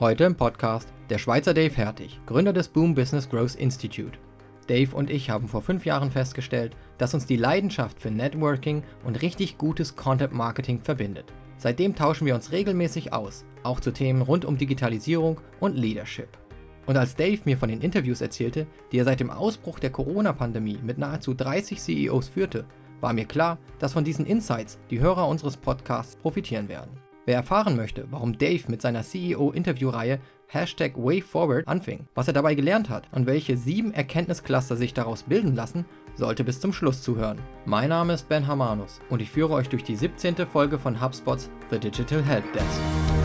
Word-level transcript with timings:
Heute 0.00 0.24
im 0.24 0.34
Podcast 0.34 0.92
der 1.08 1.18
Schweizer 1.18 1.54
Dave 1.54 1.72
Hertig, 1.72 2.18
Gründer 2.26 2.52
des 2.52 2.66
Boom 2.66 2.96
Business 2.96 3.30
Growth 3.30 3.54
Institute. 3.54 4.18
Dave 4.66 4.92
und 4.92 5.08
ich 5.08 5.30
haben 5.30 5.46
vor 5.46 5.62
fünf 5.62 5.86
Jahren 5.86 6.10
festgestellt, 6.10 6.74
dass 6.98 7.14
uns 7.14 7.26
die 7.26 7.36
Leidenschaft 7.36 8.00
für 8.00 8.10
Networking 8.10 8.82
und 9.04 9.22
richtig 9.22 9.56
gutes 9.56 9.94
Content 9.94 10.32
Marketing 10.32 10.80
verbindet. 10.80 11.32
Seitdem 11.58 11.94
tauschen 11.94 12.26
wir 12.26 12.34
uns 12.34 12.50
regelmäßig 12.50 13.12
aus, 13.12 13.44
auch 13.62 13.78
zu 13.78 13.92
Themen 13.92 14.22
rund 14.22 14.44
um 14.44 14.58
Digitalisierung 14.58 15.40
und 15.60 15.76
Leadership. 15.76 16.38
Und 16.86 16.96
als 16.96 17.14
Dave 17.14 17.42
mir 17.44 17.56
von 17.56 17.68
den 17.68 17.80
Interviews 17.80 18.20
erzählte, 18.20 18.66
die 18.90 18.98
er 18.98 19.04
seit 19.04 19.20
dem 19.20 19.30
Ausbruch 19.30 19.78
der 19.78 19.90
Corona-Pandemie 19.90 20.80
mit 20.82 20.98
nahezu 20.98 21.34
30 21.34 21.80
CEOs 21.80 22.26
führte, 22.26 22.64
war 23.00 23.12
mir 23.12 23.26
klar, 23.26 23.58
dass 23.78 23.92
von 23.92 24.02
diesen 24.02 24.26
Insights 24.26 24.76
die 24.90 24.98
Hörer 24.98 25.28
unseres 25.28 25.56
Podcasts 25.56 26.16
profitieren 26.16 26.68
werden. 26.68 26.90
Wer 27.26 27.36
erfahren 27.36 27.76
möchte, 27.76 28.06
warum 28.10 28.36
Dave 28.36 28.64
mit 28.68 28.82
seiner 28.82 29.02
CEO-Interviewreihe 29.02 30.18
Hashtag 30.46 30.92
WayForward 30.96 31.66
anfing, 31.66 32.06
was 32.14 32.28
er 32.28 32.34
dabei 32.34 32.54
gelernt 32.54 32.90
hat 32.90 33.08
und 33.12 33.26
welche 33.26 33.56
sieben 33.56 33.94
Erkenntniscluster 33.94 34.76
sich 34.76 34.92
daraus 34.92 35.22
bilden 35.22 35.54
lassen, 35.54 35.86
sollte 36.16 36.44
bis 36.44 36.60
zum 36.60 36.72
Schluss 36.72 37.02
zuhören. 37.02 37.38
Mein 37.64 37.88
Name 37.88 38.12
ist 38.12 38.28
Ben 38.28 38.46
Hamanus 38.46 39.00
und 39.08 39.22
ich 39.22 39.30
führe 39.30 39.54
euch 39.54 39.70
durch 39.70 39.84
die 39.84 39.96
17. 39.96 40.36
Folge 40.46 40.78
von 40.78 41.00
HubSpots 41.00 41.50
The 41.70 41.78
Digital 41.78 42.22
Help 42.22 42.52
Desk. 42.52 43.23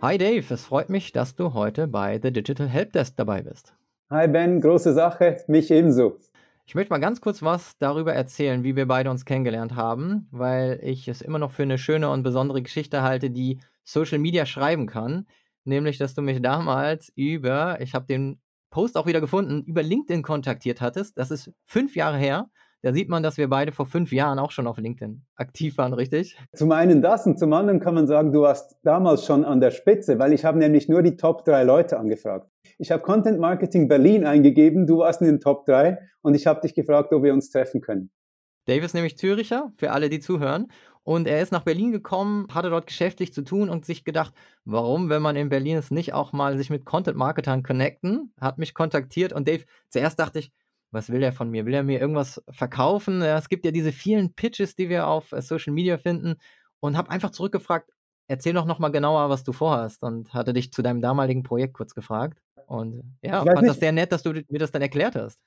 Hi 0.00 0.16
Dave, 0.16 0.54
es 0.54 0.64
freut 0.64 0.90
mich, 0.90 1.10
dass 1.10 1.34
du 1.34 1.54
heute 1.54 1.88
bei 1.88 2.20
The 2.22 2.32
Digital 2.32 2.68
Helpdesk 2.68 3.16
dabei 3.16 3.42
bist. 3.42 3.74
Hi 4.10 4.28
Ben, 4.28 4.60
große 4.60 4.94
Sache, 4.94 5.42
mich 5.48 5.72
ebenso. 5.72 6.20
Ich 6.66 6.76
möchte 6.76 6.92
mal 6.92 7.00
ganz 7.00 7.20
kurz 7.20 7.42
was 7.42 7.76
darüber 7.78 8.14
erzählen, 8.14 8.62
wie 8.62 8.76
wir 8.76 8.86
beide 8.86 9.10
uns 9.10 9.24
kennengelernt 9.24 9.74
haben, 9.74 10.28
weil 10.30 10.78
ich 10.84 11.08
es 11.08 11.20
immer 11.20 11.40
noch 11.40 11.50
für 11.50 11.64
eine 11.64 11.78
schöne 11.78 12.10
und 12.10 12.22
besondere 12.22 12.62
Geschichte 12.62 13.02
halte, 13.02 13.28
die 13.30 13.58
Social 13.82 14.20
Media 14.20 14.46
schreiben 14.46 14.86
kann. 14.86 15.26
Nämlich, 15.64 15.98
dass 15.98 16.14
du 16.14 16.22
mich 16.22 16.40
damals 16.42 17.10
über, 17.16 17.80
ich 17.80 17.92
habe 17.94 18.06
den 18.06 18.40
Post 18.70 18.96
auch 18.96 19.06
wieder 19.06 19.20
gefunden, 19.20 19.64
über 19.64 19.82
LinkedIn 19.82 20.22
kontaktiert 20.22 20.80
hattest. 20.80 21.18
Das 21.18 21.32
ist 21.32 21.50
fünf 21.64 21.96
Jahre 21.96 22.18
her. 22.18 22.48
Da 22.82 22.92
sieht 22.92 23.08
man, 23.08 23.24
dass 23.24 23.38
wir 23.38 23.48
beide 23.48 23.72
vor 23.72 23.86
fünf 23.86 24.12
Jahren 24.12 24.38
auch 24.38 24.52
schon 24.52 24.68
auf 24.68 24.78
LinkedIn 24.78 25.22
aktiv 25.34 25.76
waren, 25.78 25.92
richtig? 25.92 26.36
Zum 26.54 26.70
einen 26.70 27.02
das 27.02 27.26
und 27.26 27.36
zum 27.36 27.52
anderen 27.52 27.80
kann 27.80 27.94
man 27.94 28.06
sagen, 28.06 28.32
du 28.32 28.42
warst 28.42 28.76
damals 28.84 29.26
schon 29.26 29.44
an 29.44 29.60
der 29.60 29.72
Spitze, 29.72 30.20
weil 30.20 30.32
ich 30.32 30.44
habe 30.44 30.58
nämlich 30.58 30.88
nur 30.88 31.02
die 31.02 31.16
Top 31.16 31.44
drei 31.44 31.64
Leute 31.64 31.98
angefragt. 31.98 32.48
Ich 32.78 32.92
habe 32.92 33.02
Content 33.02 33.40
Marketing 33.40 33.88
Berlin 33.88 34.24
eingegeben, 34.24 34.86
du 34.86 34.98
warst 34.98 35.20
in 35.20 35.26
den 35.26 35.40
Top 35.40 35.66
drei 35.66 35.98
und 36.22 36.34
ich 36.34 36.46
habe 36.46 36.60
dich 36.60 36.74
gefragt, 36.74 37.12
ob 37.12 37.24
wir 37.24 37.32
uns 37.32 37.50
treffen 37.50 37.80
können. 37.80 38.10
Dave 38.66 38.84
ist 38.84 38.94
nämlich 38.94 39.16
Züricher, 39.16 39.72
für 39.76 39.90
alle, 39.90 40.08
die 40.08 40.20
zuhören. 40.20 40.68
Und 41.02 41.26
er 41.26 41.40
ist 41.40 41.52
nach 41.52 41.62
Berlin 41.62 41.90
gekommen, 41.90 42.46
hatte 42.52 42.68
dort 42.68 42.86
geschäftlich 42.86 43.32
zu 43.32 43.40
tun 43.42 43.70
und 43.70 43.86
sich 43.86 44.04
gedacht, 44.04 44.34
warum, 44.66 45.08
wenn 45.08 45.22
man 45.22 45.36
in 45.36 45.48
Berlin 45.48 45.78
ist, 45.78 45.90
nicht 45.90 46.12
auch 46.12 46.34
mal 46.34 46.58
sich 46.58 46.68
mit 46.68 46.84
Content-Marketern 46.84 47.62
connecten, 47.62 48.34
hat 48.38 48.58
mich 48.58 48.74
kontaktiert 48.74 49.32
und 49.32 49.48
Dave, 49.48 49.64
zuerst 49.88 50.20
dachte 50.20 50.38
ich, 50.40 50.52
was 50.90 51.10
will 51.10 51.22
er 51.22 51.32
von 51.32 51.50
mir? 51.50 51.66
Will 51.66 51.74
er 51.74 51.82
mir 51.82 52.00
irgendwas 52.00 52.42
verkaufen? 52.50 53.22
Es 53.22 53.48
gibt 53.48 53.64
ja 53.64 53.70
diese 53.70 53.92
vielen 53.92 54.34
Pitches, 54.34 54.74
die 54.74 54.88
wir 54.88 55.06
auf 55.06 55.32
äh, 55.32 55.42
Social 55.42 55.72
Media 55.72 55.98
finden 55.98 56.36
und 56.80 56.96
habe 56.96 57.10
einfach 57.10 57.30
zurückgefragt, 57.30 57.90
erzähl 58.28 58.54
doch 58.54 58.64
nochmal 58.64 58.92
genauer, 58.92 59.30
was 59.30 59.44
du 59.44 59.52
vorhast 59.52 60.02
und 60.02 60.32
hatte 60.34 60.52
dich 60.52 60.72
zu 60.72 60.82
deinem 60.82 61.00
damaligen 61.00 61.42
Projekt 61.42 61.74
kurz 61.74 61.94
gefragt 61.94 62.38
und 62.66 63.16
ja, 63.22 63.44
fand 63.44 63.62
nicht. 63.62 63.70
das 63.70 63.80
sehr 63.80 63.92
nett, 63.92 64.12
dass 64.12 64.22
du 64.22 64.32
mir 64.32 64.58
das 64.58 64.70
dann 64.70 64.82
erklärt 64.82 65.16
hast. 65.16 65.38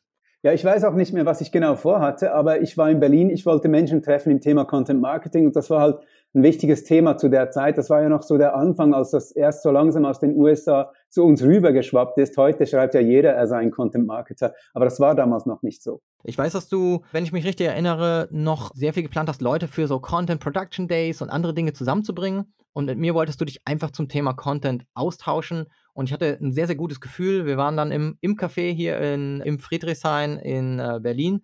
Ja, 0.43 0.53
ich 0.53 0.65
weiß 0.65 0.85
auch 0.85 0.95
nicht 0.95 1.13
mehr, 1.13 1.27
was 1.27 1.39
ich 1.39 1.51
genau 1.51 1.75
vorhatte, 1.75 2.33
aber 2.33 2.61
ich 2.61 2.75
war 2.75 2.89
in 2.89 2.99
Berlin, 2.99 3.29
ich 3.29 3.45
wollte 3.45 3.67
Menschen 3.67 4.01
treffen 4.01 4.31
im 4.31 4.41
Thema 4.41 4.65
Content 4.65 4.99
Marketing 4.99 5.45
und 5.45 5.55
das 5.55 5.69
war 5.69 5.81
halt 5.81 5.99
ein 6.33 6.41
wichtiges 6.41 6.83
Thema 6.83 7.15
zu 7.15 7.29
der 7.29 7.51
Zeit. 7.51 7.77
Das 7.77 7.91
war 7.91 8.01
ja 8.01 8.09
noch 8.09 8.23
so 8.23 8.39
der 8.39 8.55
Anfang, 8.55 8.95
als 8.95 9.11
das 9.11 9.31
erst 9.31 9.61
so 9.61 9.69
langsam 9.69 10.03
aus 10.03 10.19
den 10.19 10.35
USA 10.35 10.91
zu 11.09 11.25
uns 11.25 11.43
rübergeschwappt 11.43 12.17
ist. 12.17 12.37
Heute 12.37 12.65
schreibt 12.65 12.95
ja 12.95 13.01
jeder, 13.01 13.33
er 13.33 13.45
sei 13.45 13.57
ein 13.57 13.69
Content 13.69 14.07
Marketer, 14.07 14.55
aber 14.73 14.85
das 14.85 14.99
war 14.99 15.13
damals 15.13 15.45
noch 15.45 15.61
nicht 15.61 15.83
so. 15.83 16.01
Ich 16.23 16.39
weiß, 16.39 16.53
dass 16.53 16.67
du, 16.67 17.01
wenn 17.11 17.23
ich 17.23 17.31
mich 17.31 17.45
richtig 17.45 17.67
erinnere, 17.67 18.27
noch 18.31 18.71
sehr 18.73 18.93
viel 18.93 19.03
geplant 19.03 19.29
hast, 19.29 19.43
Leute 19.43 19.67
für 19.67 19.85
so 19.85 19.99
Content 19.99 20.41
Production 20.41 20.87
Days 20.87 21.21
und 21.21 21.29
andere 21.29 21.53
Dinge 21.53 21.73
zusammenzubringen. 21.73 22.51
Und 22.73 22.85
mit 22.85 22.97
mir 22.97 23.13
wolltest 23.13 23.39
du 23.41 23.45
dich 23.45 23.59
einfach 23.65 23.91
zum 23.91 24.07
Thema 24.07 24.33
Content 24.33 24.85
austauschen. 24.95 25.67
Und 25.93 26.05
ich 26.05 26.13
hatte 26.13 26.37
ein 26.41 26.53
sehr, 26.53 26.67
sehr 26.67 26.75
gutes 26.75 27.01
Gefühl. 27.01 27.45
Wir 27.45 27.57
waren 27.57 27.77
dann 27.77 27.91
im, 27.91 28.17
im 28.21 28.35
Café 28.35 28.73
hier 28.73 28.99
in, 28.99 29.41
im 29.41 29.59
Friedrichshain 29.59 30.37
in 30.37 30.79
äh, 30.79 30.99
Berlin. 31.01 31.43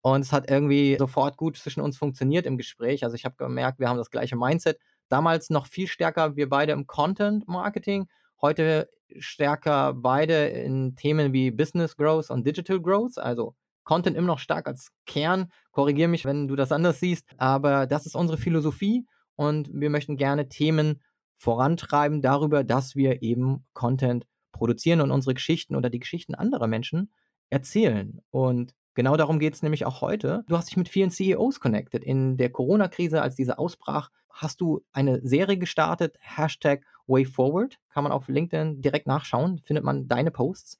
Und 0.00 0.22
es 0.22 0.32
hat 0.32 0.50
irgendwie 0.50 0.96
sofort 0.98 1.36
gut 1.36 1.56
zwischen 1.56 1.80
uns 1.80 1.96
funktioniert 1.96 2.46
im 2.46 2.56
Gespräch. 2.56 3.04
Also 3.04 3.14
ich 3.14 3.24
habe 3.24 3.36
gemerkt, 3.36 3.78
wir 3.78 3.88
haben 3.88 3.98
das 3.98 4.10
gleiche 4.10 4.36
Mindset. 4.36 4.78
Damals 5.08 5.50
noch 5.50 5.66
viel 5.66 5.86
stärker, 5.86 6.36
wir 6.36 6.48
beide 6.48 6.72
im 6.72 6.86
Content 6.86 7.46
Marketing. 7.46 8.08
Heute 8.40 8.88
stärker 9.18 9.92
beide 9.94 10.46
in 10.46 10.96
Themen 10.96 11.32
wie 11.32 11.50
Business 11.50 11.96
Growth 11.96 12.30
und 12.30 12.46
Digital 12.46 12.80
Growth. 12.80 13.18
Also 13.18 13.54
Content 13.84 14.16
immer 14.16 14.26
noch 14.26 14.38
stark 14.38 14.66
als 14.66 14.88
Kern. 15.06 15.52
Korrigiere 15.70 16.08
mich, 16.08 16.24
wenn 16.24 16.48
du 16.48 16.56
das 16.56 16.72
anders 16.72 16.98
siehst. 16.98 17.26
Aber 17.36 17.86
das 17.86 18.06
ist 18.06 18.16
unsere 18.16 18.38
Philosophie 18.38 19.06
und 19.36 19.70
wir 19.72 19.90
möchten 19.90 20.16
gerne 20.16 20.48
Themen 20.48 21.00
vorantreiben 21.42 22.22
darüber, 22.22 22.62
dass 22.62 22.94
wir 22.94 23.20
eben 23.20 23.64
Content 23.72 24.28
produzieren 24.52 25.00
und 25.00 25.10
unsere 25.10 25.34
Geschichten 25.34 25.74
oder 25.74 25.90
die 25.90 25.98
Geschichten 25.98 26.36
anderer 26.36 26.68
Menschen 26.68 27.10
erzählen. 27.50 28.20
Und 28.30 28.76
genau 28.94 29.16
darum 29.16 29.40
geht 29.40 29.54
es 29.54 29.62
nämlich 29.62 29.84
auch 29.84 30.02
heute. 30.02 30.44
Du 30.46 30.56
hast 30.56 30.70
dich 30.70 30.76
mit 30.76 30.88
vielen 30.88 31.10
CEOs 31.10 31.58
connected. 31.58 32.04
In 32.04 32.36
der 32.36 32.50
Corona-Krise, 32.50 33.20
als 33.20 33.34
diese 33.34 33.58
ausbrach, 33.58 34.10
hast 34.30 34.60
du 34.60 34.84
eine 34.92 35.20
Serie 35.26 35.58
gestartet, 35.58 36.16
Hashtag 36.20 36.84
WayForward. 37.08 37.80
Kann 37.88 38.04
man 38.04 38.12
auf 38.12 38.28
LinkedIn 38.28 38.80
direkt 38.80 39.08
nachschauen, 39.08 39.58
findet 39.58 39.82
man 39.84 40.06
deine 40.06 40.30
Posts 40.30 40.78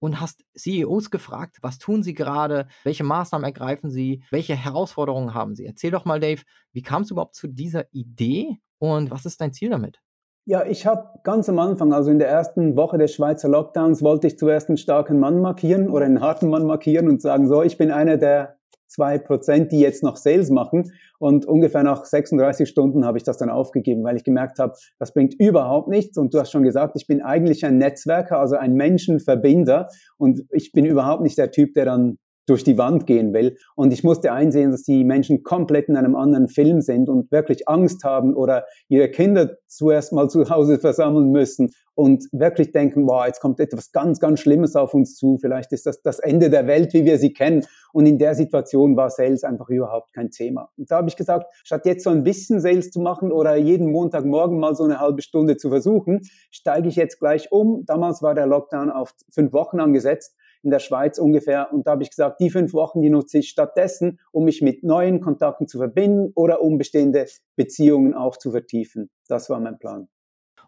und 0.00 0.20
hast 0.20 0.44
CEOs 0.54 1.10
gefragt, 1.10 1.60
was 1.62 1.78
tun 1.78 2.02
sie 2.02 2.12
gerade, 2.12 2.68
welche 2.82 3.04
Maßnahmen 3.04 3.46
ergreifen 3.46 3.90
sie, 3.90 4.22
welche 4.30 4.54
Herausforderungen 4.54 5.32
haben 5.32 5.54
sie. 5.54 5.64
Erzähl 5.64 5.92
doch 5.92 6.04
mal, 6.04 6.20
Dave, 6.20 6.42
wie 6.72 6.82
kam 6.82 7.02
es 7.02 7.10
überhaupt 7.10 7.36
zu 7.36 7.48
dieser 7.48 7.90
Idee 7.90 8.58
und 8.92 9.10
was 9.10 9.24
ist 9.24 9.40
dein 9.40 9.52
Ziel 9.52 9.70
damit? 9.70 10.00
Ja, 10.46 10.66
ich 10.66 10.86
habe 10.86 11.08
ganz 11.22 11.48
am 11.48 11.58
Anfang, 11.58 11.94
also 11.94 12.10
in 12.10 12.18
der 12.18 12.28
ersten 12.28 12.76
Woche 12.76 12.98
des 12.98 13.14
Schweizer 13.14 13.48
Lockdowns, 13.48 14.02
wollte 14.02 14.26
ich 14.26 14.38
zuerst 14.38 14.68
einen 14.68 14.76
starken 14.76 15.18
Mann 15.18 15.40
markieren 15.40 15.88
oder 15.88 16.04
einen 16.04 16.20
harten 16.20 16.50
Mann 16.50 16.66
markieren 16.66 17.08
und 17.08 17.22
sagen, 17.22 17.48
so, 17.48 17.62
ich 17.62 17.78
bin 17.78 17.90
einer 17.90 18.18
der 18.18 18.56
zwei 18.94 19.18
Prozent, 19.18 19.72
die 19.72 19.80
jetzt 19.80 20.02
noch 20.02 20.16
Sales 20.16 20.50
machen. 20.50 20.92
Und 21.18 21.46
ungefähr 21.46 21.82
nach 21.82 22.04
36 22.04 22.68
Stunden 22.68 23.04
habe 23.04 23.18
ich 23.18 23.24
das 23.24 23.38
dann 23.38 23.50
aufgegeben, 23.50 24.04
weil 24.04 24.16
ich 24.16 24.24
gemerkt 24.24 24.58
habe, 24.58 24.74
das 24.98 25.12
bringt 25.12 25.34
überhaupt 25.34 25.88
nichts. 25.88 26.16
Und 26.18 26.34
du 26.34 26.38
hast 26.38 26.52
schon 26.52 26.62
gesagt, 26.62 26.94
ich 26.96 27.06
bin 27.06 27.22
eigentlich 27.22 27.64
ein 27.64 27.78
Netzwerker, 27.78 28.38
also 28.38 28.56
ein 28.56 28.74
Menschenverbinder. 28.74 29.88
Und 30.16 30.42
ich 30.50 30.72
bin 30.72 30.84
überhaupt 30.84 31.22
nicht 31.22 31.38
der 31.38 31.50
Typ, 31.50 31.74
der 31.74 31.86
dann 31.86 32.18
durch 32.46 32.64
die 32.64 32.78
Wand 32.78 33.06
gehen 33.06 33.32
will. 33.32 33.56
Und 33.74 33.92
ich 33.92 34.04
musste 34.04 34.32
einsehen, 34.32 34.70
dass 34.70 34.82
die 34.82 35.04
Menschen 35.04 35.42
komplett 35.42 35.88
in 35.88 35.96
einem 35.96 36.16
anderen 36.16 36.48
Film 36.48 36.80
sind 36.80 37.08
und 37.08 37.30
wirklich 37.32 37.68
Angst 37.68 38.04
haben 38.04 38.34
oder 38.34 38.64
ihre 38.88 39.08
Kinder 39.08 39.56
zuerst 39.66 40.12
mal 40.12 40.28
zu 40.28 40.48
Hause 40.50 40.78
versammeln 40.78 41.30
müssen 41.30 41.70
und 41.94 42.24
wirklich 42.32 42.72
denken, 42.72 43.06
wow, 43.06 43.24
jetzt 43.26 43.40
kommt 43.40 43.60
etwas 43.60 43.92
ganz, 43.92 44.18
ganz 44.18 44.40
Schlimmes 44.40 44.74
auf 44.76 44.94
uns 44.94 45.16
zu. 45.16 45.38
Vielleicht 45.38 45.72
ist 45.72 45.86
das 45.86 46.02
das 46.02 46.18
Ende 46.18 46.50
der 46.50 46.66
Welt, 46.66 46.92
wie 46.92 47.04
wir 47.04 47.18
sie 47.18 47.32
kennen. 47.32 47.64
Und 47.92 48.06
in 48.06 48.18
der 48.18 48.34
Situation 48.34 48.96
war 48.96 49.10
Sales 49.10 49.44
einfach 49.44 49.68
überhaupt 49.68 50.12
kein 50.12 50.30
Thema. 50.30 50.70
Und 50.76 50.90
da 50.90 50.96
habe 50.96 51.08
ich 51.08 51.16
gesagt, 51.16 51.46
statt 51.62 51.86
jetzt 51.86 52.04
so 52.04 52.10
ein 52.10 52.24
bisschen 52.24 52.60
Sales 52.60 52.90
zu 52.90 53.00
machen 53.00 53.30
oder 53.30 53.54
jeden 53.54 53.92
Montagmorgen 53.92 54.58
mal 54.58 54.74
so 54.74 54.84
eine 54.84 55.00
halbe 55.00 55.22
Stunde 55.22 55.56
zu 55.56 55.68
versuchen, 55.70 56.22
steige 56.50 56.88
ich 56.88 56.96
jetzt 56.96 57.20
gleich 57.20 57.52
um. 57.52 57.84
Damals 57.86 58.22
war 58.22 58.34
der 58.34 58.46
Lockdown 58.46 58.90
auf 58.90 59.14
fünf 59.30 59.52
Wochen 59.52 59.80
angesetzt 59.80 60.34
in 60.64 60.70
der 60.70 60.80
Schweiz 60.80 61.18
ungefähr. 61.18 61.72
Und 61.72 61.86
da 61.86 61.92
habe 61.92 62.02
ich 62.02 62.10
gesagt, 62.10 62.40
die 62.40 62.50
fünf 62.50 62.72
Wochen, 62.72 63.02
die 63.02 63.10
nutze 63.10 63.38
ich 63.38 63.48
stattdessen, 63.48 64.18
um 64.32 64.44
mich 64.44 64.62
mit 64.62 64.82
neuen 64.82 65.20
Kontakten 65.20 65.68
zu 65.68 65.78
verbinden 65.78 66.32
oder 66.34 66.62
um 66.62 66.78
bestehende 66.78 67.26
Beziehungen 67.56 68.14
auch 68.14 68.36
zu 68.36 68.50
vertiefen. 68.50 69.10
Das 69.28 69.48
war 69.50 69.60
mein 69.60 69.78
Plan. 69.78 70.08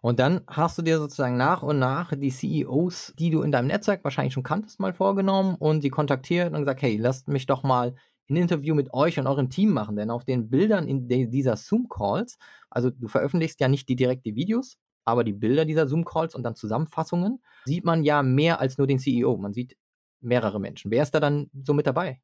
Und 0.02 0.20
dann 0.20 0.43
hast 0.46 0.78
du 0.78 0.82
dir 0.82 0.98
sozusagen 0.98 1.37
nach 1.37 1.62
und 1.62 1.78
nach 1.78 2.12
die 2.14 2.31
CEOs, 2.31 3.14
die 3.19 3.31
du 3.31 3.43
in 3.43 3.50
deinem 3.50 3.66
Netzwerk 3.66 4.04
wahrscheinlich 4.04 4.34
schon 4.34 4.43
kanntest, 4.43 4.78
mal 4.78 4.93
vorgenommen 4.93 5.56
und 5.58 5.82
die 5.82 5.90
kontaktiert 5.90 6.52
und 6.52 6.60
gesagt, 6.60 6.82
hey, 6.82 6.96
lasst 6.96 7.28
mich 7.28 7.46
doch 7.46 7.62
mal 7.62 7.94
ein 8.28 8.37
Interview 8.37 8.75
mit 8.75 8.93
euch 8.93 9.19
und 9.19 9.26
eurem 9.26 9.50
Team 9.50 9.70
machen. 9.70 9.96
Denn 9.96 10.10
auf 10.10 10.25
den 10.25 10.50
Bildern 10.50 10.87
in 10.87 11.08
dieser 11.08 11.56
Zoom-Calls, 11.56 12.38
also 12.70 12.90
du 12.90 13.08
veröffentlichst 13.08 13.60
ja 13.60 13.69
nicht 13.69 13.88
die 13.88 13.96
direkte 13.96 14.34
Videos, 14.34 14.76
aber 15.04 15.25
die 15.25 15.32
Bilder 15.32 15.64
dieser 15.64 15.87
Zoom-Calls 15.87 16.34
und 16.34 16.43
dann 16.43 16.56
Zusammenfassungen, 16.56 17.40
sieht 17.64 17.84
man 17.84 18.02
ja 18.02 18.22
mehr 18.22 18.60
als 18.60 18.76
nur 18.76 18.87
den 18.87 18.98
CEO. 18.98 19.37
Man 19.37 19.52
sieht 19.52 19.76
mehrere 20.20 20.60
Menschen. 20.60 20.90
Wer 20.90 21.02
ist 21.02 21.14
da 21.14 21.20
dann 21.20 21.50
so 21.64 21.74
mit 21.74 21.86
dabei? 21.86 22.20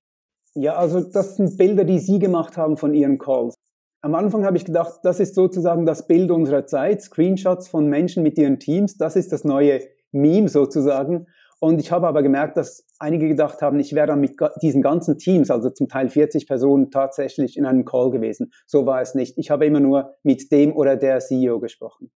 Ja, 0.54 0.74
also 0.76 1.00
das 1.00 1.36
sind 1.36 1.56
Bilder, 1.56 1.84
die 1.84 1.98
Sie 1.98 2.18
gemacht 2.18 2.56
haben 2.56 2.76
von 2.76 2.94
Ihren 2.94 3.18
Calls. 3.18 3.54
am 4.02 4.14
Anfang 4.14 4.44
habe 4.44 4.56
ich 4.56 4.64
gedacht, 4.64 5.00
das 5.02 5.20
ist 5.20 5.34
sozusagen 5.34 5.86
das 5.86 6.06
Bild 6.06 6.30
unserer 6.30 6.66
Zeit, 6.66 7.02
Screenshots 7.02 7.68
von 7.68 7.88
Menschen 7.88 8.22
mit 8.22 8.36
ihren 8.36 8.58
Teams, 8.58 8.96
das 8.96 9.16
ist 9.16 9.32
das 9.32 9.44
neue 9.44 9.80
Meme 10.10 10.48
sozusagen. 10.48 11.26
Und 11.60 11.80
ich 11.80 11.92
habe 11.92 12.08
aber 12.08 12.24
gemerkt, 12.24 12.56
dass 12.56 12.84
einige 12.98 13.28
gedacht 13.28 13.62
haben, 13.62 13.78
ich 13.78 13.94
wäre 13.94 14.08
dann 14.08 14.20
mit 14.20 14.34
diesen 14.60 14.82
ganzen 14.82 15.16
Teams, 15.16 15.48
also 15.48 15.70
zum 15.70 15.88
Teil 15.88 16.08
40 16.08 16.48
Personen, 16.48 16.90
tatsächlich 16.90 17.56
in 17.56 17.64
einem 17.64 17.84
Call 17.84 18.10
gewesen. 18.10 18.52
So 18.66 18.84
war 18.84 19.00
es 19.00 19.14
nicht. 19.14 19.38
Ich 19.38 19.48
habe 19.50 19.64
immer 19.64 19.78
nur 19.78 20.16
mit 20.24 20.50
dem 20.50 20.74
oder 20.74 20.96
der 20.96 21.20
CEO 21.20 21.60
gesprochen. 21.60 22.10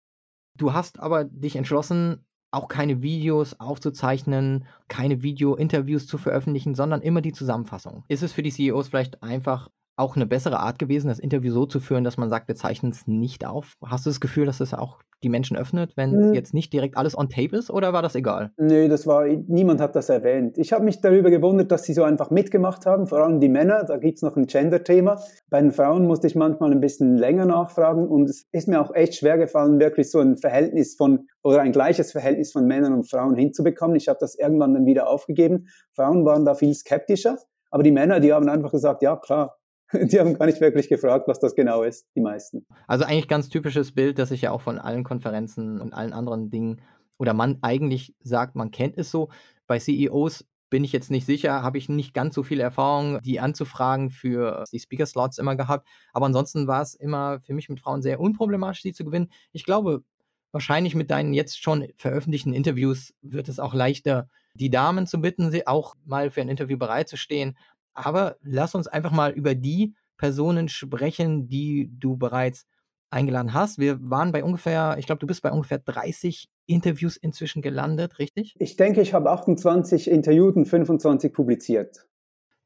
Du 0.57 0.73
hast 0.73 1.01
aber 1.01 1.25
dich 1.25 1.57
entschlossen, 1.57 2.25
auch 2.53 2.69
keine 2.69 3.03
Videos 3.03 3.59
aufzuzeichnen, 3.59 4.67
keine 4.89 5.23
Video-Interviews 5.23 6.07
zu 6.07 6.19
veröffentlichen, 6.19 6.75
sondern 6.75 7.01
immer 7.01 7.23
die 7.23 7.33
Zusammenfassung. 7.33 8.05
Ist 8.09 8.23
es 8.23 8.33
für 8.33 8.43
die 8.43 8.53
CEOs 8.53 8.89
vielleicht 8.89 9.23
einfach 9.23 9.71
auch 9.97 10.17
eine 10.17 10.27
bessere 10.27 10.61
Art 10.61 10.79
gewesen, 10.79 11.09
das 11.09 11.19
Interview 11.19 11.53
so 11.53 11.67
zu 11.67 11.81
führen, 11.81 12.05
dass 12.05 12.17
man 12.17 12.31
sagt, 12.31 12.49
wir 12.49 12.55
zeichnen 12.55 12.93
es 12.93 13.07
nicht 13.07 13.47
auf? 13.47 13.75
Hast 13.85 14.07
du 14.07 14.11
das 14.11 14.21
Gefühl, 14.21 14.47
dass 14.47 14.61
es 14.61 14.75
auch 14.75 15.01
die 15.23 15.29
Menschen 15.29 15.57
öffnet, 15.57 15.97
wenn 15.97 16.13
hm. 16.13 16.35
jetzt 16.35 16.55
nicht 16.55 16.73
direkt 16.73 16.97
alles 16.97 17.17
on 17.17 17.29
tape 17.29 17.57
ist 17.57 17.71
oder 17.71 17.93
war 17.93 18.03
das 18.03 18.15
egal? 18.15 18.51
Nö, 18.57 18.89
das 18.89 19.07
war, 19.07 19.25
niemand 19.27 19.81
hat 19.81 19.95
das 19.95 20.09
erwähnt. 20.09 20.59
Ich 20.59 20.73
habe 20.73 20.85
mich 20.85 21.01
darüber 21.01 21.31
gewundert, 21.31 21.71
dass 21.71 21.85
sie 21.85 21.93
so 21.93 22.03
einfach 22.03 22.31
mitgemacht 22.31 22.87
haben, 22.87 23.07
vor 23.07 23.19
allem 23.19 23.41
die 23.41 23.49
Männer, 23.49 23.85
da 23.85 23.99
gibt 23.99 24.17
es 24.17 24.23
noch 24.23 24.37
ein 24.37 24.47
Gender-Thema. 24.47 25.21
Bei 25.49 25.61
den 25.61 25.71
Frauen 25.71 26.07
musste 26.07 26.27
ich 26.27 26.35
manchmal 26.35 26.73
ein 26.73 26.81
bisschen 26.81 27.17
länger 27.17 27.47
nachfragen 27.47 28.09
und 28.09 28.29
es 28.29 28.47
ist 28.51 28.69
mir 28.69 28.81
auch 28.81 28.95
echt 28.95 29.15
schwer 29.17 29.39
gefallen, 29.39 29.79
wirklich 29.79 30.11
so 30.11 30.19
ein 30.19 30.37
Verhältnis 30.37 30.97
von 30.97 31.27
oder 31.43 31.61
ein 31.61 31.73
gleiches 31.73 32.13
Verhältnis 32.13 32.53
von 32.53 32.67
Männern 32.67 32.93
und 32.93 33.09
Frauen 33.09 33.37
hinzubekommen. 33.37 33.97
Ich 33.97 34.09
habe 34.09 34.19
das 34.21 34.35
irgendwann 34.37 34.75
dann 34.75 34.87
wieder 34.87 35.09
aufgegeben. 35.09 35.67
Frauen 35.95 36.25
waren 36.25 36.45
da 36.45 36.55
viel 36.55 36.75
skeptischer, 36.75 37.39
aber 37.71 37.83
die 37.83 37.91
Männer, 37.91 38.21
die 38.21 38.33
haben 38.33 38.49
einfach 38.49 38.73
gesagt, 38.73 39.03
ja 39.03 39.17
klar, 39.17 39.57
Die 40.11 40.19
haben 40.19 40.39
gar 40.39 40.47
nicht 40.47 40.61
wirklich 40.61 40.89
gefragt, 40.89 41.29
was 41.29 41.41
das 41.41 41.55
genau 41.55 41.83
ist, 41.83 42.07
die 42.17 42.21
meisten. 42.21 42.67
Also 42.87 43.05
eigentlich 43.05 43.29
ganz 43.29 43.49
typisches 43.49 43.93
Bild, 43.93 44.19
das 44.19 44.31
sich 44.31 44.43
ja 44.43 44.51
auch 44.51 44.63
von 44.63 44.79
allen 44.79 45.05
Konferenzen 45.05 45.81
und 45.81 45.93
allen 45.93 46.13
anderen 46.13 46.51
Dingen 46.51 46.81
oder 47.19 47.35
man 47.35 47.59
eigentlich 47.63 48.15
sagt, 48.23 48.57
man 48.57 48.71
kennt 48.71 48.99
es 48.99 49.11
so. 49.11 49.29
Bei 49.67 49.79
CEOs 49.79 50.45
bin 50.71 50.85
ich 50.85 50.93
jetzt 50.93 51.11
nicht 51.11 51.27
sicher, 51.27 51.63
habe 51.63 51.77
ich 51.77 51.89
nicht 51.89 52.15
ganz 52.15 52.35
so 52.35 52.43
viel 52.43 52.59
Erfahrung, 52.59 53.21
die 53.23 53.41
anzufragen 53.41 54.09
für 54.09 54.65
die 54.73 54.81
Speaker-Slots 54.81 55.37
immer 55.39 55.55
gehabt. 55.55 55.87
Aber 56.15 56.27
ansonsten 56.27 56.67
war 56.67 56.81
es 56.81 56.95
immer 56.95 57.41
für 57.41 57.53
mich 57.53 57.69
mit 57.69 57.79
Frauen 57.79 58.01
sehr 58.01 58.19
unproblematisch, 58.19 58.81
die 58.81 58.95
zu 58.95 59.05
gewinnen. 59.05 59.31
Ich 59.53 59.65
glaube, 59.65 60.03
wahrscheinlich 60.51 60.95
mit 60.95 61.11
deinen 61.11 61.35
jetzt 61.35 61.63
schon 61.63 61.89
veröffentlichten 61.97 62.55
Interviews 62.55 63.13
wird 63.21 63.49
es 63.49 63.61
auch 63.61 63.75
leichter, 63.75 64.29
die 64.55 64.71
Damen 64.71 65.07
zu 65.07 65.21
bitten, 65.21 65.51
sie 65.51 65.67
auch 65.67 65.95
mal 66.05 66.31
für 66.31 66.41
ein 66.41 66.49
Interview 66.49 66.79
bereitzustehen 66.79 67.57
aber 67.95 68.37
lass 68.43 68.75
uns 68.75 68.87
einfach 68.87 69.13
mal 69.13 69.33
über 69.33 69.55
die 69.55 69.95
Personen 70.17 70.69
sprechen, 70.69 71.49
die 71.49 71.91
du 71.99 72.17
bereits 72.17 72.67
eingeladen 73.11 73.53
hast. 73.53 73.79
Wir 73.79 73.99
waren 74.01 74.33
bei 74.33 74.43
ungefähr, 74.43 74.97
ich 74.99 75.07
glaube, 75.07 75.19
du 75.19 75.27
bist 75.27 75.43
bei 75.43 75.53
ungefähr 75.53 75.79
30 75.79 76.49
Interviews 76.67 77.17
inzwischen 77.17 77.61
gelandet, 77.61 78.19
richtig? 78.19 78.55
Ich 78.59 78.77
denke, 78.77 79.03
ich 79.03 79.15
habe 79.15 79.31
28 79.31 80.11
interviewt 80.11 80.57
und 80.57 80.67
25 80.67 81.33
publiziert. 81.33 82.07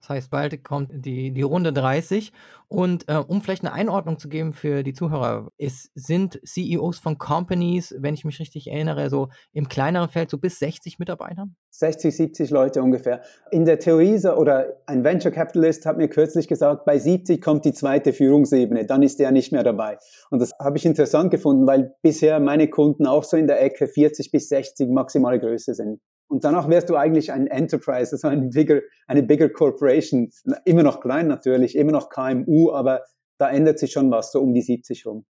Das 0.06 0.14
heißt, 0.14 0.31
bald 0.31 0.62
kommt 0.62 0.91
die, 0.93 1.32
die 1.32 1.43
Runde 1.43 1.73
30. 1.73 2.32
Und 2.69 3.08
äh, 3.08 3.17
um 3.17 3.43
vielleicht 3.43 3.64
eine 3.64 3.73
Einordnung 3.73 4.20
zu 4.20 4.29
geben 4.29 4.53
für 4.53 4.85
die 4.85 4.93
Zuhörer, 4.93 5.49
es 5.58 5.91
sind 5.94 6.41
CEOs 6.44 7.00
von 7.00 7.19
Companies, 7.19 7.93
wenn 7.99 8.14
ich 8.14 8.25
mich 8.25 8.38
richtig 8.38 8.69
erinnere, 8.69 9.11
so 9.11 9.31
im 9.53 9.69
kleineren 9.69 10.08
Feld 10.08 10.31
so 10.31 10.38
bis 10.38 10.61
60 10.61 11.00
Mitarbeiter? 11.00 11.49
60, 11.70 12.17
70 12.17 12.50
Leute 12.50 12.82
ungefähr. 12.82 13.23
In 13.50 13.64
der 13.64 13.81
Theorie 13.81 14.17
oder 14.29 14.76
ein 14.87 15.03
Venture 15.03 15.32
Capitalist 15.32 15.87
hat 15.87 15.97
mir 15.97 16.09
kürzlich 16.09 16.47
gesagt, 16.47 16.85
bei 16.85 16.99
70 16.99 17.43
kommt 17.43 17.64
die 17.64 17.73
zweite 17.73 18.12
Führungsebene, 18.12 18.87
dann 18.87 19.02
ist 19.02 19.19
der 19.19 19.32
nicht 19.32 19.50
mehr 19.50 19.64
dabei. 19.64 19.99
Und 20.31 20.41
das 20.41 20.52
habe 20.61 20.76
ich 20.76 20.87
interessant 20.87 21.32
gefunden, 21.32 21.67
weil 21.67 21.94
bisher 22.02 22.38
meine 22.38 22.69
Kunden 22.69 23.06
auch 23.06 23.25
so 23.25 23.37
in 23.37 23.49
der 23.49 23.61
Ecke 23.61 23.88
40 23.88 24.31
bis 24.31 24.49
60 24.50 24.88
maximale 24.88 25.41
Größe 25.41 25.75
sind. 25.75 26.00
Und 26.28 26.44
danach 26.44 26.69
wärst 26.69 26.90
du 26.90 26.96
eigentlich 26.96 27.32
ein 27.32 27.46
Enterprise, 27.46 28.12
also 28.12 28.28
ein 28.28 28.50
bigger, 28.50 28.81
eine 29.06 29.23
bigger 29.23 29.49
Corporation. 29.49 30.31
Immer 30.64 30.82
noch 30.82 31.00
klein 31.00 31.28
natürlich, 31.28 31.76
immer 31.76 31.93
noch 31.93 32.08
KMU, 32.08 32.73
aber 32.73 33.02
da 33.38 33.49
ändert 33.49 33.78
sich 33.78 33.93
schon 33.93 34.11
was, 34.11 34.32
so 34.32 34.40
um 34.40 34.52
die 34.52 34.62
70 34.62 35.06
rum. 35.06 35.25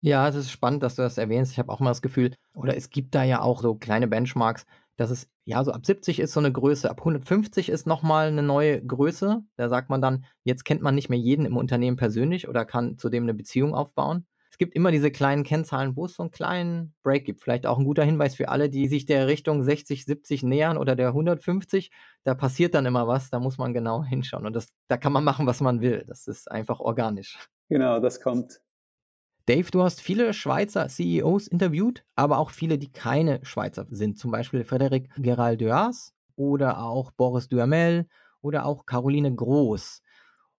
Ja, 0.00 0.28
es 0.28 0.36
ist 0.36 0.50
spannend, 0.50 0.82
dass 0.82 0.94
du 0.94 1.02
das 1.02 1.18
erwähnst. 1.18 1.52
Ich 1.52 1.58
habe 1.58 1.72
auch 1.72 1.80
mal 1.80 1.90
das 1.90 2.02
Gefühl, 2.02 2.34
oder 2.54 2.76
es 2.76 2.90
gibt 2.90 3.14
da 3.14 3.24
ja 3.24 3.40
auch 3.40 3.62
so 3.62 3.74
kleine 3.74 4.06
Benchmarks, 4.06 4.64
dass 4.96 5.10
es 5.10 5.28
ja 5.44 5.64
so 5.64 5.72
ab 5.72 5.86
70 5.86 6.20
ist 6.20 6.32
so 6.32 6.40
eine 6.40 6.52
Größe, 6.52 6.90
ab 6.90 7.00
150 7.00 7.68
ist 7.68 7.86
nochmal 7.86 8.28
eine 8.28 8.42
neue 8.42 8.84
Größe. 8.84 9.42
Da 9.56 9.68
sagt 9.68 9.90
man 9.90 10.02
dann, 10.02 10.24
jetzt 10.44 10.64
kennt 10.64 10.82
man 10.82 10.94
nicht 10.94 11.08
mehr 11.08 11.18
jeden 11.18 11.46
im 11.46 11.56
Unternehmen 11.56 11.96
persönlich 11.96 12.48
oder 12.48 12.64
kann 12.64 12.98
zudem 12.98 13.24
eine 13.24 13.34
Beziehung 13.34 13.74
aufbauen 13.74 14.26
es 14.58 14.64
gibt 14.66 14.74
immer 14.74 14.90
diese 14.90 15.12
kleinen 15.12 15.44
Kennzahlen, 15.44 15.94
wo 15.94 16.06
es 16.06 16.14
so 16.14 16.24
einen 16.24 16.32
kleinen 16.32 16.92
Break 17.04 17.24
gibt. 17.24 17.40
Vielleicht 17.40 17.64
auch 17.64 17.78
ein 17.78 17.84
guter 17.84 18.02
Hinweis 18.02 18.34
für 18.34 18.48
alle, 18.48 18.68
die 18.68 18.88
sich 18.88 19.06
der 19.06 19.28
Richtung 19.28 19.62
60, 19.62 20.04
70 20.04 20.42
nähern 20.42 20.78
oder 20.78 20.96
der 20.96 21.06
150. 21.10 21.92
Da 22.24 22.34
passiert 22.34 22.74
dann 22.74 22.84
immer 22.84 23.06
was, 23.06 23.30
da 23.30 23.38
muss 23.38 23.56
man 23.56 23.72
genau 23.72 24.02
hinschauen. 24.04 24.46
Und 24.46 24.56
das, 24.56 24.74
da 24.88 24.96
kann 24.96 25.12
man 25.12 25.22
machen, 25.22 25.46
was 25.46 25.60
man 25.60 25.80
will. 25.80 26.04
Das 26.08 26.26
ist 26.26 26.50
einfach 26.50 26.80
organisch. 26.80 27.38
Genau, 27.68 28.00
das 28.00 28.20
kommt. 28.20 28.60
Dave, 29.46 29.70
du 29.70 29.84
hast 29.84 30.00
viele 30.00 30.34
Schweizer 30.34 30.88
CEOs 30.88 31.46
interviewt, 31.46 32.04
aber 32.16 32.38
auch 32.38 32.50
viele, 32.50 32.78
die 32.78 32.90
keine 32.90 33.38
Schweizer 33.44 33.86
sind. 33.88 34.18
Zum 34.18 34.32
Beispiel 34.32 34.64
Frederic 34.64 35.08
Gerald 35.18 35.60
Duas 35.60 36.14
oder 36.34 36.82
auch 36.82 37.12
Boris 37.12 37.46
Duhamel 37.46 38.08
oder 38.40 38.66
auch 38.66 38.86
Caroline 38.86 39.32
Groß. 39.32 40.02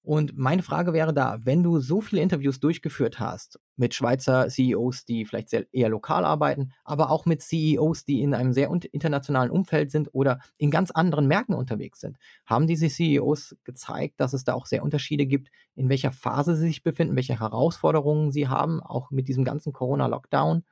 Und 0.09 0.35
meine 0.35 0.63
Frage 0.63 0.91
wäre 0.91 1.13
da, 1.13 1.37
wenn 1.43 1.61
du 1.61 1.79
so 1.79 2.01
viele 2.01 2.23
Interviews 2.23 2.59
durchgeführt 2.59 3.19
hast 3.19 3.59
mit 3.75 3.93
Schweizer 3.93 4.47
CEOs, 4.49 5.05
die 5.05 5.23
vielleicht 5.23 5.49
sehr, 5.49 5.67
eher 5.71 5.89
lokal 5.89 6.25
arbeiten, 6.25 6.71
aber 6.83 7.11
auch 7.11 7.27
mit 7.27 7.43
CEOs, 7.43 8.05
die 8.05 8.23
in 8.23 8.33
einem 8.33 8.51
sehr 8.51 8.71
internationalen 8.91 9.51
Umfeld 9.51 9.91
sind 9.91 10.09
oder 10.11 10.39
in 10.57 10.71
ganz 10.71 10.89
anderen 10.89 11.27
Märkten 11.27 11.53
unterwegs 11.53 11.99
sind, 11.99 12.17
haben 12.47 12.65
diese 12.65 12.87
CEOs 12.87 13.55
gezeigt, 13.63 14.19
dass 14.19 14.33
es 14.33 14.43
da 14.43 14.55
auch 14.55 14.65
sehr 14.65 14.81
Unterschiede 14.81 15.27
gibt, 15.27 15.49
in 15.75 15.89
welcher 15.89 16.11
Phase 16.11 16.55
sie 16.55 16.65
sich 16.65 16.81
befinden, 16.81 17.15
welche 17.15 17.39
Herausforderungen 17.39 18.31
sie 18.31 18.47
haben, 18.47 18.81
auch 18.81 19.11
mit 19.11 19.27
diesem 19.27 19.45
ganzen 19.45 19.73
Corona-Lockdown? 19.73 20.63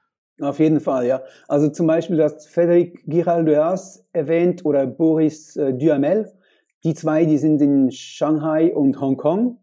Auf 0.41 0.57
jeden 0.57 0.79
Fall, 0.79 1.05
ja. 1.05 1.21
Also 1.47 1.69
zum 1.69 1.85
Beispiel, 1.85 2.17
das 2.17 2.49
Frédéric 2.49 3.01
Giraldeas 3.05 4.03
erwähnt 4.13 4.65
oder 4.65 4.87
Boris 4.87 5.55
äh, 5.57 5.75
Duhamel 5.75 6.33
die 6.83 6.93
zwei, 6.93 7.25
die 7.25 7.37
sind 7.37 7.61
in 7.61 7.91
Shanghai 7.91 8.73
und 8.73 8.99
Hongkong. 8.99 9.59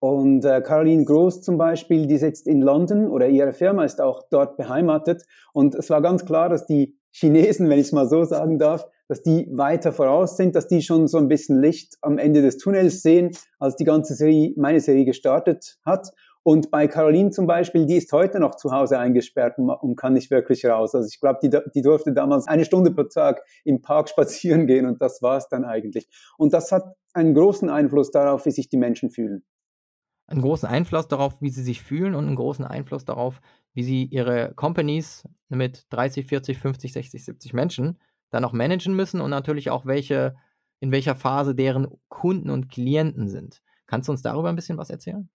Und 0.00 0.44
äh, 0.44 0.60
Caroline 0.60 1.04
Groß 1.04 1.40
zum 1.40 1.56
Beispiel, 1.56 2.06
die 2.06 2.18
sitzt 2.18 2.46
in 2.46 2.60
London 2.60 3.08
oder 3.08 3.26
ihre 3.28 3.54
Firma 3.54 3.84
ist 3.84 4.02
auch 4.02 4.22
dort 4.30 4.58
beheimatet. 4.58 5.24
Und 5.54 5.74
es 5.74 5.88
war 5.88 6.02
ganz 6.02 6.26
klar, 6.26 6.50
dass 6.50 6.66
die 6.66 6.98
Chinesen, 7.10 7.70
wenn 7.70 7.78
ich 7.78 7.86
es 7.86 7.92
mal 7.92 8.08
so 8.08 8.24
sagen 8.24 8.58
darf, 8.58 8.86
dass 9.08 9.22
die 9.22 9.48
weiter 9.50 9.92
voraus 9.92 10.36
sind, 10.36 10.56
dass 10.56 10.66
die 10.66 10.82
schon 10.82 11.08
so 11.08 11.18
ein 11.18 11.28
bisschen 11.28 11.60
Licht 11.60 11.96
am 12.02 12.18
Ende 12.18 12.42
des 12.42 12.58
Tunnels 12.58 13.02
sehen, 13.02 13.30
als 13.58 13.76
die 13.76 13.84
ganze 13.84 14.14
Serie, 14.14 14.52
meine 14.56 14.80
Serie 14.80 15.04
gestartet 15.04 15.78
hat. 15.84 16.10
Und 16.44 16.70
bei 16.70 16.86
Caroline 16.86 17.30
zum 17.30 17.46
Beispiel, 17.46 17.86
die 17.86 17.96
ist 17.96 18.12
heute 18.12 18.38
noch 18.38 18.54
zu 18.56 18.70
Hause 18.70 18.98
eingesperrt 18.98 19.58
und 19.58 19.96
kann 19.96 20.12
nicht 20.12 20.30
wirklich 20.30 20.66
raus. 20.66 20.94
Also 20.94 21.08
ich 21.08 21.18
glaube, 21.18 21.38
die, 21.42 21.50
die 21.74 21.80
durfte 21.80 22.12
damals 22.12 22.46
eine 22.46 22.66
Stunde 22.66 22.90
pro 22.90 23.04
Tag 23.04 23.42
im 23.64 23.80
Park 23.80 24.08
spazieren 24.10 24.66
gehen 24.66 24.84
und 24.86 25.00
das 25.00 25.22
war 25.22 25.38
es 25.38 25.48
dann 25.48 25.64
eigentlich. 25.64 26.06
Und 26.36 26.52
das 26.52 26.70
hat 26.70 26.84
einen 27.14 27.34
großen 27.34 27.70
Einfluss 27.70 28.10
darauf, 28.10 28.44
wie 28.44 28.50
sich 28.50 28.68
die 28.68 28.76
Menschen 28.76 29.10
fühlen. 29.10 29.42
Einen 30.26 30.42
großen 30.42 30.68
Einfluss 30.68 31.08
darauf, 31.08 31.40
wie 31.40 31.50
sie 31.50 31.62
sich 31.62 31.82
fühlen 31.82 32.14
und 32.14 32.26
einen 32.26 32.36
großen 32.36 32.64
Einfluss 32.64 33.06
darauf, 33.06 33.40
wie 33.72 33.82
sie 33.82 34.04
ihre 34.04 34.52
Companies 34.54 35.26
mit 35.48 35.86
30, 35.90 36.26
40, 36.26 36.58
50, 36.58 36.92
60, 36.92 37.24
70 37.24 37.54
Menschen 37.54 37.98
dann 38.30 38.44
auch 38.44 38.52
managen 38.52 38.94
müssen 38.94 39.22
und 39.22 39.30
natürlich 39.30 39.70
auch 39.70 39.86
welche, 39.86 40.34
in 40.80 40.92
welcher 40.92 41.14
Phase 41.14 41.54
deren 41.54 41.88
Kunden 42.08 42.50
und 42.50 42.68
Klienten 42.68 43.28
sind. 43.28 43.62
Kannst 43.86 44.08
du 44.08 44.12
uns 44.12 44.22
darüber 44.22 44.50
ein 44.50 44.56
bisschen 44.56 44.76
was 44.76 44.90
erzählen? 44.90 45.30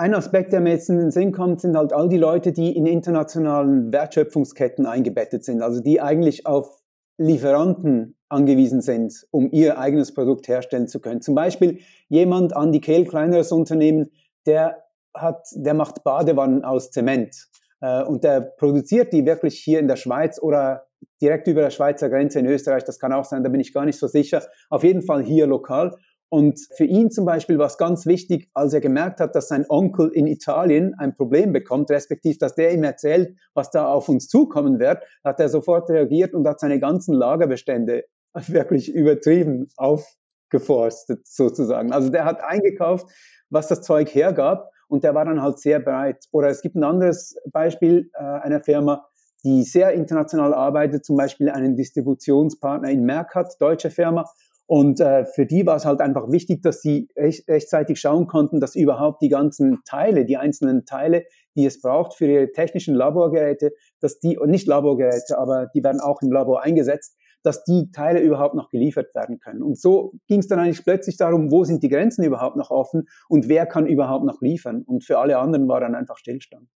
Ein 0.00 0.14
Aspekt, 0.14 0.54
der 0.54 0.62
mir 0.62 0.70
jetzt 0.70 0.88
in 0.88 0.96
den 0.96 1.10
Sinn 1.10 1.30
kommt, 1.30 1.60
sind 1.60 1.76
halt 1.76 1.92
all 1.92 2.08
die 2.08 2.16
Leute, 2.16 2.52
die 2.52 2.74
in 2.74 2.86
internationalen 2.86 3.92
Wertschöpfungsketten 3.92 4.86
eingebettet 4.86 5.44
sind, 5.44 5.60
also 5.60 5.82
die 5.82 6.00
eigentlich 6.00 6.46
auf 6.46 6.80
Lieferanten 7.18 8.16
angewiesen 8.30 8.80
sind, 8.80 9.26
um 9.30 9.50
ihr 9.52 9.78
eigenes 9.78 10.14
Produkt 10.14 10.48
herstellen 10.48 10.88
zu 10.88 11.00
können. 11.00 11.20
Zum 11.20 11.34
Beispiel 11.34 11.80
jemand, 12.08 12.56
Andy 12.56 12.80
Kehl, 12.80 13.04
kleineres 13.04 13.52
Unternehmen, 13.52 14.10
der 14.46 14.84
hat, 15.12 15.46
der 15.52 15.74
macht 15.74 16.02
Badewannen 16.02 16.64
aus 16.64 16.90
Zement 16.90 17.48
äh, 17.82 18.02
und 18.02 18.24
der 18.24 18.40
produziert 18.40 19.12
die 19.12 19.26
wirklich 19.26 19.58
hier 19.58 19.80
in 19.80 19.86
der 19.86 19.96
Schweiz 19.96 20.40
oder 20.40 20.86
direkt 21.20 21.46
über 21.46 21.60
der 21.60 21.70
Schweizer 21.70 22.08
Grenze 22.08 22.38
in 22.38 22.46
Österreich. 22.46 22.84
Das 22.84 22.98
kann 22.98 23.12
auch 23.12 23.26
sein, 23.26 23.42
da 23.42 23.50
bin 23.50 23.60
ich 23.60 23.74
gar 23.74 23.84
nicht 23.84 23.98
so 23.98 24.06
sicher. 24.06 24.42
Auf 24.70 24.82
jeden 24.82 25.02
Fall 25.02 25.22
hier 25.22 25.46
lokal 25.46 25.94
und 26.32 26.60
für 26.76 26.84
ihn 26.84 27.10
zum 27.10 27.24
Beispiel 27.24 27.58
war 27.58 27.66
es 27.66 27.76
ganz 27.76 28.06
wichtig, 28.06 28.48
als 28.54 28.72
er 28.72 28.80
gemerkt 28.80 29.18
hat, 29.18 29.34
dass 29.34 29.48
sein 29.48 29.66
Onkel 29.68 30.10
in 30.14 30.28
Italien 30.28 30.94
ein 30.96 31.16
Problem 31.16 31.52
bekommt, 31.52 31.90
respektive, 31.90 32.38
dass 32.38 32.54
der 32.54 32.72
ihm 32.72 32.84
erzählt, 32.84 33.36
was 33.52 33.72
da 33.72 33.86
auf 33.86 34.08
uns 34.08 34.28
zukommen 34.28 34.78
wird, 34.78 35.02
hat 35.24 35.40
er 35.40 35.48
sofort 35.48 35.90
reagiert 35.90 36.32
und 36.32 36.46
hat 36.46 36.60
seine 36.60 36.78
ganzen 36.78 37.14
Lagerbestände 37.14 38.04
wirklich 38.46 38.94
übertrieben 38.94 39.70
aufgeforstet 39.76 41.26
sozusagen. 41.26 41.92
Also 41.92 42.10
der 42.10 42.24
hat 42.24 42.44
eingekauft, 42.44 43.10
was 43.50 43.66
das 43.66 43.82
Zeug 43.82 44.14
hergab 44.14 44.70
und 44.86 45.02
der 45.02 45.16
war 45.16 45.24
dann 45.24 45.42
halt 45.42 45.58
sehr 45.58 45.80
bereit. 45.80 46.26
Oder 46.30 46.48
es 46.48 46.62
gibt 46.62 46.76
ein 46.76 46.84
anderes 46.84 47.36
Beispiel 47.50 48.08
äh, 48.14 48.22
einer 48.22 48.60
Firma, 48.60 49.04
die 49.42 49.64
sehr 49.64 49.94
international 49.94 50.54
arbeitet, 50.54 51.04
zum 51.04 51.16
Beispiel 51.16 51.50
einen 51.50 51.74
Distributionspartner 51.74 52.90
in 52.90 53.02
Merck 53.04 53.34
hat, 53.34 53.60
deutsche 53.60 53.90
Firma. 53.90 54.30
Und 54.70 55.00
äh, 55.00 55.24
für 55.24 55.46
die 55.46 55.66
war 55.66 55.74
es 55.74 55.84
halt 55.84 56.00
einfach 56.00 56.30
wichtig, 56.30 56.62
dass 56.62 56.80
sie 56.80 57.08
recht, 57.16 57.48
rechtzeitig 57.48 57.98
schauen 57.98 58.28
konnten, 58.28 58.60
dass 58.60 58.76
überhaupt 58.76 59.20
die 59.20 59.28
ganzen 59.28 59.80
Teile, 59.84 60.24
die 60.24 60.36
einzelnen 60.36 60.84
Teile, 60.84 61.24
die 61.56 61.66
es 61.66 61.80
braucht 61.80 62.14
für 62.14 62.26
ihre 62.26 62.52
technischen 62.52 62.94
Laborgeräte, 62.94 63.72
dass 63.98 64.20
die, 64.20 64.38
und 64.38 64.48
nicht 64.50 64.68
Laborgeräte, 64.68 65.38
aber 65.38 65.66
die 65.74 65.82
werden 65.82 66.00
auch 66.00 66.22
im 66.22 66.30
Labor 66.30 66.62
eingesetzt, 66.62 67.16
dass 67.42 67.64
die 67.64 67.90
Teile 67.90 68.20
überhaupt 68.20 68.54
noch 68.54 68.70
geliefert 68.70 69.12
werden 69.12 69.40
können. 69.40 69.64
Und 69.64 69.76
so 69.76 70.12
ging 70.28 70.38
es 70.38 70.46
dann 70.46 70.60
eigentlich 70.60 70.84
plötzlich 70.84 71.16
darum, 71.16 71.50
wo 71.50 71.64
sind 71.64 71.82
die 71.82 71.88
Grenzen 71.88 72.22
überhaupt 72.22 72.54
noch 72.54 72.70
offen 72.70 73.08
und 73.28 73.48
wer 73.48 73.66
kann 73.66 73.86
überhaupt 73.86 74.24
noch 74.24 74.40
liefern. 74.40 74.84
Und 74.86 75.02
für 75.02 75.18
alle 75.18 75.38
anderen 75.38 75.66
war 75.66 75.80
dann 75.80 75.96
einfach 75.96 76.16
Stillstand. 76.16 76.68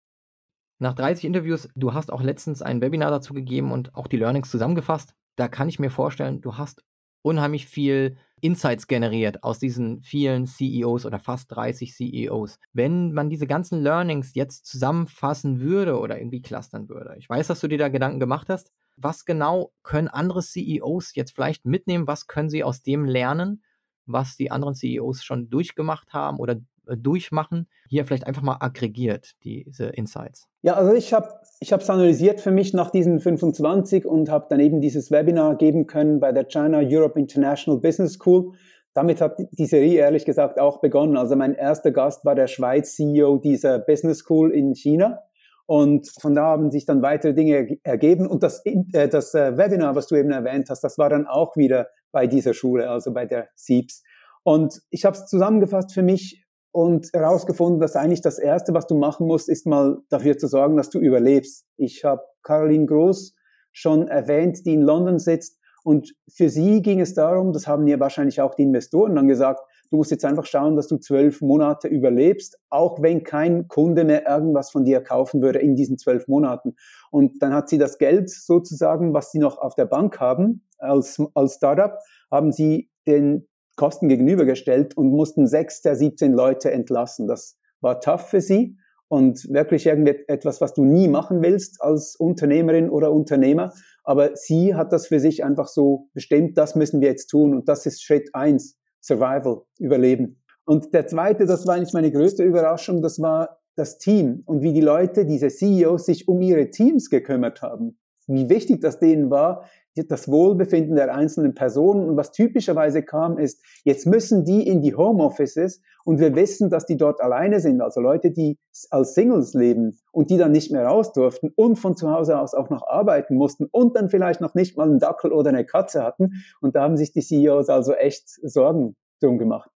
Nach 0.80 0.96
30 0.96 1.26
Interviews, 1.26 1.70
du 1.76 1.94
hast 1.94 2.12
auch 2.12 2.24
letztens 2.24 2.64
ein 2.64 2.82
Webinar 2.82 3.12
dazu 3.12 3.36
gegeben 3.36 3.72
und 3.72 3.94
auch 3.94 4.08
die 4.08 4.18
Learnings 4.18 4.50
zusammengefasst. 4.50 5.14
Da 5.36 5.48
kann 5.48 5.70
ich 5.70 5.78
mir 5.78 5.92
vorstellen, 5.92 6.42
du 6.42 6.58
hast 6.58 6.84
unheimlich 7.24 7.65
viel 7.65 8.18
Insights 8.42 8.88
generiert 8.88 9.44
aus 9.44 9.58
diesen 9.58 10.01
vielen 10.01 10.46
CEOs 10.46 11.06
oder 11.06 11.18
fast 11.18 11.50
30 11.51 11.94
CEOs. 11.94 12.60
Wenn 12.74 13.13
man 13.13 13.30
diese 13.30 13.48
ganzen 13.48 13.82
Learnings 13.82 14.36
jetzt 14.36 14.65
zusammenfassen 14.65 15.62
würde 15.62 15.98
oder 15.98 16.18
irgendwie 16.18 16.42
clustern 16.42 16.89
würde, 16.89 17.15
ich 17.18 17.30
weiß, 17.30 17.48
dass 17.48 17.62
du 17.62 17.70
dir 17.70 17.77
da 17.77 17.88
Gedanken 17.88 18.20
gemacht 18.20 18.50
hast, 18.50 18.72
was 18.98 19.25
genau 19.25 19.72
können 19.82 20.10
andere 20.10 20.42
CEOs 20.42 21.15
jetzt 21.15 21.32
vielleicht 21.34 21.65
mitnehmen? 21.65 22.06
Was 22.06 22.27
können 22.27 22.50
sie 22.50 22.63
aus 22.63 22.84
dem 22.84 23.06
lernen, 23.06 23.63
was 24.06 24.36
die 24.36 24.51
anderen 24.51 24.75
CEOs 24.75 25.24
schon 25.24 25.50
durchgemacht 25.50 26.13
haben 26.13 26.38
oder 26.38 26.58
durchmachen? 26.86 27.68
Hier 27.90 28.06
vielleicht 28.06 28.28
einfach 28.28 28.42
mal 28.42 28.58
aggregiert, 28.60 29.34
diese 29.44 29.86
Insights. 29.86 30.48
Ja, 30.62 30.75
also 30.75 30.94
ich 30.94 31.13
habe 31.13 31.30
es 31.60 31.90
analysiert 31.90 32.42
für 32.42 32.52
mich 32.52 32.74
nach 32.74 32.90
diesen 32.90 33.20
25 33.20 34.06
und 34.06 34.30
habe 34.30 34.48
dann 34.50 34.60
eben 34.60 34.82
dieses 34.82 35.12
Webinar 35.12 35.58
geben 35.58 35.88
können 35.88 36.20
bei 36.20 36.32
der 36.32 36.46
China 36.46 36.82
Europe 36.84 37.20
International 37.20 37.80
Business 37.80 38.13
School. 38.13 38.54
Damit 38.94 39.22
hat 39.22 39.38
die 39.52 39.66
Serie 39.66 40.00
ehrlich 40.00 40.25
gesagt 40.25 40.60
auch 40.60 40.80
begonnen. 40.80 41.18
Also 41.18 41.36
mein 41.36 41.56
erster 41.56 41.92
Gast 41.92 42.25
war 42.25 42.36
der 42.36 42.48
Schweiz 42.48 42.96
CEO 42.96 43.38
dieser 43.38 43.80
Business 43.80 44.20
School 44.20 44.52
in 44.52 44.75
China. 44.75 45.20
Und 45.66 46.10
von 46.20 46.36
da 46.36 46.44
haben 46.44 46.72
sich 46.72 46.86
dann 46.86 47.02
weitere 47.02 47.34
Dinge 47.34 47.78
ergeben. 47.84 48.28
Und 48.28 48.44
das, 48.44 48.63
äh, 48.66 49.08
das 49.08 49.34
äh, 49.34 49.58
Webinar, 49.58 49.96
was 49.96 50.08
du 50.08 50.16
eben 50.16 50.32
erwähnt 50.32 50.70
hast, 50.70 50.84
das 50.84 50.98
war 50.98 51.10
dann 51.10 51.25
auch 51.25 51.56
wieder 51.56 51.88
bei 52.12 52.28
dieser 52.28 52.54
Schule, 52.54 52.90
also 52.90 53.13
bei 53.13 53.25
der 53.25 53.50
SIEPS. 53.56 54.04
Und 54.44 54.82
ich 54.90 55.06
habe 55.06 55.16
es 55.16 55.25
zusammengefasst 55.25 55.94
für 55.94 56.04
mich 56.04 56.43
und 56.74 57.10
herausgefunden, 57.13 57.80
dass 57.80 57.96
eigentlich 57.96 58.22
das 58.22 58.38
Erste, 58.39 58.74
was 58.74 58.88
du 58.88 58.96
machen 58.96 59.27
musst, 59.27 59.48
ist 59.48 59.65
mal 59.65 60.01
dafür 60.10 60.38
zu 60.38 60.48
sorgen, 60.48 60.75
dass 60.75 60.89
du 60.89 61.00
überlebst. 61.00 61.65
Ich 61.77 62.03
habe 62.03 62.22
Caroline 62.42 62.86
Groß 62.86 63.34
schon 63.72 64.08
erwähnt, 64.10 64.65
die 64.65 64.74
in 64.74 64.82
London 64.82 65.20
sitzt. 65.20 65.58
Und 65.86 66.13
für 66.30 66.50
sie 66.50 66.82
ging 66.82 67.00
es 67.00 67.13
darum, 67.13 67.53
das 67.53 67.68
haben 67.68 67.88
ihr 67.88 68.00
wahrscheinlich 68.00 68.42
auch 68.42 68.56
die 68.56 68.63
Investoren 68.63 69.15
dann 69.15 69.27
gesagt, 69.27 69.62
Du 69.94 69.98
musst 69.98 70.10
jetzt 70.10 70.25
einfach 70.25 70.48
schauen, 70.48 70.75
dass 70.75 70.88
du 70.88 70.98
zwölf 70.98 71.42
Monate 71.42 71.88
überlebst, 71.88 72.58
auch 72.72 73.00
wenn 73.03 73.22
kein 73.22 73.68
Kunde 73.68 74.06
mehr 74.06 74.27
irgendwas 74.27 74.72
von 74.72 74.86
dir 74.86 75.01
kaufen 75.01 75.44
würde 75.44 75.60
in 75.60 75.75
diesen 75.75 76.00
zwölf 76.00 76.27
Monaten. 76.27 76.75
Und 77.12 77.44
dann 77.44 77.53
hat 77.53 77.70
sie 77.70 77.77
das 77.77 78.00
Geld 78.00 78.32
sozusagen, 78.32 79.13
was 79.13 79.32
sie 79.32 79.38
noch 79.38 79.60
auf 79.60 79.75
der 79.75 79.86
Bank 79.86 80.20
haben, 80.20 80.65
als, 80.80 81.22
als 81.36 81.53
Startup, 81.58 82.00
haben 82.32 82.51
sie 82.51 82.89
den 83.06 83.48
Kosten 83.75 84.10
gegenübergestellt 84.10 84.96
und 84.98 85.12
mussten 85.12 85.48
sechs 85.48 85.82
der 85.82 85.96
17 85.96 86.34
Leute 86.34 86.72
entlassen. 86.72 87.27
Das 87.27 87.58
war 87.82 88.00
tough 88.00 88.30
für 88.30 88.42
sie 88.42 88.77
und 89.08 89.48
wirklich 89.51 89.86
irgendetwas, 89.86 90.62
was 90.62 90.74
du 90.74 90.84
nie 90.84 91.08
machen 91.08 91.42
willst 91.42 91.82
als 91.82 92.15
Unternehmerin 92.15 92.89
oder 92.89 93.12
Unternehmer. 93.12 93.74
Aber 94.03 94.36
sie 94.36 94.75
hat 94.75 94.92
das 94.92 95.08
für 95.08 95.20
sich 95.20 95.44
einfach 95.44 95.68
so 95.68 96.10
bestimmt, 96.13 96.58
das 96.58 96.75
müssen 96.75 97.01
wir 97.01 97.10
jetzt 97.10 97.27
tun 97.27 97.53
und 97.53 97.70
das 97.70 97.86
ist 97.86 98.03
Schritt 98.03 98.30
eins. 98.34 98.77
Survival, 99.01 99.63
Überleben. 99.80 100.42
Und 100.65 100.94
der 100.94 101.08
zweite, 101.08 101.46
das 101.46 101.68
war 101.68 101.75
eigentlich 101.75 101.94
meine 101.94 102.12
größte 102.12 102.44
Überraschung, 102.44 103.01
das 103.01 103.20
war 103.20 103.60
das 103.75 103.98
Team 103.98 104.44
und 104.46 104.62
wie 104.62 104.74
die 104.74 104.82
Leute, 104.82 105.25
diese 105.25 105.50
CEOs, 105.50 106.06
sich 106.06 106.27
um 106.27 106.42
ihre 106.42 106.70
Teams 106.70 107.10
gekümmert 107.10 107.62
haben. 107.62 108.00
Wie 108.27 108.50
wichtig 108.50 108.82
das 108.82 109.00
denen 109.00 109.30
war, 109.30 109.65
das 109.96 110.28
Wohlbefinden 110.28 110.96
der 110.96 111.14
einzelnen 111.14 111.54
Personen. 111.54 112.10
Und 112.10 112.18
was 112.18 112.32
typischerweise 112.32 113.04
kam, 113.04 113.38
ist, 113.38 113.64
jetzt 113.84 114.08
müssen 114.08 114.44
die 114.44 114.68
in 114.68 114.82
die 114.82 114.96
Homeoffices 114.96 115.82
und 116.06 116.20
wir 116.20 116.36
wissen, 116.36 116.70
dass 116.70 116.86
die 116.86 116.98
dort 116.98 117.22
alleine 117.22 117.60
sind. 117.60 117.82
Also 117.82 118.02
Leute, 118.02 118.32
die 118.32 118.58
als 118.90 119.14
Singles 119.14 119.54
leben 119.54 120.00
und 120.12 120.30
die 120.30 120.38
dann 120.38 120.52
nicht 120.52 120.72
mehr 120.72 120.86
raus 120.86 121.14
durften 121.14 121.52
und 121.56 121.78
von 121.78 121.96
zu 121.96 122.10
Hause 122.10 122.40
aus 122.40 122.54
auch 122.54 122.70
noch 122.70 122.86
arbeiten 122.88 123.36
mussten 123.36 123.68
und 123.72 123.96
dann 123.96 124.10
vielleicht 124.10 124.42
noch 124.42 124.56
nicht 124.56 124.78
mal 124.78 124.88
einen 124.88 125.00
Dackel 125.00 125.32
oder 125.32 125.50
eine 125.50 125.66
Katze 125.66 126.04
hatten. 126.04 126.44
Und 126.62 126.76
da 126.76 126.82
haben 126.82 126.98
sich 126.98 127.12
die 127.12 127.22
CEOs 127.22 127.70
also 127.70 127.94
echt 127.94 128.28
Sorgen 128.44 128.96
drum 129.22 129.38
gemacht. 129.38 129.70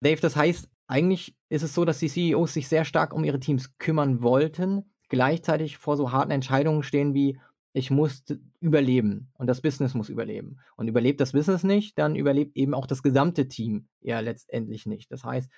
Dave, 0.00 0.20
das 0.20 0.36
heißt, 0.36 0.68
eigentlich 0.86 1.34
ist 1.48 1.62
es 1.62 1.74
so, 1.74 1.84
dass 1.84 1.98
die 1.98 2.08
CEOs 2.08 2.54
sich 2.54 2.68
sehr 2.68 2.84
stark 2.84 3.12
um 3.12 3.24
ihre 3.24 3.40
Teams 3.40 3.76
kümmern 3.78 4.22
wollten, 4.22 4.92
gleichzeitig 5.08 5.78
vor 5.78 5.96
so 5.96 6.12
harten 6.12 6.30
Entscheidungen 6.30 6.82
stehen 6.82 7.14
wie, 7.14 7.38
ich 7.76 7.90
muss 7.90 8.24
überleben 8.58 9.30
und 9.34 9.48
das 9.48 9.60
Business 9.60 9.92
muss 9.92 10.08
überleben. 10.08 10.56
Und 10.76 10.88
überlebt 10.88 11.20
das 11.20 11.32
Business 11.32 11.62
nicht, 11.62 11.98
dann 11.98 12.16
überlebt 12.16 12.56
eben 12.56 12.72
auch 12.72 12.86
das 12.86 13.02
gesamte 13.02 13.48
Team 13.48 13.88
ja 14.00 14.20
letztendlich 14.20 14.86
nicht. 14.86 15.12
Das 15.12 15.24
heißt, 15.24 15.50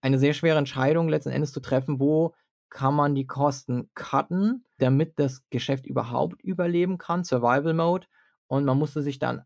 eine 0.00 0.18
sehr 0.18 0.32
schwere 0.32 0.56
Entscheidung 0.56 1.10
letzten 1.10 1.28
Endes 1.28 1.52
zu 1.52 1.60
treffen, 1.60 2.00
wo 2.00 2.34
kann 2.70 2.94
man 2.94 3.14
die 3.14 3.26
Kosten 3.26 3.90
cutten, 3.94 4.64
damit 4.78 5.18
das 5.18 5.44
Geschäft 5.50 5.86
überhaupt 5.86 6.42
überleben 6.42 6.96
kann, 6.96 7.24
Survival 7.24 7.74
Mode. 7.74 8.06
Und 8.46 8.64
man 8.64 8.78
musste 8.78 9.02
sich 9.02 9.18
dann 9.18 9.42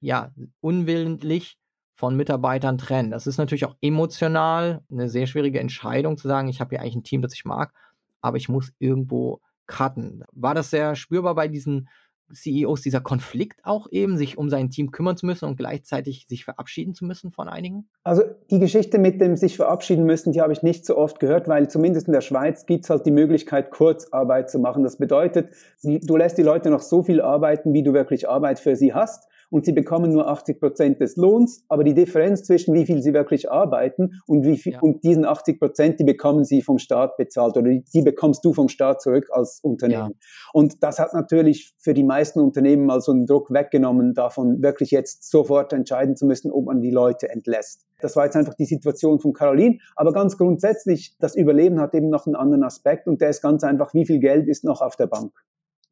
ja 0.00 0.32
unwillentlich 0.60 1.58
von 1.96 2.16
Mitarbeitern 2.16 2.78
trennen. 2.78 3.10
Das 3.10 3.26
ist 3.26 3.38
natürlich 3.38 3.64
auch 3.64 3.76
emotional 3.80 4.84
eine 4.92 5.08
sehr 5.08 5.26
schwierige 5.26 5.58
Entscheidung 5.58 6.18
zu 6.18 6.28
sagen, 6.28 6.48
ich 6.48 6.60
habe 6.60 6.70
hier 6.70 6.82
eigentlich 6.82 6.96
ein 6.96 7.04
Team, 7.04 7.20
das 7.20 7.34
ich 7.34 7.44
mag, 7.44 7.74
aber 8.20 8.36
ich 8.36 8.48
muss 8.48 8.72
irgendwo 8.78 9.40
cutten. 9.66 10.24
War 10.32 10.54
das 10.54 10.70
sehr 10.70 10.94
spürbar 10.96 11.34
bei 11.34 11.48
diesen 11.48 11.88
CEOs, 12.32 12.80
dieser 12.80 13.00
Konflikt 13.00 13.60
auch 13.64 13.86
eben, 13.90 14.16
sich 14.16 14.38
um 14.38 14.48
sein 14.48 14.70
Team 14.70 14.90
kümmern 14.90 15.16
zu 15.16 15.26
müssen 15.26 15.44
und 15.44 15.56
gleichzeitig 15.56 16.26
sich 16.26 16.44
verabschieden 16.44 16.94
zu 16.94 17.04
müssen 17.04 17.32
von 17.32 17.48
einigen? 17.48 17.88
Also 18.02 18.22
die 18.50 18.58
Geschichte 18.58 18.98
mit 18.98 19.20
dem 19.20 19.36
sich 19.36 19.56
verabschieden 19.56 20.04
müssen, 20.04 20.32
die 20.32 20.40
habe 20.40 20.52
ich 20.52 20.62
nicht 20.62 20.86
so 20.86 20.96
oft 20.96 21.20
gehört, 21.20 21.48
weil 21.48 21.68
zumindest 21.68 22.06
in 22.06 22.14
der 22.14 22.22
Schweiz 22.22 22.66
gibt 22.66 22.84
es 22.84 22.90
halt 22.90 23.04
die 23.06 23.10
Möglichkeit, 23.10 23.70
Kurzarbeit 23.70 24.50
zu 24.50 24.58
machen. 24.58 24.82
Das 24.82 24.96
bedeutet, 24.96 25.50
du 25.82 26.16
lässt 26.16 26.38
die 26.38 26.42
Leute 26.42 26.70
noch 26.70 26.80
so 26.80 27.02
viel 27.02 27.20
arbeiten, 27.20 27.72
wie 27.72 27.82
du 27.82 27.92
wirklich 27.92 28.28
Arbeit 28.28 28.58
für 28.58 28.76
sie 28.76 28.94
hast 28.94 29.28
und 29.54 29.64
sie 29.64 29.72
bekommen 29.72 30.10
nur 30.10 30.26
80 30.26 30.58
Prozent 30.58 31.00
des 31.00 31.14
Lohns, 31.14 31.64
aber 31.68 31.84
die 31.84 31.94
Differenz 31.94 32.42
zwischen 32.42 32.74
wie 32.74 32.84
viel 32.84 33.00
sie 33.02 33.14
wirklich 33.14 33.52
arbeiten 33.52 34.20
und 34.26 34.44
wie 34.44 34.56
viel, 34.56 34.72
ja. 34.72 34.80
und 34.80 35.04
diesen 35.04 35.24
80 35.24 35.60
Prozent, 35.60 36.00
die 36.00 36.04
bekommen 36.04 36.44
sie 36.44 36.60
vom 36.60 36.78
Staat 36.78 37.16
bezahlt 37.16 37.56
oder 37.56 37.70
die, 37.70 37.84
die 37.94 38.02
bekommst 38.02 38.44
du 38.44 38.52
vom 38.52 38.68
Staat 38.68 39.00
zurück 39.00 39.28
als 39.30 39.60
Unternehmen. 39.62 40.10
Ja. 40.10 40.50
Und 40.52 40.82
das 40.82 40.98
hat 40.98 41.14
natürlich 41.14 41.72
für 41.78 41.94
die 41.94 42.02
meisten 42.02 42.40
Unternehmen 42.40 42.84
mal 42.84 43.00
so 43.00 43.12
einen 43.12 43.26
Druck 43.26 43.52
weggenommen, 43.52 44.12
davon 44.12 44.60
wirklich 44.60 44.90
jetzt 44.90 45.30
sofort 45.30 45.72
entscheiden 45.72 46.16
zu 46.16 46.26
müssen, 46.26 46.50
ob 46.50 46.64
man 46.64 46.80
die 46.80 46.90
Leute 46.90 47.30
entlässt. 47.30 47.86
Das 48.00 48.16
war 48.16 48.24
jetzt 48.24 48.34
einfach 48.34 48.54
die 48.54 48.64
Situation 48.64 49.20
von 49.20 49.32
Caroline. 49.32 49.78
Aber 49.94 50.12
ganz 50.12 50.36
grundsätzlich, 50.36 51.14
das 51.20 51.36
Überleben 51.36 51.80
hat 51.80 51.94
eben 51.94 52.10
noch 52.10 52.26
einen 52.26 52.34
anderen 52.34 52.64
Aspekt 52.64 53.06
und 53.06 53.20
der 53.20 53.28
ist 53.28 53.40
ganz 53.40 53.62
einfach, 53.62 53.94
wie 53.94 54.04
viel 54.04 54.18
Geld 54.18 54.48
ist 54.48 54.64
noch 54.64 54.80
auf 54.80 54.96
der 54.96 55.06
Bank? 55.06 55.32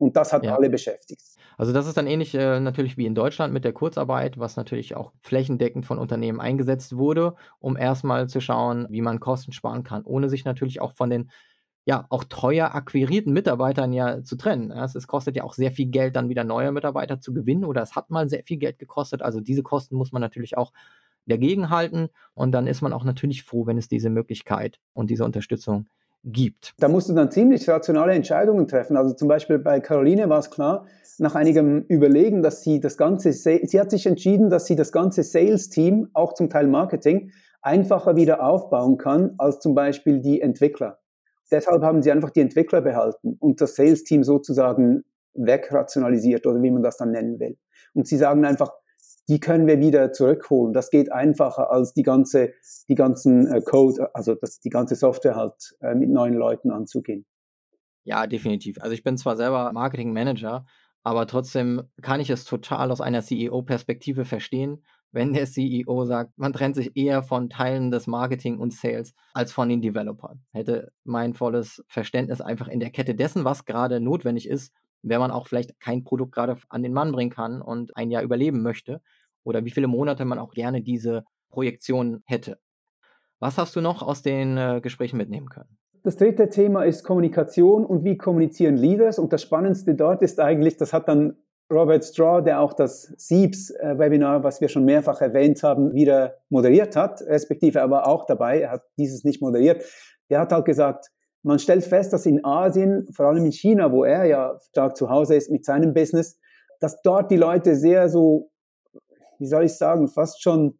Und 0.03 0.17
das 0.17 0.33
hat 0.33 0.45
ja. 0.45 0.57
alle 0.57 0.69
beschäftigt. 0.69 1.23
Also 1.57 1.73
das 1.73 1.87
ist 1.87 1.97
dann 1.97 2.09
ähnlich 2.09 2.35
äh, 2.35 2.59
natürlich 2.59 2.97
wie 2.97 3.07
in 3.07 3.15
Deutschland 3.15 3.53
mit 3.53 3.65
der 3.65 3.73
Kurzarbeit, 3.73 4.37
was 4.37 4.57
natürlich 4.57 4.97
auch 4.97 5.13
flächendeckend 5.21 5.87
von 5.87 5.99
Unternehmen 5.99 6.41
eingesetzt 6.41 6.97
wurde, 6.97 7.37
um 7.61 7.77
erstmal 7.77 8.29
zu 8.29 8.41
schauen, 8.41 8.89
wie 8.91 9.01
man 9.01 9.21
Kosten 9.21 9.53
sparen 9.53 9.85
kann, 9.85 10.03
ohne 10.03 10.29
sich 10.29 10.45
natürlich 10.45 10.81
auch 10.81 10.93
von 10.95 11.09
den 11.09 11.31
ja 11.85 12.07
auch 12.11 12.25
teuer 12.25 12.75
akquirierten 12.75 13.33
Mitarbeitern 13.33 13.93
ja 13.93 14.25
zu 14.25 14.35
trennen. 14.35 14.73
Es, 14.73 14.97
es, 14.97 15.07
kostet 15.07 15.37
ja 15.37 15.45
auch 15.45 15.55
sehr 15.55 15.71
viel 15.71 15.87
Geld, 15.87 16.17
dann 16.17 16.29
wieder 16.29 16.43
neue 16.43 16.73
Mitarbeiter 16.73 17.21
zu 17.21 17.33
gewinnen 17.33 17.65
oder 17.65 17.83
es 17.83 17.95
hat 17.95 18.11
mal 18.11 18.29
sehr 18.29 18.43
viel 18.43 18.57
Geld 18.57 18.81
gekostet. 18.81 19.23
Also 19.23 19.41
diese 19.41 19.63
Kosten 19.63 19.95
muss 19.95 20.11
man 20.11 20.21
natürlich 20.21 20.57
auch 20.57 20.73
dagegen 21.27 21.71
halten 21.71 22.09
und 22.35 22.51
dann 22.51 22.67
ist 22.67 22.83
man 22.83 22.93
auch 22.93 23.05
natürlich 23.05 23.45
froh, 23.45 23.67
wenn 23.67 23.79
es 23.79 23.87
diese 23.87 24.11
Möglichkeit 24.11 24.81
und 24.95 25.11
diese 25.11 25.25
Unterstützung 25.25 25.83
gibt 25.83 26.02
gibt. 26.25 26.75
Da 26.79 26.89
musst 26.89 27.09
du 27.09 27.15
dann 27.15 27.31
ziemlich 27.31 27.69
rationale 27.69 28.13
Entscheidungen 28.13 28.69
treffen. 28.69 28.97
Also 28.97 29.15
zum 29.15 29.29
Beispiel 29.29 29.59
bei 29.59 29.81
Caroline 29.81 30.29
war 30.29 30.39
es 30.39 30.51
klar, 30.51 30.87
nach 31.19 31.35
einigem 31.35 31.85
Überlegen, 31.89 32.43
dass 32.43 32.63
sie 32.63 32.81
das 32.81 32.97
ganze, 32.97 33.33
sie 33.33 33.81
hat 33.81 33.91
sich 33.91 34.07
entschieden, 34.07 34.49
dass 34.49 34.67
sie 34.67 34.77
das 34.77 34.93
ganze 34.93 35.23
Sales-Team, 35.23 36.11
auch 36.13 36.35
zum 36.35 36.49
Teil 36.49 36.69
Marketing, 36.69 37.31
einfacher 37.61 38.17
wieder 38.17 38.45
aufbauen 38.45 38.99
kann 38.99 39.35
als 39.39 39.61
zum 39.61 39.75
Beispiel 39.75 40.21
die 40.21 40.41
Entwickler. 40.41 40.99
Deshalb 41.51 41.83
haben 41.83 42.03
sie 42.03 42.11
einfach 42.11 42.31
die 42.31 42.41
Entwickler 42.41 42.81
behalten 42.81 43.37
und 43.39 43.61
das 43.61 43.75
Sales-Team 43.75 44.25
sozusagen 44.25 45.05
wegrationalisiert 45.35 46.47
oder 46.47 46.63
wie 46.63 46.71
man 46.71 46.83
das 46.83 46.97
dann 46.97 47.11
nennen 47.11 47.39
will. 47.41 47.57
Und 47.95 48.07
sie 48.07 48.17
sagen 48.17 48.45
einfach, 48.45 48.73
die 49.29 49.41
können 49.41 49.67
wir 49.67 49.79
wieder 49.79 50.13
zurückholen. 50.13 50.73
Das 50.73 50.91
geht 50.91 51.13
einfacher 51.13 51.71
als 51.71 51.95
die 51.95 52.03
ganze, 52.03 52.53
die 52.89 52.95
ganzen 52.95 53.47
äh, 53.47 53.61
Code, 53.61 54.15
also 54.15 54.35
das, 54.35 54.61
die 54.61 54.71
ganze 54.71 54.95
Software 54.95 55.37
halt 55.37 55.77
äh, 55.81 55.95
mit 55.95 56.11
neuen 56.11 56.35
Leuten 56.35 56.71
anzugehen. 56.71 57.25
Ja, 58.05 58.27
definitiv. 58.27 58.79
Also 58.81 58.95
ich 58.95 59.05
bin 59.05 59.17
zwar 59.17 59.37
selber 59.37 59.73
Marketing 59.73 60.13
Manager, 60.13 60.67
aber 61.05 61.27
trotzdem 61.27 61.83
kann 62.01 62.21
ich 62.21 62.31
es 62.31 62.45
total 62.45 62.91
aus 62.91 63.01
einer 63.01 63.23
CEO-Perspektive 63.23 64.25
verstehen, 64.25 64.85
wenn 65.13 65.33
der 65.35 65.47
CEO 65.47 66.05
sagt, 66.05 66.37
man 66.39 66.53
trennt 66.53 66.75
sich 66.75 66.97
eher 66.97 67.23
von 67.23 67.51
Teilen 67.51 67.91
des 67.91 68.07
Marketing 68.07 68.59
und 68.59 68.73
Sales 68.73 69.15
als 69.35 69.53
von 69.53 69.69
den 69.69 69.83
Developern. 69.83 70.43
Hätte 70.53 70.93
mein 71.05 71.35
volles 71.35 71.85
Verständnis 71.87 72.41
einfach 72.41 72.67
in 72.67 72.81
der 72.81 72.91
Kette 72.91 73.15
dessen, 73.15 73.45
was 73.45 73.67
gerade 73.67 74.01
notwendig 74.01 74.49
ist, 74.49 74.73
wenn 75.03 75.21
man 75.21 75.31
auch 75.31 75.47
vielleicht 75.47 75.79
kein 75.81 76.05
Produkt 76.05 76.33
gerade 76.33 76.57
an 76.69 76.83
den 76.83 76.93
Mann 76.93 77.13
bringen 77.13 77.31
kann 77.31 77.61
und 77.61 77.97
ein 77.97 78.11
Jahr 78.11 78.23
überleben 78.23 78.63
möchte 78.63 79.01
oder 79.45 79.65
wie 79.65 79.71
viele 79.71 79.89
Monate 79.89 80.25
man 80.25 80.39
auch 80.39 80.53
gerne 80.53 80.83
diese 80.83 81.25
Projektion 81.51 82.23
hätte. 82.27 82.59
Was 83.41 83.59
hast 83.59 83.75
du 83.75 83.81
noch 83.81 84.03
aus 84.03 84.23
den 84.23 84.57
äh, 84.57 84.81
Gesprächen 84.81 85.17
mitnehmen 85.17 85.49
können? 85.49 85.77
Das 86.05 86.17
dritte 86.17 86.49
Thema 86.49 86.85
ist 86.85 87.05
Kommunikation 87.05 87.85
und 87.85 88.05
wie 88.05 88.17
kommunizieren 88.17 88.77
Leaders. 88.77 89.19
Und 89.19 89.33
das 89.33 89.43
Spannendste 89.43 89.95
dort 89.95 90.23
ist 90.23 90.41
eigentlich, 90.41 90.77
das 90.77 90.93
hat 90.93 91.09
dann 91.09 91.37
Robert 91.73 92.05
Straw, 92.05 92.43
der 92.43 92.61
auch 92.61 92.73
das 92.73 93.15
SIEBS-Webinar, 93.17 94.45
was 94.45 94.61
wir 94.61 94.69
schon 94.69 94.85
mehrfach 94.85 95.21
erwähnt 95.21 95.63
haben, 95.63 95.95
wieder 95.95 96.35
moderiert 96.51 96.97
hat, 96.97 97.23
respektive 97.23 97.83
aber 97.83 98.07
auch 98.07 98.27
dabei, 98.27 98.61
er 98.61 98.73
hat 98.73 98.83
dieses 98.99 99.25
nicht 99.25 99.41
moderiert, 99.41 99.85
der 100.29 100.41
hat 100.41 100.53
halt 100.53 100.65
gesagt, 100.65 101.11
man 101.43 101.59
stellt 101.59 101.85
fest, 101.85 102.13
dass 102.13 102.27
in 102.27 102.45
Asien, 102.45 103.07
vor 103.13 103.27
allem 103.27 103.45
in 103.45 103.53
China, 103.53 103.93
wo 103.93 104.05
er 104.05 104.25
ja 104.25 104.59
stark 104.71 104.97
zu 104.97 105.11
Hause 105.11 105.35
ist 105.35 105.51
mit 105.51 105.65
seinem 105.65 105.93
Business, 105.93 106.39
dass 106.81 107.03
dort 107.03 107.31
die 107.31 107.37
Leute 107.37 107.77
sehr 107.77 108.09
so, 108.09 108.51
wie 109.39 109.47
soll 109.47 109.65
ich 109.65 109.75
sagen, 109.75 110.09
fast 110.09 110.43
schon, 110.43 110.79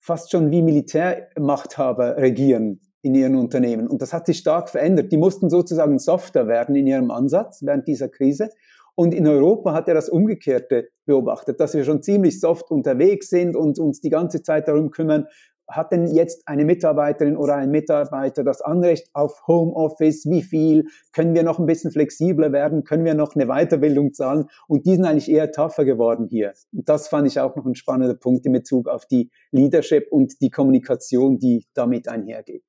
fast 0.00 0.30
schon 0.30 0.50
wie 0.50 0.62
Militärmachthaber 0.62 2.16
regieren 2.18 2.80
in 3.02 3.14
ihren 3.14 3.36
Unternehmen. 3.36 3.86
Und 3.86 4.00
das 4.00 4.12
hat 4.12 4.26
sich 4.26 4.38
stark 4.38 4.70
verändert. 4.70 5.12
Die 5.12 5.18
mussten 5.18 5.50
sozusagen 5.50 5.98
softer 5.98 6.46
werden 6.48 6.74
in 6.74 6.86
ihrem 6.86 7.10
Ansatz 7.10 7.60
während 7.62 7.86
dieser 7.86 8.08
Krise. 8.08 8.48
Und 8.94 9.12
in 9.12 9.26
Europa 9.26 9.72
hat 9.74 9.88
er 9.88 9.94
das 9.94 10.08
Umgekehrte 10.08 10.88
beobachtet, 11.04 11.60
dass 11.60 11.74
wir 11.74 11.84
schon 11.84 12.02
ziemlich 12.02 12.40
soft 12.40 12.70
unterwegs 12.70 13.28
sind 13.28 13.56
und 13.56 13.78
uns 13.78 14.00
die 14.00 14.10
ganze 14.10 14.42
Zeit 14.42 14.68
darum 14.68 14.90
kümmern, 14.90 15.26
hat 15.68 15.92
denn 15.92 16.06
jetzt 16.06 16.46
eine 16.46 16.64
Mitarbeiterin 16.64 17.36
oder 17.36 17.56
ein 17.56 17.70
Mitarbeiter 17.70 18.44
das 18.44 18.60
Anrecht 18.60 19.08
auf 19.12 19.46
Homeoffice? 19.46 20.26
Wie 20.26 20.42
viel? 20.42 20.86
Können 21.12 21.34
wir 21.34 21.42
noch 21.42 21.58
ein 21.58 21.66
bisschen 21.66 21.90
flexibler 21.90 22.52
werden? 22.52 22.84
Können 22.84 23.04
wir 23.04 23.14
noch 23.14 23.34
eine 23.34 23.46
Weiterbildung 23.46 24.12
zahlen? 24.12 24.46
Und 24.68 24.86
die 24.86 24.94
sind 24.94 25.04
eigentlich 25.04 25.30
eher 25.30 25.52
tougher 25.52 25.84
geworden 25.84 26.28
hier. 26.28 26.52
Und 26.72 26.88
das 26.88 27.08
fand 27.08 27.26
ich 27.26 27.40
auch 27.40 27.56
noch 27.56 27.64
ein 27.66 27.74
spannender 27.74 28.14
Punkt 28.14 28.46
in 28.46 28.52
Bezug 28.52 28.88
auf 28.88 29.06
die 29.06 29.30
Leadership 29.50 30.08
und 30.10 30.40
die 30.40 30.50
Kommunikation, 30.50 31.38
die 31.38 31.66
damit 31.74 32.08
einhergeht. 32.08 32.64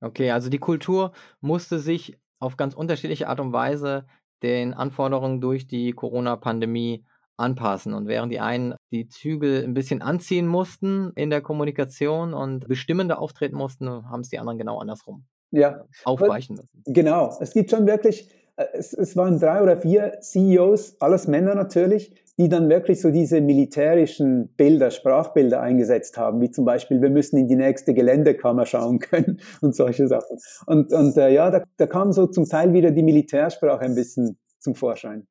Okay, 0.00 0.30
also 0.30 0.48
die 0.48 0.58
Kultur 0.58 1.12
musste 1.40 1.78
sich 1.78 2.18
auf 2.38 2.56
ganz 2.56 2.74
unterschiedliche 2.74 3.28
Art 3.28 3.40
und 3.40 3.52
Weise 3.52 4.06
den 4.42 4.72
Anforderungen 4.72 5.40
durch 5.40 5.66
die 5.66 5.92
Corona-Pandemie 5.92 7.04
anpassen. 7.36 7.94
Und 7.94 8.06
während 8.06 8.32
die 8.32 8.40
einen 8.40 8.74
die 8.90 9.08
Zügel 9.08 9.64
ein 9.64 9.74
bisschen 9.74 10.02
anziehen 10.02 10.46
mussten 10.46 11.12
in 11.14 11.30
der 11.30 11.40
Kommunikation 11.40 12.34
und 12.34 12.66
bestimmender 12.68 13.20
auftreten 13.20 13.56
mussten, 13.56 13.88
haben 13.88 14.20
es 14.20 14.28
die 14.28 14.38
anderen 14.38 14.58
genau 14.58 14.78
andersrum 14.78 15.24
ja. 15.50 15.84
Aufweichen 16.04 16.56
müssen. 16.56 16.82
Genau. 16.86 17.36
Es 17.40 17.52
gibt 17.52 17.70
schon 17.70 17.86
wirklich, 17.86 18.28
äh, 18.56 18.66
es, 18.72 18.92
es 18.92 19.16
waren 19.16 19.38
drei 19.38 19.62
oder 19.62 19.76
vier 19.76 20.20
CEOs, 20.20 21.00
alles 21.00 21.26
Männer 21.26 21.54
natürlich, 21.54 22.14
die 22.38 22.48
dann 22.48 22.70
wirklich 22.70 23.00
so 23.00 23.10
diese 23.10 23.40
militärischen 23.40 24.48
Bilder, 24.56 24.90
Sprachbilder 24.90 25.60
eingesetzt 25.60 26.16
haben, 26.16 26.40
wie 26.40 26.50
zum 26.50 26.64
Beispiel, 26.64 27.02
wir 27.02 27.10
müssen 27.10 27.36
in 27.36 27.48
die 27.48 27.56
nächste 27.56 27.92
Geländekammer 27.92 28.64
schauen 28.64 28.98
können 28.98 29.40
und 29.60 29.74
solche 29.74 30.08
Sachen. 30.08 30.38
Und, 30.66 30.92
und 30.92 31.16
äh, 31.16 31.32
ja, 31.32 31.50
da, 31.50 31.62
da 31.76 31.86
kam 31.86 32.12
so 32.12 32.26
zum 32.26 32.46
Teil 32.46 32.72
wieder 32.72 32.92
die 32.92 33.02
Militärsprache 33.02 33.84
ein 33.84 33.94
bisschen 33.94 34.38
zum 34.58 34.74
Vorschein. 34.74 35.26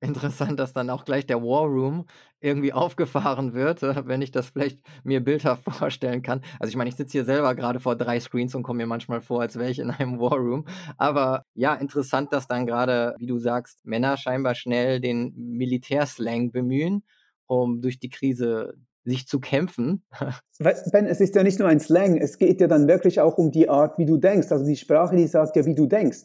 Interessant, 0.00 0.60
dass 0.60 0.72
dann 0.72 0.90
auch 0.90 1.04
gleich 1.04 1.26
der 1.26 1.42
War 1.42 1.64
Room 1.64 2.06
irgendwie 2.40 2.72
aufgefahren 2.74 3.54
wird, 3.54 3.82
äh, 3.82 4.06
wenn 4.06 4.22
ich 4.22 4.30
das 4.30 4.48
vielleicht 4.48 4.80
mir 5.02 5.22
bildhaft 5.22 5.64
vorstellen 5.70 6.22
kann. 6.22 6.42
Also 6.60 6.70
ich 6.70 6.76
meine, 6.76 6.90
ich 6.90 6.96
sitze 6.96 7.12
hier 7.12 7.24
selber 7.24 7.54
gerade 7.54 7.80
vor 7.80 7.96
drei 7.96 8.20
Screens 8.20 8.54
und 8.54 8.62
komme 8.62 8.78
mir 8.78 8.86
manchmal 8.86 9.20
vor, 9.20 9.40
als 9.40 9.56
wäre 9.58 9.70
ich 9.70 9.78
in 9.78 9.90
einem 9.90 10.18
War 10.20 10.36
Room. 10.36 10.66
Aber 10.98 11.44
ja, 11.54 11.74
interessant, 11.74 12.32
dass 12.32 12.46
dann 12.46 12.66
gerade, 12.66 13.14
wie 13.18 13.26
du 13.26 13.38
sagst, 13.38 13.84
Männer 13.84 14.16
scheinbar 14.16 14.54
schnell 14.54 15.00
den 15.00 15.32
Militärslang 15.36 16.52
bemühen, 16.52 17.02
um 17.46 17.80
durch 17.80 17.98
die 17.98 18.10
Krise 18.10 18.74
sich 19.04 19.26
zu 19.26 19.38
kämpfen. 19.38 20.02
Ben, 20.58 21.06
es 21.06 21.20
ist 21.20 21.34
ja 21.34 21.42
nicht 21.42 21.58
nur 21.58 21.68
ein 21.68 21.80
Slang, 21.80 22.16
es 22.16 22.38
geht 22.38 22.60
ja 22.60 22.66
dann 22.66 22.88
wirklich 22.88 23.20
auch 23.20 23.36
um 23.36 23.50
die 23.50 23.68
Art, 23.68 23.98
wie 23.98 24.06
du 24.06 24.16
denkst. 24.16 24.50
Also 24.50 24.64
die 24.64 24.76
Sprache, 24.76 25.14
die 25.14 25.26
sagt 25.26 25.56
ja, 25.56 25.66
wie 25.66 25.74
du 25.74 25.86
denkst. 25.86 26.24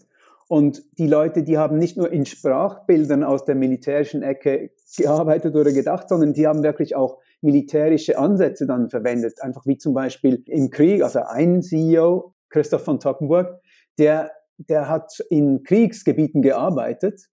Und 0.49 0.81
die 0.97 1.05
Leute, 1.05 1.43
die 1.43 1.59
haben 1.59 1.77
nicht 1.77 1.95
nur 1.95 2.11
in 2.11 2.25
Sprachbildern 2.25 3.23
aus 3.23 3.45
der 3.45 3.53
militärischen 3.53 4.23
Ecke 4.23 4.71
gearbeitet 4.97 5.55
oder 5.55 5.71
gedacht, 5.71 6.09
sondern 6.09 6.33
die 6.33 6.47
haben 6.47 6.63
wirklich 6.63 6.95
auch 6.95 7.19
militärische 7.41 8.17
Ansätze 8.17 8.65
dann 8.65 8.89
verwendet. 8.89 9.43
Einfach 9.43 9.67
wie 9.67 9.77
zum 9.77 9.93
Beispiel 9.93 10.41
im 10.47 10.71
Krieg, 10.71 11.03
also 11.03 11.19
ein 11.19 11.61
CEO, 11.61 12.33
Christoph 12.49 12.83
von 12.83 12.99
Tockenburg, 12.99 13.61
der, 13.99 14.31
der 14.57 14.89
hat 14.89 15.23
in 15.29 15.61
Kriegsgebieten 15.61 16.41
gearbeitet 16.41 17.29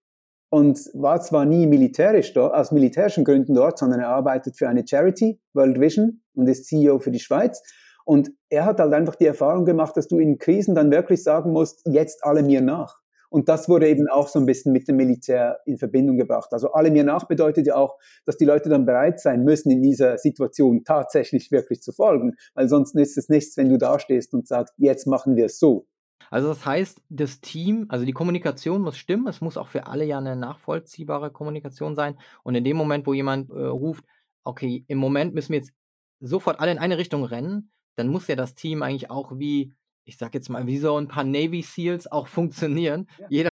und 0.49 0.79
war 0.93 1.19
zwar 1.19 1.45
nie 1.45 1.65
militärisch 1.65 2.33
dort, 2.33 2.53
aus 2.53 2.71
militärischen 2.71 3.25
Gründen 3.25 3.55
dort, 3.55 3.79
sondern 3.79 4.01
er 4.01 4.09
arbeitet 4.09 4.59
für 4.59 4.69
eine 4.69 4.87
Charity, 4.87 5.41
World 5.53 5.79
Vision, 5.79 6.21
und 6.35 6.47
ist 6.47 6.67
CEO 6.67 6.99
für 6.99 7.09
die 7.09 7.19
Schweiz. 7.19 7.63
Und 8.05 8.31
er 8.49 8.65
hat 8.65 8.79
halt 8.79 8.93
einfach 8.93 9.15
die 9.15 9.25
Erfahrung 9.25 9.65
gemacht, 9.65 9.97
dass 9.97 10.07
du 10.07 10.19
in 10.19 10.37
Krisen 10.37 10.75
dann 10.75 10.91
wirklich 10.91 11.23
sagen 11.23 11.51
musst, 11.51 11.81
jetzt 11.87 12.23
alle 12.23 12.43
mir 12.43 12.61
nach. 12.61 12.99
Und 13.29 13.49
das 13.49 13.67
wurde 13.67 13.87
eben 13.89 14.07
auch 14.09 14.27
so 14.27 14.39
ein 14.39 14.45
bisschen 14.45 14.71
mit 14.71 14.87
dem 14.87 14.97
Militär 14.97 15.59
in 15.65 15.77
Verbindung 15.77 16.17
gebracht. 16.17 16.53
Also 16.53 16.71
alle 16.71 16.91
mir 16.91 17.03
nach 17.03 17.27
bedeutet 17.27 17.67
ja 17.67 17.75
auch, 17.75 17.97
dass 18.25 18.37
die 18.37 18.45
Leute 18.45 18.69
dann 18.69 18.85
bereit 18.85 19.19
sein 19.19 19.43
müssen, 19.43 19.69
in 19.71 19.81
dieser 19.81 20.17
Situation 20.17 20.83
tatsächlich 20.83 21.51
wirklich 21.51 21.81
zu 21.81 21.91
folgen. 21.91 22.35
Weil 22.53 22.69
sonst 22.69 22.95
ist 22.95 23.17
es 23.17 23.29
nichts, 23.29 23.57
wenn 23.57 23.69
du 23.69 23.77
da 23.77 23.99
stehst 23.99 24.33
und 24.33 24.47
sagst, 24.47 24.73
jetzt 24.77 25.07
machen 25.07 25.35
wir 25.35 25.45
es 25.45 25.59
so. 25.59 25.87
Also 26.29 26.49
das 26.49 26.65
heißt, 26.65 27.01
das 27.09 27.41
Team, 27.41 27.85
also 27.89 28.05
die 28.05 28.11
Kommunikation 28.11 28.81
muss 28.81 28.97
stimmen. 28.97 29.27
Es 29.27 29.41
muss 29.41 29.57
auch 29.57 29.67
für 29.67 29.87
alle 29.87 30.05
ja 30.05 30.17
eine 30.17 30.35
nachvollziehbare 30.35 31.31
Kommunikation 31.31 31.95
sein. 31.95 32.17
Und 32.43 32.55
in 32.55 32.63
dem 32.63 32.77
Moment, 32.77 33.07
wo 33.07 33.13
jemand 33.13 33.49
äh, 33.49 33.53
ruft, 33.53 34.03
okay, 34.43 34.83
im 34.87 34.97
Moment 34.97 35.33
müssen 35.33 35.51
wir 35.51 35.59
jetzt 35.59 35.73
sofort 36.19 36.59
alle 36.59 36.71
in 36.71 36.79
eine 36.79 36.97
Richtung 36.97 37.23
rennen, 37.23 37.71
dann 37.95 38.07
muss 38.07 38.27
ja 38.27 38.35
das 38.35 38.55
Team 38.55 38.83
eigentlich 38.83 39.09
auch 39.09 39.37
wie 39.37 39.73
ich 40.07 40.17
sag 40.17 40.33
jetzt 40.33 40.49
mal, 40.49 40.65
wie 40.65 40.77
so 40.77 40.97
ein 40.97 41.09
paar 41.09 41.25
Navy 41.25 41.61
Seals 41.61 42.09
auch 42.09 42.27
funktionieren. 42.27 43.07
Ja. 43.19 43.27
Jeder 43.29 43.49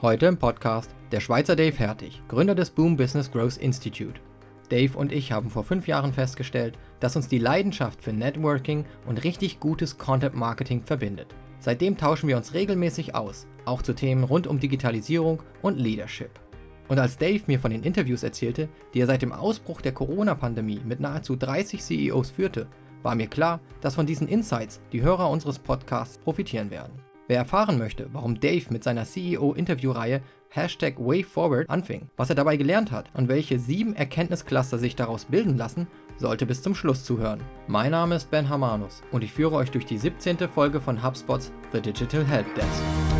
Heute 0.00 0.26
im 0.26 0.38
Podcast 0.38 0.94
der 1.10 1.18
Schweizer 1.20 1.56
Dave 1.56 1.76
Hertig, 1.76 2.22
Gründer 2.28 2.54
des 2.54 2.70
Boom 2.70 2.96
Business 2.96 3.30
Growth 3.30 3.56
Institute. 3.56 4.20
Dave 4.68 4.96
und 4.96 5.10
ich 5.10 5.32
haben 5.32 5.50
vor 5.50 5.64
fünf 5.64 5.88
Jahren 5.88 6.12
festgestellt, 6.12 6.78
dass 7.00 7.16
uns 7.16 7.26
die 7.26 7.38
Leidenschaft 7.38 8.00
für 8.00 8.12
Networking 8.12 8.84
und 9.06 9.24
richtig 9.24 9.58
gutes 9.58 9.98
Content 9.98 10.36
Marketing 10.36 10.84
verbindet. 10.84 11.34
Seitdem 11.58 11.96
tauschen 11.96 12.28
wir 12.28 12.36
uns 12.36 12.54
regelmäßig 12.54 13.14
aus, 13.14 13.48
auch 13.64 13.82
zu 13.82 13.92
Themen 13.92 14.22
rund 14.22 14.46
um 14.46 14.60
Digitalisierung 14.60 15.42
und 15.62 15.78
Leadership. 15.78 16.38
Und 16.86 17.00
als 17.00 17.18
Dave 17.18 17.42
mir 17.48 17.58
von 17.58 17.72
den 17.72 17.82
Interviews 17.82 18.22
erzählte, 18.22 18.68
die 18.94 19.00
er 19.00 19.06
seit 19.06 19.22
dem 19.22 19.32
Ausbruch 19.32 19.80
der 19.80 19.92
Corona-Pandemie 19.92 20.80
mit 20.84 21.00
nahezu 21.00 21.34
30 21.34 21.82
CEOs 21.82 22.30
führte, 22.30 22.68
war 23.06 23.14
mir 23.14 23.28
klar, 23.28 23.60
dass 23.80 23.94
von 23.94 24.04
diesen 24.04 24.26
Insights 24.26 24.80
die 24.92 25.00
Hörer 25.00 25.30
unseres 25.30 25.60
Podcasts 25.60 26.18
profitieren 26.18 26.70
werden. 26.72 26.92
Wer 27.28 27.38
erfahren 27.38 27.78
möchte, 27.78 28.08
warum 28.12 28.38
Dave 28.38 28.66
mit 28.70 28.82
seiner 28.82 29.04
CEO-Interviewreihe 29.04 30.22
Hashtag 30.48 30.98
WayForward 30.98 31.70
anfing, 31.70 32.08
was 32.16 32.30
er 32.30 32.36
dabei 32.36 32.56
gelernt 32.56 32.90
hat 32.90 33.10
und 33.14 33.28
welche 33.28 33.58
sieben 33.58 33.94
Erkenntniscluster 33.94 34.78
sich 34.78 34.96
daraus 34.96 35.26
bilden 35.26 35.56
lassen, 35.56 35.86
sollte 36.16 36.46
bis 36.46 36.62
zum 36.62 36.74
Schluss 36.74 37.04
zuhören. 37.04 37.40
Mein 37.68 37.92
Name 37.92 38.16
ist 38.16 38.30
Ben 38.30 38.48
Hamanus 38.48 39.02
und 39.12 39.22
ich 39.22 39.32
führe 39.32 39.54
euch 39.54 39.70
durch 39.70 39.86
die 39.86 39.98
17. 39.98 40.38
Folge 40.48 40.80
von 40.80 41.02
HubSpots 41.02 41.52
The 41.72 41.80
Digital 41.80 42.24
Help 42.24 42.52
Desk. 42.54 43.15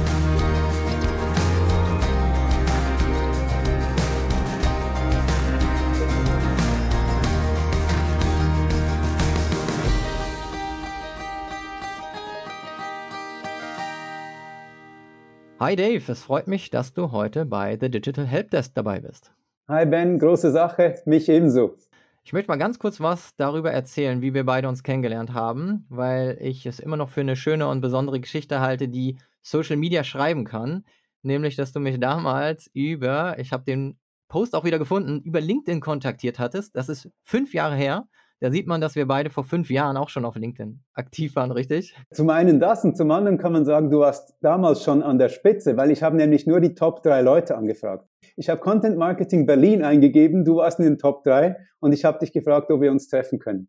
Hi 15.66 15.74
Dave, 15.74 16.12
es 16.12 16.22
freut 16.22 16.46
mich, 16.46 16.70
dass 16.70 16.92
du 16.92 17.10
heute 17.10 17.44
bei 17.44 17.76
The 17.76 17.90
Digital 17.90 18.24
Helpdesk 18.24 18.72
dabei 18.76 19.00
bist. 19.00 19.32
Hi 19.66 19.84
Ben, 19.84 20.16
große 20.16 20.52
Sache, 20.52 21.02
mich 21.06 21.28
ebenso. 21.28 21.76
Ich 22.22 22.32
möchte 22.32 22.48
mal 22.48 22.56
ganz 22.56 22.78
kurz 22.78 23.00
was 23.00 23.34
darüber 23.34 23.72
erzählen, 23.72 24.22
wie 24.22 24.32
wir 24.32 24.46
beide 24.46 24.68
uns 24.68 24.84
kennengelernt 24.84 25.34
haben, 25.34 25.84
weil 25.88 26.38
ich 26.40 26.66
es 26.66 26.78
immer 26.78 26.96
noch 26.96 27.08
für 27.08 27.22
eine 27.22 27.34
schöne 27.34 27.66
und 27.66 27.80
besondere 27.80 28.20
Geschichte 28.20 28.60
halte, 28.60 28.86
die 28.86 29.16
Social 29.42 29.76
Media 29.76 30.04
schreiben 30.04 30.44
kann. 30.44 30.84
Nämlich, 31.22 31.56
dass 31.56 31.72
du 31.72 31.80
mich 31.80 31.98
damals 31.98 32.70
über, 32.72 33.36
ich 33.40 33.50
habe 33.50 33.64
den 33.64 33.98
Post 34.28 34.54
auch 34.54 34.62
wieder 34.62 34.78
gefunden, 34.78 35.20
über 35.22 35.40
LinkedIn 35.40 35.80
kontaktiert 35.80 36.38
hattest. 36.38 36.76
Das 36.76 36.88
ist 36.88 37.10
fünf 37.24 37.54
Jahre 37.54 37.74
her. 37.74 38.06
Da 38.40 38.50
sieht 38.50 38.66
man, 38.66 38.82
dass 38.82 38.96
wir 38.96 39.06
beide 39.06 39.30
vor 39.30 39.44
fünf 39.44 39.70
Jahren 39.70 39.96
auch 39.96 40.10
schon 40.10 40.26
auf 40.26 40.36
LinkedIn 40.36 40.80
aktiv 40.92 41.34
waren, 41.36 41.50
richtig? 41.50 41.94
Zum 42.12 42.28
einen 42.28 42.60
das 42.60 42.84
und 42.84 42.94
zum 42.94 43.10
anderen 43.10 43.38
kann 43.38 43.52
man 43.52 43.64
sagen, 43.64 43.90
du 43.90 44.00
warst 44.00 44.34
damals 44.42 44.84
schon 44.84 45.02
an 45.02 45.18
der 45.18 45.30
Spitze, 45.30 45.78
weil 45.78 45.90
ich 45.90 46.02
habe 46.02 46.16
nämlich 46.16 46.46
nur 46.46 46.60
die 46.60 46.74
Top 46.74 47.02
drei 47.02 47.22
Leute 47.22 47.56
angefragt. 47.56 48.06
Ich 48.36 48.50
habe 48.50 48.60
Content 48.60 48.98
Marketing 48.98 49.46
Berlin 49.46 49.82
eingegeben, 49.82 50.44
du 50.44 50.56
warst 50.56 50.78
in 50.78 50.84
den 50.84 50.98
Top 50.98 51.24
drei 51.24 51.56
und 51.80 51.92
ich 51.92 52.04
habe 52.04 52.18
dich 52.18 52.32
gefragt, 52.32 52.70
ob 52.70 52.82
wir 52.82 52.90
uns 52.90 53.08
treffen 53.08 53.38
können. 53.38 53.68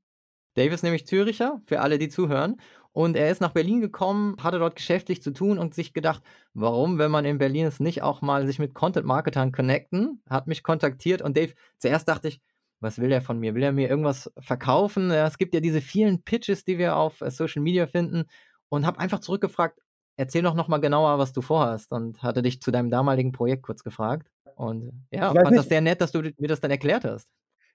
Dave 0.55 0.73
ist 0.73 0.83
nämlich 0.83 1.05
Züricher, 1.05 1.61
für 1.65 1.79
alle, 1.79 1.97
die 1.97 2.09
zuhören. 2.09 2.57
Und 2.91 3.15
er 3.15 3.29
ist 3.29 3.41
nach 3.41 3.51
Berlin 3.51 3.79
gekommen, 3.79 4.35
hatte 4.41 4.57
dort 4.57 4.75
geschäftlich 4.75 5.21
zu 5.21 5.31
tun 5.31 5.59
und 5.59 5.75
sich 5.75 5.93
gedacht, 5.93 6.23
warum, 6.55 6.97
wenn 6.97 7.11
man 7.11 7.25
in 7.25 7.37
Berlin 7.37 7.67
ist, 7.67 7.79
nicht 7.79 8.01
auch 8.01 8.23
mal 8.23 8.47
sich 8.47 8.57
mit 8.57 8.73
Content-Marketern 8.73 9.51
connecten, 9.51 10.23
hat 10.27 10.47
mich 10.47 10.63
kontaktiert 10.63 11.21
und 11.21 11.37
Dave, 11.37 11.53
zuerst 11.77 12.09
dachte 12.09 12.27
ich, 12.29 12.41
was 12.79 12.99
will 12.99 13.11
er 13.11 13.21
von 13.21 13.39
mir? 13.39 13.55
Will 13.55 13.63
er 13.63 13.71
mir 13.71 13.89
irgendwas 13.89 14.31
verkaufen? 14.39 15.11
Es 15.11 15.37
gibt 15.37 15.53
ja 15.53 15.59
diese 15.59 15.81
vielen 15.81 16.23
Pitches, 16.23 16.63
die 16.63 16.77
wir 16.77 16.95
auf 16.95 17.21
äh, 17.21 17.31
Social 17.31 17.61
Media 17.61 17.87
finden 17.87 18.25
und 18.69 18.85
habe 18.85 18.99
einfach 18.99 19.19
zurückgefragt, 19.19 19.79
erzähl 20.17 20.43
doch 20.43 20.53
nochmal 20.53 20.81
genauer, 20.81 21.19
was 21.19 21.33
du 21.33 21.41
vorhast 21.41 21.91
und 21.91 22.21
hatte 22.23 22.41
dich 22.41 22.61
zu 22.61 22.71
deinem 22.71 22.89
damaligen 22.89 23.31
Projekt 23.31 23.63
kurz 23.63 23.83
gefragt 23.83 24.27
und 24.55 25.05
ja, 25.11 25.33
fand 25.33 25.51
nicht. 25.51 25.59
das 25.59 25.69
sehr 25.69 25.81
nett, 25.81 26.01
dass 26.01 26.11
du 26.11 26.21
mir 26.21 26.47
das 26.47 26.59
dann 26.59 26.71
erklärt 26.71 27.05
hast. 27.05 27.27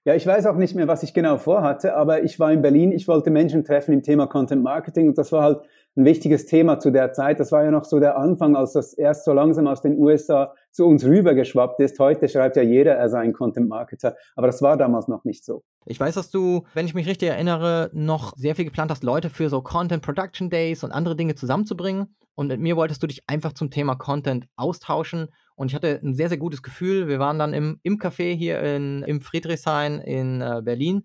Ja, 0.05 0.13
ich 0.15 0.27
weiß 0.27 0.45
auch 0.47 0.57
nicht 0.57 0.75
mehr, 0.75 0.89
was 0.89 1.01
ich 1.03 1.13
genau 1.13 1.37
vorhatte, 1.37 1.95
aber 1.95 2.23
ich 2.23 2.37
war 2.37 2.51
in 2.51 2.61
Berlin, 2.61 2.91
ich 2.91 3.07
wollte 3.07 3.29
Menschen 3.29 3.63
treffen 3.63 3.93
im 3.93 4.03
Thema 4.03 4.27
Content 4.27 4.61
Marketing 4.61 5.07
und 5.07 5.17
das 5.17 5.31
war 5.31 5.43
halt 5.43 5.61
ein 5.95 6.05
wichtiges 6.05 6.45
Thema 6.45 6.79
zu 6.79 6.91
der 6.91 7.13
Zeit. 7.13 7.39
Das 7.39 7.51
war 7.51 7.63
ja 7.63 7.71
noch 7.71 7.85
so 7.85 7.99
der 7.99 8.17
Anfang, 8.17 8.55
als 8.55 8.73
das 8.73 8.93
erst 8.93 9.25
so 9.25 9.33
langsam 9.33 9.67
aus 9.67 9.81
den 9.81 9.97
USA 9.97 10.53
zu 10.71 10.85
uns 10.85 11.05
rübergeschwappt 11.05 11.79
ist. 11.79 11.99
Heute 11.99 12.27
schreibt 12.27 12.55
ja 12.55 12.63
jeder, 12.63 12.93
er 12.93 13.09
sei 13.09 13.19
ein 13.19 13.33
Content 13.33 13.69
Marketer, 13.69 14.15
aber 14.35 14.47
das 14.47 14.61
war 14.61 14.75
damals 14.75 15.07
noch 15.07 15.23
nicht 15.23 15.45
so. 15.45 15.63
Ich 15.85 15.99
weiß, 15.99 16.15
dass 16.15 16.31
du, 16.31 16.63
wenn 16.73 16.85
ich 16.85 16.95
mich 16.95 17.07
richtig 17.07 17.29
erinnere, 17.29 17.91
noch 17.93 18.33
sehr 18.35 18.55
viel 18.55 18.65
geplant 18.65 18.89
hast, 18.89 19.03
Leute 19.03 19.29
für 19.29 19.49
so 19.49 19.61
Content 19.61 20.01
Production 20.01 20.49
Days 20.49 20.83
und 20.83 20.91
andere 20.91 21.15
Dinge 21.15 21.35
zusammenzubringen. 21.35 22.15
Und 22.35 22.47
mit 22.47 22.59
mir 22.59 22.75
wolltest 22.75 23.03
du 23.03 23.07
dich 23.07 23.21
einfach 23.27 23.53
zum 23.53 23.69
Thema 23.69 23.95
Content 23.95 24.47
austauschen. 24.55 25.27
Und 25.55 25.67
ich 25.67 25.75
hatte 25.75 25.99
ein 26.03 26.15
sehr, 26.15 26.29
sehr 26.29 26.39
gutes 26.39 26.63
Gefühl. 26.63 27.07
Wir 27.07 27.19
waren 27.19 27.37
dann 27.37 27.53
im, 27.53 27.79
im 27.83 27.99
Café 27.99 28.33
hier 28.33 28.59
in, 28.61 29.03
im 29.03 29.21
Friedrichshain 29.21 29.99
in 29.99 30.41
äh, 30.41 30.61
Berlin. 30.63 31.03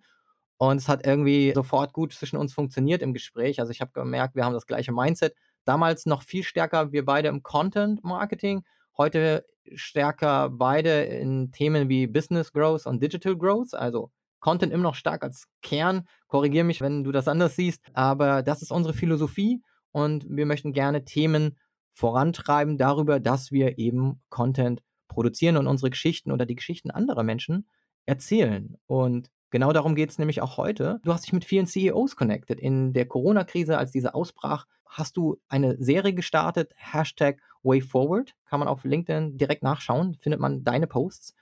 Und 0.59 0.77
es 0.79 0.89
hat 0.89 1.07
irgendwie 1.07 1.53
sofort 1.55 1.93
gut 1.93 2.13
zwischen 2.13 2.37
uns 2.37 2.53
funktioniert 2.53 3.01
im 3.01 3.15
Gespräch. 3.15 3.61
Also 3.61 3.71
ich 3.71 3.81
habe 3.81 3.93
gemerkt, 3.93 4.35
wir 4.35 4.45
haben 4.45 4.53
das 4.53 4.67
gleiche 4.67 4.93
Mindset. 4.93 5.35
Damals 5.65 6.05
noch 6.05 6.23
viel 6.23 6.43
stärker, 6.43 6.93
wir 6.93 7.05
beide 7.05 7.29
im 7.29 7.43
Content 7.43 8.03
Marketing. 8.03 8.65
Heute 8.97 9.47
stärker 9.75 10.51
beide 10.51 11.03
in 11.05 11.53
Themen 11.53 11.89
wie 11.89 12.07
Business 12.09 12.53
Growth 12.53 12.87
und 12.87 13.01
Digital 13.03 13.37
Growth. 13.37 13.73
Also 13.73 14.11
Content 14.41 14.73
immer 14.73 14.83
noch 14.83 14.97
stark 14.97 15.23
als 15.23 15.47
Kern. 15.63 16.09
Korrigiere 16.27 16.65
mich, 16.65 16.81
wenn 16.81 17.05
du 17.05 17.13
das 17.13 17.29
anders 17.29 17.55
siehst. 17.55 17.81
Aber 17.93 18.43
das 18.43 18.61
ist 18.61 18.73
unsere 18.73 18.95
Philosophie 18.95 19.63
und 19.93 20.27
wir 20.29 20.47
möchten 20.47 20.73
gerne 20.73 21.05
Themen 21.05 21.57
vorantreiben 21.93 22.79
darüber, 22.79 23.21
dass 23.21 23.53
wir 23.53 23.79
eben 23.79 24.23
Content 24.29 24.83
produzieren 25.09 25.57
und 25.57 25.67
unsere 25.67 25.91
Geschichten 25.91 26.33
oder 26.33 26.47
die 26.47 26.55
Geschichten 26.55 26.91
anderer 26.91 27.23
Menschen 27.23 27.69
erzählen. 28.07 28.77
Und 28.87 29.31
genau 29.51 29.73
darum 29.73 29.95
geht 29.95 30.11
es 30.11 30.19
nämlich 30.19 30.41
auch 30.43 30.57
heute. 30.57 31.01
Du 31.05 31.13
hast 31.13 31.27
dich 31.27 31.33
mit 31.33 31.45
vielen 31.45 31.67
CEOs 31.67 32.17
connected. 32.17 32.61
In 32.61 32.93
der 32.93 33.07
Corona-Krise, 33.07 33.79
als 33.79 33.91
diese 33.91 34.15
ausbrach, 34.15 34.67
hast 34.87 35.17
du 35.17 35.39
eine 35.49 35.77
Serie 35.83 36.15
gestartet, 36.15 36.73
Hashtag 36.77 37.41
WayForward. 37.63 38.35
Kann 38.47 38.61
man 38.61 38.69
auf 38.69 38.85
LinkedIn 38.85 39.37
direkt 39.37 39.63
nachschauen, 39.63 40.15
findet 40.15 40.41
man 40.41 40.65
deine 40.65 40.87
Posts 40.87 41.35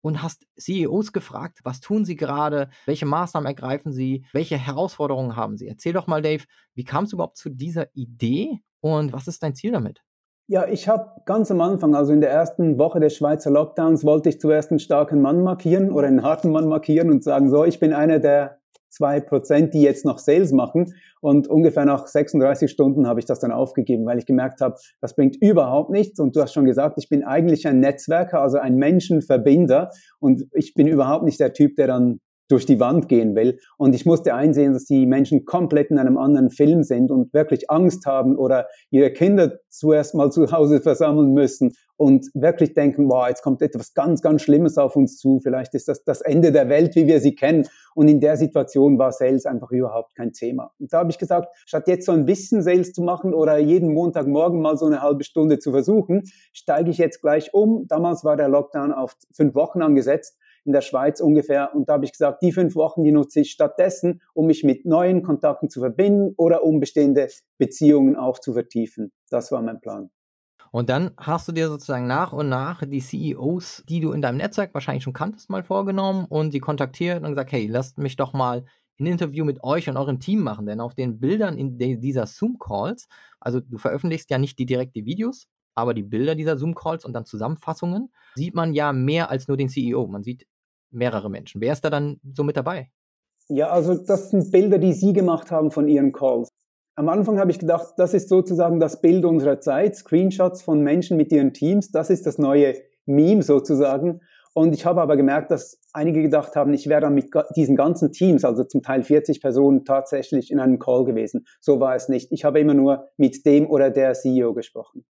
und 0.00 0.22
hast 0.22 0.46
CEOs 0.56 1.12
gefragt, 1.12 1.60
was 1.64 1.80
tun 1.80 2.04
sie 2.04 2.16
gerade, 2.16 2.70
welche 2.84 3.06
Maßnahmen 3.06 3.46
ergreifen 3.46 3.92
sie, 3.92 4.24
welche 4.32 4.56
Herausforderungen 4.56 5.36
haben 5.36 5.56
sie. 5.56 5.66
Erzähl 5.66 5.92
doch 5.92 6.06
mal, 6.06 6.22
Dave, 6.22 6.44
wie 6.74 6.84
kam 6.84 7.04
es 7.04 7.12
überhaupt 7.12 7.36
zu 7.36 7.50
dieser 7.50 7.88
Idee 7.94 8.60
und 8.80 9.12
was 9.12 9.26
ist 9.26 9.42
dein 9.42 9.54
Ziel 9.54 9.72
damit? 9.72 10.02
Ja, 10.48 10.68
ich 10.68 10.86
habe 10.86 11.10
ganz 11.24 11.50
am 11.50 11.60
Anfang, 11.60 11.96
also 11.96 12.12
in 12.12 12.20
der 12.20 12.30
ersten 12.30 12.78
Woche 12.78 13.00
des 13.00 13.16
Schweizer 13.16 13.50
Lockdowns, 13.50 14.04
wollte 14.04 14.28
ich 14.28 14.40
zuerst 14.40 14.70
einen 14.70 14.78
starken 14.78 15.20
Mann 15.20 15.42
markieren 15.42 15.90
oder 15.90 16.06
einen 16.06 16.22
harten 16.22 16.52
Mann 16.52 16.68
markieren 16.68 17.10
und 17.10 17.24
sagen, 17.24 17.50
so, 17.50 17.64
ich 17.64 17.80
bin 17.80 17.92
einer 17.92 18.20
der 18.20 18.58
zwei 18.88 19.20
Prozent, 19.20 19.74
die 19.74 19.82
jetzt 19.82 20.04
noch 20.04 20.18
Sales 20.18 20.52
machen. 20.52 20.94
Und 21.20 21.48
ungefähr 21.48 21.84
nach 21.84 22.06
36 22.06 22.70
Stunden 22.70 23.08
habe 23.08 23.18
ich 23.18 23.26
das 23.26 23.40
dann 23.40 23.50
aufgegeben, 23.50 24.06
weil 24.06 24.18
ich 24.18 24.26
gemerkt 24.26 24.60
habe, 24.60 24.76
das 25.00 25.16
bringt 25.16 25.36
überhaupt 25.42 25.90
nichts. 25.90 26.20
Und 26.20 26.36
du 26.36 26.40
hast 26.40 26.54
schon 26.54 26.64
gesagt, 26.64 26.96
ich 26.98 27.08
bin 27.08 27.24
eigentlich 27.24 27.66
ein 27.66 27.80
Netzwerker, 27.80 28.40
also 28.40 28.58
ein 28.58 28.76
Menschenverbinder. 28.76 29.90
Und 30.20 30.44
ich 30.52 30.74
bin 30.74 30.86
überhaupt 30.86 31.24
nicht 31.24 31.40
der 31.40 31.54
Typ, 31.54 31.74
der 31.74 31.88
dann 31.88 32.20
durch 32.48 32.66
die 32.66 32.80
Wand 32.80 33.08
gehen 33.08 33.34
will. 33.34 33.58
Und 33.76 33.94
ich 33.94 34.06
musste 34.06 34.34
einsehen, 34.34 34.72
dass 34.72 34.84
die 34.84 35.06
Menschen 35.06 35.44
komplett 35.44 35.90
in 35.90 35.98
einem 35.98 36.18
anderen 36.18 36.50
Film 36.50 36.82
sind 36.82 37.10
und 37.10 37.32
wirklich 37.34 37.70
Angst 37.70 38.06
haben 38.06 38.36
oder 38.36 38.66
ihre 38.90 39.10
Kinder 39.10 39.58
zuerst 39.68 40.14
mal 40.14 40.30
zu 40.30 40.50
Hause 40.52 40.80
versammeln 40.80 41.32
müssen 41.32 41.72
und 41.96 42.26
wirklich 42.34 42.74
denken, 42.74 43.08
wow, 43.08 43.26
jetzt 43.28 43.42
kommt 43.42 43.62
etwas 43.62 43.94
ganz, 43.94 44.20
ganz 44.20 44.42
Schlimmes 44.42 44.76
auf 44.78 44.96
uns 44.96 45.18
zu. 45.18 45.40
Vielleicht 45.40 45.74
ist 45.74 45.88
das 45.88 46.04
das 46.04 46.20
Ende 46.20 46.52
der 46.52 46.68
Welt, 46.68 46.94
wie 46.94 47.06
wir 47.06 47.20
sie 47.20 47.34
kennen. 47.34 47.66
Und 47.94 48.08
in 48.08 48.20
der 48.20 48.36
Situation 48.36 48.98
war 48.98 49.12
Sales 49.12 49.46
einfach 49.46 49.70
überhaupt 49.70 50.14
kein 50.14 50.32
Thema. 50.32 50.72
Und 50.78 50.92
da 50.92 50.98
habe 50.98 51.10
ich 51.10 51.18
gesagt, 51.18 51.48
statt 51.64 51.88
jetzt 51.88 52.06
so 52.06 52.12
ein 52.12 52.26
bisschen 52.26 52.62
Sales 52.62 52.92
zu 52.92 53.02
machen 53.02 53.32
oder 53.32 53.56
jeden 53.56 53.94
Montagmorgen 53.94 54.60
mal 54.60 54.76
so 54.76 54.86
eine 54.86 55.02
halbe 55.02 55.24
Stunde 55.24 55.58
zu 55.58 55.70
versuchen, 55.72 56.24
steige 56.52 56.90
ich 56.90 56.98
jetzt 56.98 57.22
gleich 57.22 57.54
um. 57.54 57.86
Damals 57.88 58.24
war 58.24 58.36
der 58.36 58.48
Lockdown 58.48 58.92
auf 58.92 59.16
fünf 59.32 59.54
Wochen 59.54 59.82
angesetzt 59.82 60.36
in 60.66 60.72
der 60.72 60.82
Schweiz 60.82 61.20
ungefähr. 61.20 61.74
Und 61.74 61.88
da 61.88 61.94
habe 61.94 62.04
ich 62.04 62.12
gesagt, 62.12 62.42
die 62.42 62.52
fünf 62.52 62.74
Wochen, 62.74 63.04
die 63.04 63.12
nutze 63.12 63.40
ich 63.40 63.50
stattdessen, 63.50 64.20
um 64.34 64.46
mich 64.46 64.64
mit 64.64 64.84
neuen 64.84 65.22
Kontakten 65.22 65.70
zu 65.70 65.80
verbinden 65.80 66.34
oder 66.36 66.64
um 66.64 66.80
bestehende 66.80 67.28
Beziehungen 67.58 68.16
auch 68.16 68.38
zu 68.38 68.52
vertiefen. 68.52 69.12
Das 69.30 69.50
war 69.52 69.62
mein 69.62 69.80
Plan. 69.80 70.10
Und 70.72 70.90
dann 70.90 71.12
hast 71.16 71.48
du 71.48 71.52
dir 71.52 71.68
sozusagen 71.68 72.06
nach 72.06 72.32
und 72.32 72.48
nach 72.48 72.82
die 72.84 73.00
CEOs, 73.00 73.84
die 73.88 74.00
du 74.00 74.12
in 74.12 74.20
deinem 74.20 74.36
Netzwerk 74.36 74.74
wahrscheinlich 74.74 75.04
schon 75.04 75.12
kanntest, 75.12 75.48
mal 75.48 75.62
vorgenommen 75.62 76.26
und 76.28 76.52
die 76.52 76.60
kontaktiert 76.60 77.22
und 77.22 77.30
gesagt, 77.30 77.52
hey, 77.52 77.66
lasst 77.66 77.98
mich 77.98 78.16
doch 78.16 78.32
mal 78.32 78.64
ein 78.98 79.06
Interview 79.06 79.44
mit 79.44 79.62
euch 79.62 79.88
und 79.88 79.96
eurem 79.96 80.20
Team 80.20 80.40
machen. 80.40 80.66
Denn 80.66 80.80
auf 80.80 80.94
den 80.94 81.20
Bildern 81.20 81.56
in 81.56 81.78
dieser 81.78 82.26
Zoom-Calls, 82.26 83.08
also 83.40 83.60
du 83.60 83.78
veröffentlichst 83.78 84.30
ja 84.30 84.38
nicht 84.38 84.58
die 84.58 84.66
direkten 84.66 85.04
Videos, 85.04 85.46
aber 85.74 85.94
die 85.94 86.02
Bilder 86.02 86.34
dieser 86.34 86.56
Zoom-Calls 86.56 87.04
und 87.04 87.12
dann 87.12 87.26
Zusammenfassungen, 87.26 88.10
sieht 88.34 88.54
man 88.54 88.72
ja 88.72 88.92
mehr 88.92 89.30
als 89.30 89.46
nur 89.46 89.56
den 89.56 89.68
CEO. 89.68 90.06
Man 90.06 90.22
sieht 90.22 90.46
mehrere 90.96 91.30
Menschen. 91.30 91.60
Wer 91.60 91.72
ist 91.72 91.84
da 91.84 91.90
dann 91.90 92.18
so 92.34 92.42
mit 92.42 92.56
dabei? 92.56 92.90
Ja, 93.48 93.68
also 93.68 93.94
das 93.94 94.30
sind 94.30 94.50
Bilder, 94.50 94.78
die 94.78 94.92
Sie 94.92 95.12
gemacht 95.12 95.50
haben 95.50 95.70
von 95.70 95.86
Ihren 95.86 96.12
Calls. 96.12 96.48
Am 96.98 97.08
Anfang 97.10 97.38
habe 97.38 97.50
ich 97.50 97.58
gedacht, 97.58 97.94
das 97.98 98.14
ist 98.14 98.30
sozusagen 98.30 98.80
das 98.80 99.02
Bild 99.02 99.24
unserer 99.24 99.60
Zeit, 99.60 99.96
Screenshots 99.96 100.62
von 100.62 100.82
Menschen 100.82 101.18
mit 101.18 101.30
ihren 101.30 101.52
Teams, 101.52 101.90
das 101.90 102.08
ist 102.08 102.24
das 102.24 102.38
neue 102.38 102.74
Meme 103.04 103.42
sozusagen. 103.42 104.20
Und 104.54 104.74
ich 104.74 104.86
habe 104.86 105.02
aber 105.02 105.18
gemerkt, 105.18 105.50
dass 105.50 105.78
einige 105.92 106.22
gedacht 106.22 106.56
haben, 106.56 106.72
ich 106.72 106.88
wäre 106.88 107.02
dann 107.02 107.14
mit 107.14 107.28
diesen 107.54 107.76
ganzen 107.76 108.12
Teams, 108.12 108.42
also 108.42 108.64
zum 108.64 108.82
Teil 108.82 109.02
40 109.02 109.42
Personen, 109.42 109.84
tatsächlich 109.84 110.50
in 110.50 110.58
einem 110.58 110.78
Call 110.78 111.04
gewesen. 111.04 111.46
So 111.60 111.78
war 111.80 111.94
es 111.94 112.08
nicht. 112.08 112.32
Ich 112.32 112.46
habe 112.46 112.60
immer 112.60 112.72
nur 112.72 113.10
mit 113.18 113.44
dem 113.44 113.68
oder 113.68 113.90
der 113.90 114.14
CEO 114.14 114.54
gesprochen. 114.54 115.04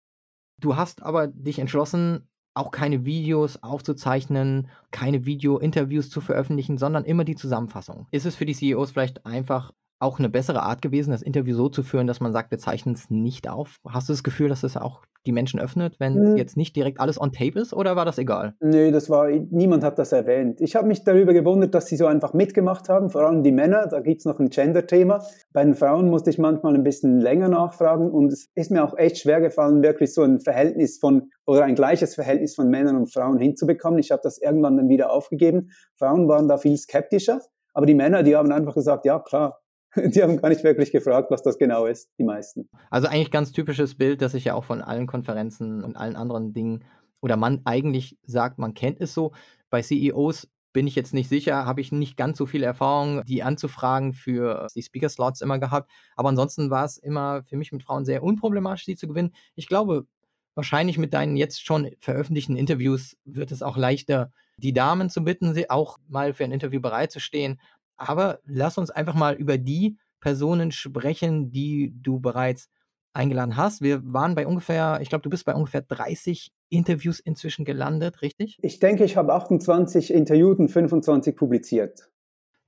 Du 0.59 0.75
hast 0.75 1.03
aber 1.03 1.27
dich 1.27 1.59
entschlossen, 1.59 2.27
auch 2.55 2.71
keine 2.71 3.05
Videos 3.05 3.61
aufzuzeichnen, 3.61 4.69
keine 4.91 5.25
Video-Interviews 5.25 6.09
zu 6.09 6.21
veröffentlichen, 6.21 6.77
sondern 6.77 7.03
immer 7.03 7.25
die 7.25 7.35
Zusammenfassung. 7.35 8.07
Ist 8.11 8.25
es 8.25 8.35
für 8.35 8.45
die 8.45 8.55
CEOs 8.55 8.91
vielleicht 8.91 9.25
einfach 9.25 9.73
auch 9.99 10.19
eine 10.19 10.29
bessere 10.29 10.63
Art 10.63 10.81
gewesen, 10.81 11.11
das 11.11 11.21
Interview 11.21 11.55
so 11.55 11.69
zu 11.69 11.83
führen, 11.83 12.07
dass 12.07 12.19
man 12.19 12.33
sagt, 12.33 12.51
wir 12.51 12.57
zeichnen 12.57 12.95
es 12.95 13.09
nicht 13.09 13.49
auf? 13.49 13.77
Hast 13.87 14.09
du 14.09 14.13
das 14.13 14.23
Gefühl, 14.23 14.49
dass 14.49 14.63
es 14.63 14.77
auch 14.77 15.03
die 15.25 15.31
Menschen 15.31 15.59
öffnet, 15.59 15.99
wenn 15.99 16.15
hm. 16.15 16.37
jetzt 16.37 16.57
nicht 16.57 16.75
direkt 16.75 16.99
alles 16.99 17.19
on 17.19 17.31
tape 17.31 17.59
ist 17.59 17.73
oder 17.73 17.95
war 17.95 18.05
das 18.05 18.17
egal? 18.17 18.53
Nö, 18.59 18.91
das 18.91 19.09
war, 19.09 19.27
niemand 19.29 19.83
hat 19.83 19.97
das 19.97 20.11
erwähnt. 20.11 20.61
Ich 20.61 20.75
habe 20.75 20.87
mich 20.87 21.03
darüber 21.03 21.33
gewundert, 21.33 21.73
dass 21.73 21.87
sie 21.87 21.95
so 21.95 22.05
einfach 22.05 22.33
mitgemacht 22.33 22.89
haben, 22.89 23.09
vor 23.09 23.21
allem 23.21 23.43
die 23.43 23.51
Männer, 23.51 23.87
da 23.87 24.01
gibt 24.01 24.19
es 24.19 24.25
noch 24.25 24.39
ein 24.39 24.49
Gender-Thema. 24.49 25.23
Bei 25.51 25.63
den 25.63 25.73
Frauen 25.73 26.09
musste 26.09 26.29
ich 26.29 26.37
manchmal 26.37 26.75
ein 26.75 26.83
bisschen 26.83 27.19
länger 27.19 27.49
nachfragen 27.49 28.11
und 28.11 28.31
es 28.31 28.49
ist 28.53 28.71
mir 28.71 28.83
auch 28.83 28.97
echt 28.97 29.17
schwer 29.19 29.41
gefallen, 29.41 29.81
wirklich 29.81 30.13
so 30.13 30.21
ein 30.21 30.39
Verhältnis 30.39 30.99
von 30.99 31.29
oder 31.45 31.63
ein 31.63 31.75
gleiches 31.75 32.15
Verhältnis 32.15 32.55
von 32.55 32.69
Männern 32.69 32.95
und 32.95 33.11
Frauen 33.11 33.39
hinzubekommen. 33.39 33.99
Ich 33.99 34.11
habe 34.11 34.21
das 34.23 34.37
irgendwann 34.39 34.77
dann 34.77 34.89
wieder 34.89 35.11
aufgegeben. 35.11 35.69
Frauen 35.97 36.27
waren 36.27 36.47
da 36.47 36.57
viel 36.57 36.77
skeptischer, 36.77 37.41
aber 37.73 37.85
die 37.85 37.93
Männer, 37.93 38.23
die 38.23 38.35
haben 38.35 38.51
einfach 38.51 38.75
gesagt, 38.75 39.05
ja 39.05 39.19
klar, 39.19 39.59
Die 40.13 40.21
haben 40.21 40.41
gar 40.41 40.49
nicht 40.49 40.63
wirklich 40.63 40.91
gefragt, 40.91 41.31
was 41.31 41.43
das 41.43 41.57
genau 41.57 41.85
ist, 41.85 42.09
die 42.19 42.23
meisten. 42.23 42.69
Also 42.89 43.07
eigentlich 43.07 43.31
ganz 43.31 43.51
typisches 43.51 43.95
Bild, 43.95 44.21
das 44.21 44.33
ich 44.33 44.45
ja 44.45 44.53
auch 44.53 44.65
von 44.65 44.81
allen 44.81 45.07
Konferenzen 45.07 45.83
und 45.83 45.95
allen 45.95 46.15
anderen 46.15 46.53
Dingen 46.53 46.83
oder 47.21 47.37
man 47.37 47.61
eigentlich 47.65 48.17
sagt, 48.25 48.59
man 48.59 48.73
kennt 48.73 49.01
es 49.01 49.13
so. 49.13 49.31
Bei 49.69 49.81
CEOs 49.81 50.47
bin 50.73 50.87
ich 50.87 50.95
jetzt 50.95 51.13
nicht 51.13 51.29
sicher, 51.29 51.65
habe 51.65 51.79
ich 51.79 51.93
nicht 51.93 52.17
ganz 52.17 52.37
so 52.37 52.45
viel 52.45 52.61
Erfahrung, 52.61 53.23
die 53.25 53.43
anzufragen 53.43 54.11
für 54.11 54.67
die 54.75 54.83
Speaker-Slots 54.83 55.39
immer 55.39 55.57
gehabt. 55.57 55.89
Aber 56.17 56.29
ansonsten 56.29 56.69
war 56.69 56.83
es 56.83 56.97
immer 56.97 57.43
für 57.43 57.55
mich 57.55 57.71
mit 57.71 57.81
Frauen 57.81 58.03
sehr 58.03 58.21
unproblematisch, 58.21 58.83
die 58.83 58.97
zu 58.97 59.07
gewinnen. 59.07 59.33
Ich 59.55 59.67
glaube, 59.67 60.05
wahrscheinlich 60.53 60.97
mit 60.97 61.13
deinen 61.13 61.37
jetzt 61.37 61.65
schon 61.65 61.91
veröffentlichten 61.99 62.57
Interviews 62.57 63.15
wird 63.23 63.51
es 63.51 63.63
auch 63.63 63.77
leichter, 63.77 64.31
die 64.57 64.73
Damen 64.73 65.09
zu 65.09 65.23
bitten, 65.23 65.53
sie 65.53 65.69
auch 65.69 65.97
mal 66.07 66.33
für 66.33 66.43
ein 66.43 66.51
Interview 66.51 66.81
bereitzustehen. 66.81 67.59
Aber 67.97 68.39
lass 68.45 68.77
uns 68.77 68.89
einfach 68.89 69.15
mal 69.15 69.35
über 69.35 69.57
die 69.57 69.97
Personen 70.19 70.71
sprechen, 70.71 71.51
die 71.51 71.93
du 72.01 72.19
bereits 72.19 72.69
eingeladen 73.13 73.55
hast. 73.55 73.81
Wir 73.81 74.01
waren 74.03 74.35
bei 74.35 74.45
ungefähr, 74.45 74.99
ich 75.01 75.09
glaube, 75.09 75.21
du 75.21 75.29
bist 75.29 75.45
bei 75.45 75.55
ungefähr 75.55 75.81
30 75.81 76.51
Interviews 76.69 77.19
inzwischen 77.19 77.63
gelandet, 77.63 78.21
richtig? 78.21 78.57
Ich 78.61 78.79
denke, 78.79 79.05
ich 79.05 79.17
habe 79.17 79.33
28 79.33 80.13
interviewt 80.13 80.59
und 80.59 80.69
25 80.69 81.35
publiziert. 81.35 82.09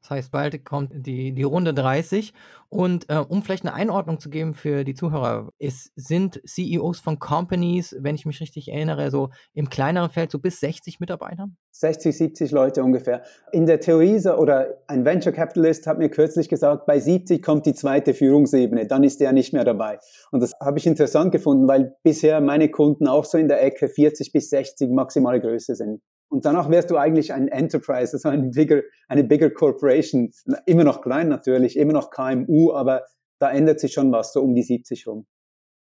Das 0.02 0.12
heißt, 0.12 0.32
bald 0.32 0.64
kommt 0.64 0.92
die, 0.94 1.34
die 1.34 1.44
Runde 1.44 1.74
30. 1.74 2.34
Und 2.70 3.10
äh, 3.10 3.18
um 3.18 3.44
vielleicht 3.44 3.66
eine 3.66 3.74
Einordnung 3.74 4.20
zu 4.20 4.30
geben 4.30 4.54
für 4.54 4.84
die 4.84 4.94
Zuhörer, 4.94 5.52
es 5.58 5.92
sind 5.96 6.42
CEOs 6.46 7.00
von 7.00 7.18
Companies, 7.18 7.96
wenn 8.00 8.16
ich 8.16 8.26
mich 8.26 8.42
richtig 8.42 8.70
erinnere, 8.70 9.10
so 9.10 9.30
im 9.54 9.70
kleineren 9.70 10.10
Feld 10.10 10.32
so 10.32 10.40
bis 10.40 10.60
60 10.60 11.00
Mitarbeiter? 11.00 11.48
60, 11.72 12.18
70 12.18 12.52
Leute 12.52 12.84
ungefähr. 12.84 13.24
In 13.52 13.68
der 13.68 13.80
Theorie 13.80 14.18
oder 14.28 14.82
ein 14.88 15.06
Venture 15.06 15.32
Capitalist 15.32 15.88
hat 15.88 15.98
mir 15.98 16.10
kürzlich 16.10 16.50
gesagt, 16.50 16.86
bei 16.86 17.00
70 17.00 17.42
kommt 17.42 17.66
die 17.66 17.74
zweite 17.74 18.14
Führungsebene, 18.14 18.88
dann 18.88 19.04
ist 19.04 19.22
der 19.22 19.32
nicht 19.32 19.54
mehr 19.54 19.64
dabei. 19.64 20.00
Und 20.32 20.42
das 20.42 20.54
habe 20.60 20.78
ich 20.78 20.88
interessant 20.88 21.32
gefunden, 21.32 21.68
weil 21.68 21.96
bisher 22.04 22.42
meine 22.42 22.70
Kunden 22.70 23.08
auch 23.08 23.26
so 23.26 23.38
in 23.38 23.48
der 23.48 23.64
Ecke 23.64 23.88
40 23.88 24.32
bis 24.34 24.50
60 24.50 24.90
maximale 24.90 25.40
Größe 25.40 25.76
sind. 25.76 26.02
Und 26.30 26.46
danach 26.46 26.70
wärst 26.70 26.92
du 26.92 26.98
eigentlich 26.98 27.34
ein 27.34 27.48
Enterprise, 27.48 28.13
also 28.13 28.30
ein 28.30 28.52
bigger, 28.52 28.82
eine 29.08 29.24
bigger 29.24 29.50
Corporation. 29.50 30.32
Immer 30.66 30.84
noch 30.84 31.02
klein 31.02 31.30
natürlich, 31.30 31.78
immer 31.78 31.94
noch 31.94 32.10
KMU, 32.10 32.74
aber 32.74 33.04
da 33.40 33.50
ändert 33.50 33.80
sich 33.80 33.94
schon 33.94 34.12
was, 34.12 34.34
so 34.34 34.42
um 34.42 34.54
die 34.56 34.63
70 34.63 35.08
rum. 35.08 35.26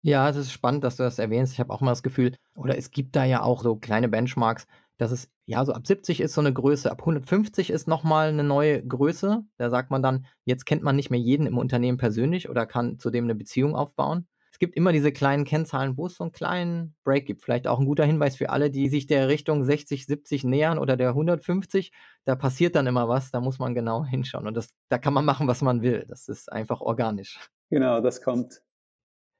Ja, 0.02 0.30
es 0.30 0.38
ist 0.38 0.52
spannend, 0.52 0.84
dass 0.84 0.96
du 0.96 1.04
das 1.04 1.20
erwähnst. 1.20 1.54
Ich 1.54 1.60
habe 1.60 1.74
auch 1.74 1.82
mal 1.82 1.92
das 1.92 2.04
Gefühl, 2.04 2.36
oder 2.56 2.78
es 2.78 2.92
gibt 2.92 3.16
da 3.16 3.26
ja 3.26 3.42
auch 3.42 3.64
so 3.64 3.76
kleine 3.76 4.08
Benchmarks, 4.08 4.66
dass 4.98 5.12
es 5.12 5.30
ja 5.46 5.66
so 5.66 5.74
ab 5.74 5.88
70 5.88 6.22
ist 6.22 6.34
so 6.34 6.42
eine 6.42 6.54
Größe, 6.54 6.92
ab 6.92 7.02
150 7.02 7.70
ist 7.70 7.88
nochmal 7.88 8.30
eine 8.30 8.44
neue 8.44 8.86
Größe. 8.86 9.44
Da 9.58 9.70
sagt 9.70 9.92
man 9.92 10.04
dann, 10.04 10.26
jetzt 10.46 10.66
kennt 10.66 10.84
man 10.84 10.96
nicht 10.96 11.10
mehr 11.10 11.20
jeden 11.20 11.48
im 11.48 11.58
Unternehmen 11.58 11.98
persönlich 11.98 12.50
oder 12.50 12.66
kann 12.66 13.00
zudem 13.00 13.26
eine 13.26 13.36
Beziehung 13.36 13.76
aufbauen 13.76 14.28
es 14.60 14.66
gibt 14.68 14.76
immer 14.76 14.92
diese 14.92 15.14
kleinen 15.14 15.46
Kennzahlen, 15.46 15.96
wo 15.96 16.08
es 16.08 16.16
so 16.16 16.26
einen 16.26 16.34
kleinen 16.34 16.94
Break 17.06 17.26
gibt. 17.26 17.42
Vielleicht 17.42 17.66
auch 17.66 17.80
ein 17.80 17.86
guter 17.86 18.04
Hinweis 18.04 18.36
für 18.36 18.50
alle, 18.50 18.70
die 18.70 18.90
sich 18.90 19.08
der 19.08 19.30
Richtung 19.30 19.64
60, 19.64 20.06
70 20.06 20.44
nähern 20.44 20.80
oder 20.80 20.98
der 20.98 21.08
150. 21.12 21.94
Da 22.26 22.36
passiert 22.36 22.76
dann 22.76 22.86
immer 22.86 23.08
was, 23.08 23.32
da 23.32 23.40
muss 23.40 23.58
man 23.58 23.74
genau 23.74 24.04
hinschauen. 24.06 24.48
Und 24.48 24.58
das, 24.58 24.76
da 24.90 24.98
kann 24.98 25.14
man 25.14 25.24
machen, 25.24 25.48
was 25.48 25.62
man 25.62 25.82
will. 25.82 26.06
Das 26.10 26.28
ist 26.28 26.52
einfach 26.52 26.82
organisch. 26.82 27.40
Genau, 27.70 28.02
das 28.02 28.22
kommt. 28.22 28.62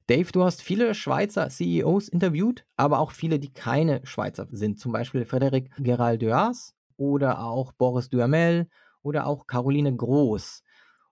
Dave, 0.08 0.32
du 0.32 0.46
hast 0.46 0.62
viele 0.62 0.96
Schweizer 0.96 1.50
CEOs 1.50 2.08
interviewt, 2.08 2.66
aber 2.78 3.00
auch 3.00 3.12
viele, 3.12 3.40
die 3.40 3.52
keine 3.52 4.00
Schweizer 4.06 4.48
sind. 4.50 4.80
Zum 4.80 4.94
Beispiel 4.94 5.26
Frederic 5.26 5.70
Gerald 5.80 6.22
Duas 6.22 6.76
oder 6.96 7.44
auch 7.44 7.74
Boris 7.74 8.08
Duhamel 8.08 8.70
oder 9.02 9.28
auch 9.28 9.48
Caroline 9.48 9.94
Groß. 9.94 10.64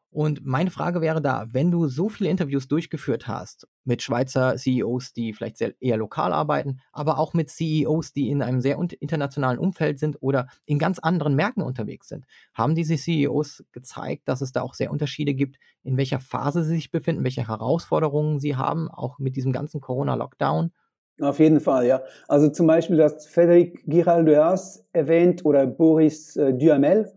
Und 0.10 0.46
meine 0.46 0.72
Frage 0.72 1.02
wäre 1.02 1.22
da, 1.22 1.48
wenn 1.52 1.70
du 1.70 1.88
so 1.88 2.10
viele 2.10 2.30
Interviews 2.30 2.68
durchgeführt 2.68 3.28
hast 3.28 3.68
mit 3.84 4.02
Schweizer 4.02 4.56
CEOs, 4.56 5.14
die 5.14 5.34
vielleicht 5.34 5.58
sehr, 5.58 5.74
eher 5.80 5.98
lokal 5.98 6.32
arbeiten, 6.34 6.80
aber 6.92 7.20
auch 7.20 7.34
mit 7.34 7.50
CEOs, 7.50 8.14
die 8.14 8.30
in 8.30 8.42
einem 8.42 8.62
sehr 8.62 8.80
internationalen 9.00 9.60
Umfeld 9.60 10.00
sind 10.00 10.18
oder 10.22 10.48
in 10.66 10.80
ganz 10.80 11.00
anderen 11.00 11.36
Märkten 11.36 11.62
unterwegs 11.62 12.08
sind, 12.08 12.26
haben 12.54 12.74
diese 12.74 12.96
CEOs 12.96 13.66
gezeigt, 13.74 14.28
dass 14.28 14.42
es 14.42 14.54
da 14.54 14.62
auch 14.62 14.74
sehr 14.74 14.92
Unterschiede 14.92 15.34
gibt, 15.34 15.58
in 15.84 15.98
welcher 15.98 16.20
Phase 16.20 16.64
sie 16.64 16.76
sich 16.76 16.90
befinden, 16.90 17.24
welche 17.24 17.48
Herausforderungen 17.48 18.40
sie 18.40 18.56
haben, 18.56 18.90
auch 18.90 19.20
mit 19.20 19.36
diesem 19.36 19.52
ganzen 19.52 19.82
Corona-Lockdown? 19.82 20.72
Auf 21.20 21.40
jeden 21.40 21.60
Fall, 21.60 21.88
ja. 21.88 22.04
Also 22.28 22.50
zum 22.50 22.68
Beispiel, 22.68 22.98
das 22.98 23.28
Frédéric 23.28 23.80
Giraldeas 23.88 24.88
erwähnt 24.94 25.44
oder 25.46 25.66
Boris 25.66 26.36
äh, 26.36 26.54
Duhamel 26.54 27.12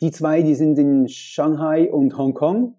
die 0.00 0.10
zwei, 0.10 0.42
die 0.42 0.54
sind 0.54 0.78
in 0.78 1.08
Shanghai 1.08 1.90
und 1.90 2.16
Hongkong. 2.16 2.76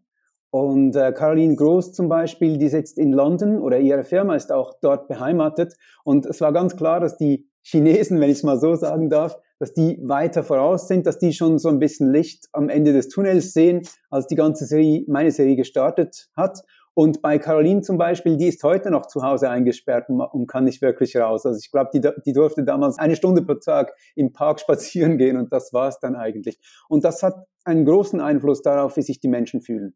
Und 0.51 0.95
äh, 0.95 1.11
Caroline 1.11 1.55
Groß 1.55 1.91
zum 1.91 2.07
Beispiel, 2.07 2.57
die 2.57 2.69
sitzt 2.69 2.97
in 2.97 3.11
London 3.11 3.59
oder 3.59 3.77
ihre 3.79 4.05
Firma 4.05 4.35
ist 4.35 4.53
auch 4.53 4.73
dort 4.81 5.09
beheimatet. 5.09 5.75
Und 6.05 6.25
es 6.25 6.39
war 6.39 6.53
ganz 6.53 6.77
klar, 6.77 7.01
dass 7.01 7.17
die 7.17 7.49
Chinesen, 7.61 8.21
wenn 8.21 8.29
ich 8.29 8.37
es 8.37 8.43
mal 8.43 8.59
so 8.59 8.75
sagen 8.75 9.09
darf, 9.09 9.37
dass 9.59 9.73
die 9.73 9.99
weiter 10.03 10.43
voraus 10.43 10.87
sind, 10.87 11.07
dass 11.07 11.17
die 11.17 11.33
schon 11.33 11.59
so 11.59 11.69
ein 11.69 11.79
bisschen 11.79 12.11
Licht 12.11 12.47
am 12.53 12.69
Ende 12.69 12.93
des 12.93 13.09
Tunnels 13.09 13.53
sehen, 13.53 13.81
als 14.09 14.27
die 14.27 14.35
ganze 14.35 14.65
Serie, 14.65 15.03
meine 15.07 15.31
Serie 15.31 15.55
gestartet 15.55 16.29
hat. 16.35 16.61
Und 16.95 17.21
bei 17.21 17.37
Caroline 17.37 17.81
zum 17.81 17.97
Beispiel, 17.97 18.37
die 18.37 18.47
ist 18.47 18.63
heute 18.63 18.89
noch 18.89 19.05
zu 19.07 19.21
Hause 19.21 19.49
eingesperrt 19.49 20.09
und 20.09 20.47
kann 20.47 20.63
nicht 20.63 20.81
wirklich 20.81 21.17
raus. 21.17 21.45
Also 21.45 21.59
ich 21.59 21.69
glaube, 21.69 21.89
die, 21.93 22.01
die 22.25 22.31
durfte 22.31 22.63
damals 22.63 22.97
eine 22.97 23.17
Stunde 23.17 23.41
pro 23.41 23.55
Tag 23.55 23.93
im 24.15 24.31
Park 24.31 24.59
spazieren 24.61 25.17
gehen 25.17 25.35
und 25.37 25.51
das 25.51 25.73
war 25.73 25.89
es 25.89 25.99
dann 25.99 26.15
eigentlich. 26.15 26.57
Und 26.87 27.03
das 27.03 27.21
hat 27.21 27.35
einen 27.65 27.85
großen 27.85 28.21
Einfluss 28.21 28.61
darauf, 28.61 28.95
wie 28.95 29.01
sich 29.01 29.19
die 29.19 29.27
Menschen 29.27 29.61
fühlen. 29.61 29.93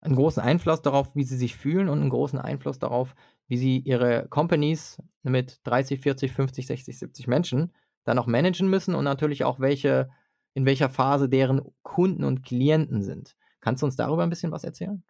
Einen 0.00 0.16
großen 0.16 0.42
Einfluss 0.42 0.82
darauf, 0.82 1.14
wie 1.14 1.24
sie 1.24 1.36
sich 1.36 1.56
fühlen 1.56 1.88
und 1.88 2.00
einen 2.00 2.10
großen 2.10 2.38
Einfluss 2.38 2.80
darauf, 2.80 3.14
wie 3.46 3.56
sie 3.56 3.78
ihre 3.78 4.26
Companies 4.28 5.00
mit 5.22 5.60
30, 5.64 6.00
40, 6.00 6.32
50, 6.32 6.66
60, 6.66 6.98
70 6.98 7.28
Menschen 7.28 7.72
dann 8.04 8.18
auch 8.18 8.26
managen 8.26 8.68
müssen 8.68 8.96
und 8.96 9.04
natürlich 9.04 9.44
auch 9.44 9.60
welche, 9.60 10.08
in 10.54 10.66
welcher 10.66 10.88
Phase 10.88 11.28
deren 11.28 11.62
Kunden 11.82 12.24
und 12.24 12.42
Klienten 12.42 13.02
sind. 13.02 13.36
Kannst 13.60 13.82
du 13.82 13.86
uns 13.86 13.96
darüber 13.96 14.24
ein 14.24 14.30
bisschen 14.30 14.50
was 14.50 14.64
erzählen? 14.64 15.04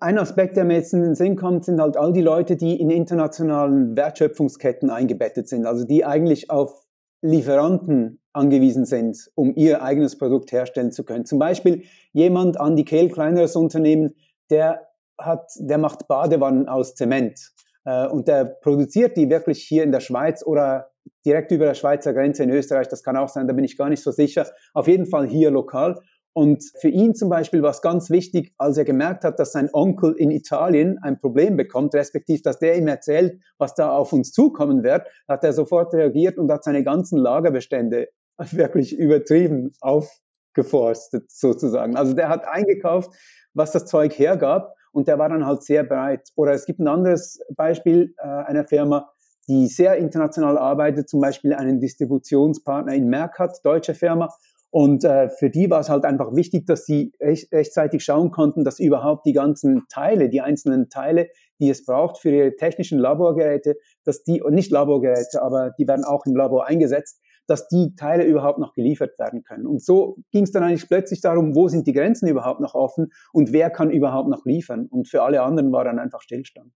Ein 0.00 0.18
Aspekt, 0.18 0.56
der 0.56 0.64
mir 0.64 0.76
jetzt 0.76 0.92
in 0.92 1.02
den 1.02 1.14
Sinn 1.14 1.36
kommt, 1.36 1.64
sind 1.64 1.80
halt 1.80 1.96
all 1.96 2.12
die 2.12 2.20
Leute, 2.20 2.56
die 2.56 2.80
in 2.80 2.90
internationalen 2.90 3.96
Wertschöpfungsketten 3.96 4.90
eingebettet 4.90 5.48
sind, 5.48 5.66
also 5.66 5.84
die 5.84 6.04
eigentlich 6.04 6.50
auf 6.50 6.84
Lieferanten 7.22 8.20
angewiesen 8.32 8.84
sind, 8.84 9.30
um 9.34 9.54
ihr 9.56 9.82
eigenes 9.82 10.18
Produkt 10.18 10.52
herstellen 10.52 10.92
zu 10.92 11.04
können. 11.04 11.24
Zum 11.24 11.38
Beispiel 11.38 11.84
jemand, 12.12 12.58
Andy 12.60 12.84
Kehl, 12.84 13.08
kleineres 13.08 13.56
Unternehmen, 13.56 14.14
der 14.50 14.88
hat, 15.18 15.50
der 15.58 15.78
macht 15.78 16.08
Badewannen 16.08 16.68
aus 16.68 16.94
Zement 16.94 17.52
äh, 17.84 18.06
und 18.06 18.28
der 18.28 18.44
produziert 18.44 19.16
die 19.16 19.30
wirklich 19.30 19.62
hier 19.62 19.84
in 19.84 19.92
der 19.92 20.00
Schweiz 20.00 20.44
oder 20.44 20.90
direkt 21.24 21.50
über 21.52 21.66
der 21.66 21.74
Schweizer 21.74 22.12
Grenze 22.12 22.42
in 22.42 22.50
Österreich. 22.50 22.88
Das 22.88 23.02
kann 23.02 23.16
auch 23.16 23.28
sein, 23.28 23.46
da 23.46 23.54
bin 23.54 23.64
ich 23.64 23.76
gar 23.76 23.88
nicht 23.88 24.02
so 24.02 24.10
sicher. 24.10 24.46
Auf 24.72 24.88
jeden 24.88 25.06
Fall 25.06 25.26
hier 25.26 25.50
lokal 25.50 26.00
und 26.36 26.64
für 26.80 26.88
ihn 26.88 27.14
zum 27.14 27.28
Beispiel 27.28 27.62
war 27.62 27.70
es 27.70 27.80
ganz 27.80 28.10
wichtig, 28.10 28.52
als 28.58 28.76
er 28.76 28.84
gemerkt 28.84 29.22
hat, 29.22 29.38
dass 29.38 29.52
sein 29.52 29.70
Onkel 29.72 30.14
in 30.18 30.32
Italien 30.32 30.98
ein 31.00 31.20
Problem 31.20 31.56
bekommt, 31.56 31.94
respektive, 31.94 32.42
dass 32.42 32.58
der 32.58 32.76
ihm 32.76 32.88
erzählt, 32.88 33.40
was 33.56 33.76
da 33.76 33.90
auf 33.92 34.12
uns 34.12 34.32
zukommen 34.32 34.82
wird, 34.82 35.06
hat 35.28 35.44
er 35.44 35.52
sofort 35.52 35.94
reagiert 35.94 36.36
und 36.36 36.50
hat 36.50 36.64
seine 36.64 36.82
ganzen 36.82 37.18
Lagerbestände 37.18 38.08
wirklich 38.50 38.98
übertrieben 38.98 39.74
aufgeforstet 39.80 41.30
sozusagen. 41.30 41.96
Also 41.96 42.14
der 42.14 42.28
hat 42.28 42.48
eingekauft, 42.48 43.14
was 43.54 43.70
das 43.70 43.86
Zeug 43.86 44.18
hergab 44.18 44.74
und 44.90 45.06
der 45.06 45.20
war 45.20 45.28
dann 45.28 45.46
halt 45.46 45.62
sehr 45.62 45.84
bereit. 45.84 46.30
Oder 46.34 46.52
es 46.52 46.66
gibt 46.66 46.80
ein 46.80 46.88
anderes 46.88 47.40
Beispiel 47.54 48.12
äh, 48.18 48.26
einer 48.26 48.64
Firma, 48.64 49.08
die 49.46 49.68
sehr 49.68 49.98
international 49.98 50.58
arbeitet, 50.58 51.08
zum 51.08 51.20
Beispiel 51.20 51.54
einen 51.54 51.78
Distributionspartner 51.78 52.94
in 52.94 53.06
Merck 53.08 53.38
hat, 53.38 53.64
deutsche 53.64 53.94
Firma, 53.94 54.34
und 54.74 55.04
äh, 55.04 55.28
für 55.28 55.50
die 55.50 55.70
war 55.70 55.78
es 55.78 55.88
halt 55.88 56.04
einfach 56.04 56.34
wichtig, 56.34 56.66
dass 56.66 56.84
sie 56.84 57.12
recht, 57.20 57.52
rechtzeitig 57.52 58.02
schauen 58.02 58.32
konnten, 58.32 58.64
dass 58.64 58.80
überhaupt 58.80 59.24
die 59.24 59.32
ganzen 59.32 59.84
Teile, 59.88 60.28
die 60.28 60.40
einzelnen 60.40 60.88
Teile, 60.88 61.28
die 61.60 61.70
es 61.70 61.84
braucht 61.84 62.18
für 62.18 62.30
ihre 62.30 62.56
technischen 62.56 62.98
Laborgeräte, 62.98 63.76
dass 64.02 64.24
die, 64.24 64.42
und 64.42 64.52
nicht 64.54 64.72
Laborgeräte, 64.72 65.42
aber 65.42 65.70
die 65.78 65.86
werden 65.86 66.04
auch 66.04 66.26
im 66.26 66.34
Labor 66.34 66.66
eingesetzt, 66.66 67.20
dass 67.46 67.68
die 67.68 67.94
Teile 67.94 68.24
überhaupt 68.24 68.58
noch 68.58 68.74
geliefert 68.74 69.16
werden 69.16 69.44
können. 69.44 69.68
Und 69.68 69.80
so 69.80 70.16
ging 70.32 70.42
es 70.42 70.50
dann 70.50 70.64
eigentlich 70.64 70.88
plötzlich 70.88 71.20
darum, 71.20 71.54
wo 71.54 71.68
sind 71.68 71.86
die 71.86 71.92
Grenzen 71.92 72.26
überhaupt 72.26 72.58
noch 72.58 72.74
offen 72.74 73.12
und 73.32 73.52
wer 73.52 73.70
kann 73.70 73.90
überhaupt 73.90 74.28
noch 74.28 74.44
liefern. 74.44 74.88
Und 74.90 75.06
für 75.06 75.22
alle 75.22 75.42
anderen 75.42 75.70
war 75.70 75.84
dann 75.84 76.00
einfach 76.00 76.20
Stillstand. 76.20 76.72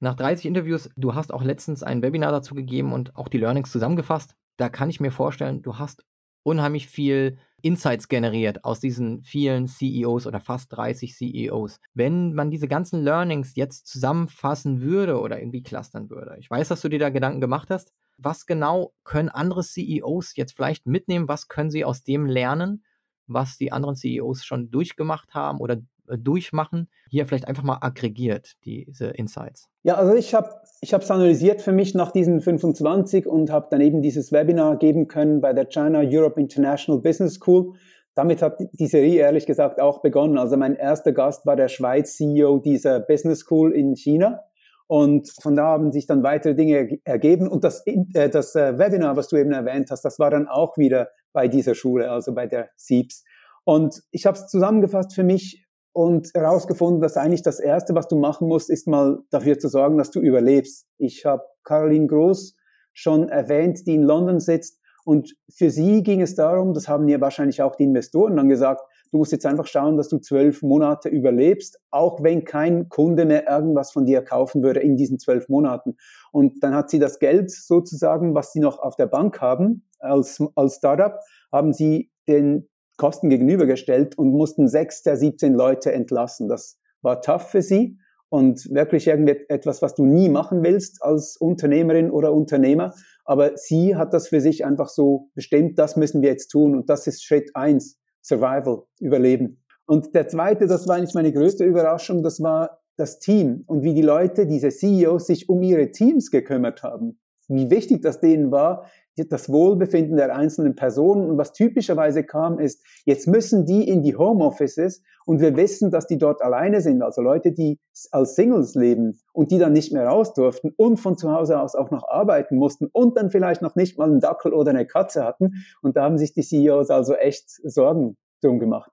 Nach 0.00 0.16
30 0.16 0.46
Interviews, 0.46 0.90
du 0.96 1.14
hast 1.14 1.32
auch 1.32 1.44
letztens 1.44 1.84
ein 1.84 2.02
Webinar 2.02 2.32
dazu 2.32 2.56
gegeben 2.56 2.92
und 2.92 3.14
auch 3.14 3.28
die 3.28 3.38
Learnings 3.38 3.70
zusammengefasst. 3.70 4.34
Da 4.56 4.68
kann 4.68 4.90
ich 4.90 4.98
mir 4.98 5.12
vorstellen, 5.12 5.62
du 5.62 5.78
hast 5.78 6.04
unheimlich 6.44 6.86
viel 6.86 7.38
Insights 7.62 8.08
generiert 8.08 8.64
aus 8.64 8.78
diesen 8.78 9.22
vielen 9.22 9.66
CEOs 9.66 10.26
oder 10.26 10.38
fast 10.38 10.70
30 10.72 11.14
CEOs. 11.14 11.80
Wenn 11.94 12.34
man 12.34 12.50
diese 12.50 12.68
ganzen 12.68 13.02
Learnings 13.02 13.56
jetzt 13.56 13.86
zusammenfassen 13.86 14.82
würde 14.82 15.18
oder 15.18 15.38
irgendwie 15.38 15.62
clustern 15.62 16.10
würde, 16.10 16.36
ich 16.38 16.50
weiß, 16.50 16.68
dass 16.68 16.82
du 16.82 16.90
dir 16.90 16.98
da 16.98 17.08
Gedanken 17.08 17.40
gemacht 17.40 17.70
hast, 17.70 17.92
was 18.18 18.46
genau 18.46 18.92
können 19.02 19.30
andere 19.30 19.62
CEOs 19.62 20.36
jetzt 20.36 20.52
vielleicht 20.52 20.86
mitnehmen, 20.86 21.26
was 21.26 21.48
können 21.48 21.70
sie 21.70 21.84
aus 21.84 22.04
dem 22.04 22.26
lernen, 22.26 22.84
was 23.26 23.56
die 23.56 23.72
anderen 23.72 23.96
CEOs 23.96 24.44
schon 24.44 24.70
durchgemacht 24.70 25.32
haben 25.32 25.58
oder 25.58 25.78
durchmachen, 26.06 26.88
hier 27.08 27.26
vielleicht 27.26 27.48
einfach 27.48 27.62
mal 27.62 27.78
aggregiert, 27.80 28.54
diese 28.64 29.06
Insights? 29.06 29.68
Ja, 29.82 29.94
also 29.96 30.14
ich 30.14 30.34
habe 30.34 30.50
es 30.80 31.10
analysiert 31.10 31.62
für 31.62 31.72
mich 31.72 31.94
nach 31.94 32.10
diesen 32.10 32.40
25 32.40 33.26
und 33.26 33.50
habe 33.50 33.68
dann 33.70 33.80
eben 33.80 34.02
dieses 34.02 34.32
Webinar 34.32 34.78
geben 34.78 35.08
können 35.08 35.40
bei 35.40 35.52
der 35.52 35.66
China 35.66 36.02
Europe 36.04 36.40
International 36.40 37.00
Business 37.00 37.34
School. 37.34 37.74
Damit 38.14 38.42
hat 38.42 38.58
die 38.72 38.86
Serie 38.86 39.20
ehrlich 39.20 39.46
gesagt 39.46 39.80
auch 39.80 40.00
begonnen. 40.00 40.38
Also 40.38 40.56
mein 40.56 40.76
erster 40.76 41.12
Gast 41.12 41.46
war 41.46 41.56
der 41.56 41.68
Schweiz 41.68 42.16
CEO 42.16 42.58
dieser 42.58 43.00
Business 43.00 43.40
School 43.40 43.72
in 43.72 43.96
China. 43.96 44.40
Und 44.86 45.30
von 45.40 45.56
da 45.56 45.64
haben 45.64 45.92
sich 45.92 46.06
dann 46.06 46.22
weitere 46.22 46.54
Dinge 46.54 46.98
ergeben. 47.04 47.48
Und 47.48 47.64
das, 47.64 47.84
äh, 47.86 48.28
das 48.28 48.54
äh, 48.54 48.78
Webinar, 48.78 49.16
was 49.16 49.28
du 49.28 49.36
eben 49.36 49.52
erwähnt 49.52 49.90
hast, 49.90 50.04
das 50.04 50.18
war 50.18 50.30
dann 50.30 50.46
auch 50.46 50.76
wieder 50.76 51.08
bei 51.32 51.48
dieser 51.48 51.74
Schule, 51.74 52.10
also 52.10 52.34
bei 52.34 52.46
der 52.46 52.68
SIEPS. 52.76 53.24
Und 53.64 54.02
ich 54.10 54.26
habe 54.26 54.36
es 54.36 54.46
zusammengefasst 54.46 55.14
für 55.14 55.24
mich 55.24 55.63
und 55.94 56.34
herausgefunden, 56.34 57.00
dass 57.00 57.16
eigentlich 57.16 57.42
das 57.42 57.60
Erste, 57.60 57.94
was 57.94 58.08
du 58.08 58.16
machen 58.16 58.48
musst, 58.48 58.68
ist 58.68 58.88
mal 58.88 59.22
dafür 59.30 59.58
zu 59.58 59.68
sorgen, 59.68 59.96
dass 59.96 60.10
du 60.10 60.20
überlebst. 60.20 60.88
Ich 60.98 61.24
habe 61.24 61.44
Caroline 61.62 62.08
Groß 62.08 62.56
schon 62.92 63.28
erwähnt, 63.28 63.86
die 63.86 63.94
in 63.94 64.02
London 64.02 64.40
sitzt. 64.40 64.80
Und 65.04 65.36
für 65.48 65.70
sie 65.70 66.02
ging 66.02 66.20
es 66.20 66.34
darum, 66.34 66.74
das 66.74 66.88
haben 66.88 67.08
ja 67.08 67.20
wahrscheinlich 67.20 67.62
auch 67.62 67.76
die 67.76 67.84
Investoren 67.84 68.36
dann 68.36 68.48
gesagt, 68.48 68.82
du 69.12 69.18
musst 69.18 69.30
jetzt 69.30 69.46
einfach 69.46 69.66
schauen, 69.68 69.96
dass 69.96 70.08
du 70.08 70.18
zwölf 70.18 70.62
Monate 70.62 71.08
überlebst, 71.08 71.78
auch 71.92 72.20
wenn 72.24 72.44
kein 72.44 72.88
Kunde 72.88 73.24
mehr 73.24 73.48
irgendwas 73.48 73.92
von 73.92 74.04
dir 74.04 74.22
kaufen 74.22 74.64
würde 74.64 74.80
in 74.80 74.96
diesen 74.96 75.20
zwölf 75.20 75.48
Monaten. 75.48 75.96
Und 76.32 76.64
dann 76.64 76.74
hat 76.74 76.90
sie 76.90 76.98
das 76.98 77.20
Geld 77.20 77.52
sozusagen, 77.52 78.34
was 78.34 78.52
sie 78.52 78.60
noch 78.60 78.80
auf 78.80 78.96
der 78.96 79.06
Bank 79.06 79.40
haben, 79.40 79.86
als, 80.00 80.42
als 80.56 80.76
Startup, 80.76 81.20
haben 81.52 81.72
sie 81.72 82.10
den 82.26 82.68
Kosten 82.96 83.30
gegenübergestellt 83.30 84.16
und 84.16 84.32
mussten 84.32 84.68
sechs 84.68 85.02
der 85.02 85.16
17 85.16 85.54
Leute 85.54 85.92
entlassen. 85.92 86.48
Das 86.48 86.78
war 87.02 87.20
tough 87.20 87.50
für 87.50 87.62
sie 87.62 87.98
und 88.28 88.68
wirklich 88.72 89.06
irgendetwas, 89.06 89.82
was 89.82 89.94
du 89.94 90.04
nie 90.04 90.28
machen 90.28 90.62
willst 90.64 91.02
als 91.02 91.36
Unternehmerin 91.36 92.10
oder 92.10 92.32
Unternehmer. 92.32 92.94
Aber 93.24 93.56
sie 93.56 93.96
hat 93.96 94.12
das 94.12 94.28
für 94.28 94.40
sich 94.40 94.64
einfach 94.64 94.88
so 94.88 95.30
bestimmt, 95.34 95.78
das 95.78 95.96
müssen 95.96 96.22
wir 96.22 96.30
jetzt 96.30 96.48
tun 96.48 96.74
und 96.74 96.90
das 96.90 97.06
ist 97.06 97.24
Schritt 97.24 97.50
eins, 97.54 97.98
Survival, 98.22 98.84
Überleben. 99.00 99.62
Und 99.86 100.14
der 100.14 100.28
zweite, 100.28 100.66
das 100.66 100.88
war 100.88 100.96
eigentlich 100.96 101.14
meine 101.14 101.32
größte 101.32 101.64
Überraschung, 101.64 102.22
das 102.22 102.40
war 102.40 102.80
das 102.96 103.18
Team 103.18 103.64
und 103.66 103.82
wie 103.82 103.94
die 103.94 104.02
Leute, 104.02 104.46
diese 104.46 104.70
CEOs, 104.70 105.26
sich 105.26 105.48
um 105.48 105.62
ihre 105.62 105.90
Teams 105.90 106.30
gekümmert 106.30 106.82
haben. 106.82 107.20
Wie 107.48 107.70
wichtig 107.70 108.02
das 108.02 108.20
denen 108.20 108.50
war, 108.50 108.86
das 109.16 109.48
Wohlbefinden 109.48 110.16
der 110.16 110.34
einzelnen 110.34 110.74
Personen. 110.74 111.30
Und 111.30 111.38
was 111.38 111.52
typischerweise 111.52 112.24
kam, 112.24 112.58
ist, 112.58 112.84
jetzt 113.04 113.28
müssen 113.28 113.64
die 113.66 113.88
in 113.88 114.02
die 114.02 114.16
Homeoffices 114.16 115.02
und 115.26 115.40
wir 115.40 115.56
wissen, 115.56 115.90
dass 115.90 116.06
die 116.06 116.18
dort 116.18 116.42
alleine 116.42 116.80
sind. 116.80 117.02
Also 117.02 117.22
Leute, 117.22 117.52
die 117.52 117.78
als 118.10 118.34
Singles 118.34 118.74
leben 118.74 119.20
und 119.32 119.50
die 119.50 119.58
dann 119.58 119.72
nicht 119.72 119.92
mehr 119.92 120.06
raus 120.06 120.34
durften 120.34 120.72
und 120.76 120.98
von 120.98 121.16
zu 121.16 121.30
Hause 121.30 121.60
aus 121.60 121.74
auch 121.74 121.90
noch 121.90 122.06
arbeiten 122.08 122.56
mussten 122.56 122.88
und 122.92 123.16
dann 123.16 123.30
vielleicht 123.30 123.62
noch 123.62 123.76
nicht 123.76 123.98
mal 123.98 124.08
einen 124.08 124.20
Dackel 124.20 124.52
oder 124.52 124.70
eine 124.70 124.86
Katze 124.86 125.24
hatten. 125.24 125.64
Und 125.82 125.96
da 125.96 126.02
haben 126.02 126.18
sich 126.18 126.32
die 126.32 126.42
CEOs 126.42 126.90
also 126.90 127.14
echt 127.14 127.48
Sorgen 127.64 128.16
drum 128.42 128.58
gemacht. 128.58 128.90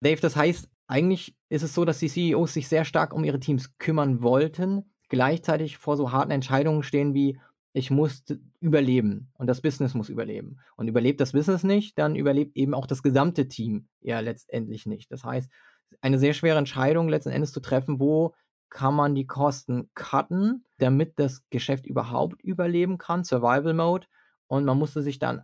Dave, 0.00 0.20
das 0.20 0.36
heißt, 0.36 0.68
eigentlich 0.86 1.34
ist 1.48 1.62
es 1.62 1.74
so, 1.74 1.84
dass 1.84 1.98
die 1.98 2.08
CEOs 2.08 2.54
sich 2.54 2.68
sehr 2.68 2.84
stark 2.84 3.12
um 3.12 3.24
ihre 3.24 3.40
Teams 3.40 3.76
kümmern 3.78 4.22
wollten, 4.22 4.92
gleichzeitig 5.08 5.78
vor 5.78 5.96
so 5.96 6.12
harten 6.12 6.30
Entscheidungen 6.30 6.82
stehen 6.82 7.14
wie, 7.14 7.38
ich 7.76 7.90
muss 7.90 8.24
überleben 8.58 9.30
und 9.34 9.48
das 9.48 9.60
Business 9.60 9.92
muss 9.92 10.08
überleben. 10.08 10.56
Und 10.76 10.88
überlebt 10.88 11.20
das 11.20 11.32
Business 11.32 11.62
nicht, 11.62 11.98
dann 11.98 12.16
überlebt 12.16 12.56
eben 12.56 12.72
auch 12.72 12.86
das 12.86 13.02
gesamte 13.02 13.48
Team 13.48 13.88
ja 14.00 14.20
letztendlich 14.20 14.86
nicht. 14.86 15.12
Das 15.12 15.24
heißt, 15.24 15.50
eine 16.00 16.18
sehr 16.18 16.32
schwere 16.32 16.56
Entscheidung 16.56 17.10
letzten 17.10 17.28
Endes 17.28 17.52
zu 17.52 17.60
treffen, 17.60 18.00
wo 18.00 18.34
kann 18.70 18.94
man 18.94 19.14
die 19.14 19.26
Kosten 19.26 19.90
cutten, 19.94 20.64
damit 20.78 21.18
das 21.18 21.44
Geschäft 21.50 21.86
überhaupt 21.86 22.42
überleben 22.42 22.96
kann, 22.96 23.24
Survival 23.24 23.74
Mode. 23.74 24.06
Und 24.46 24.64
man 24.64 24.78
musste 24.78 25.02
sich 25.02 25.18
dann 25.18 25.42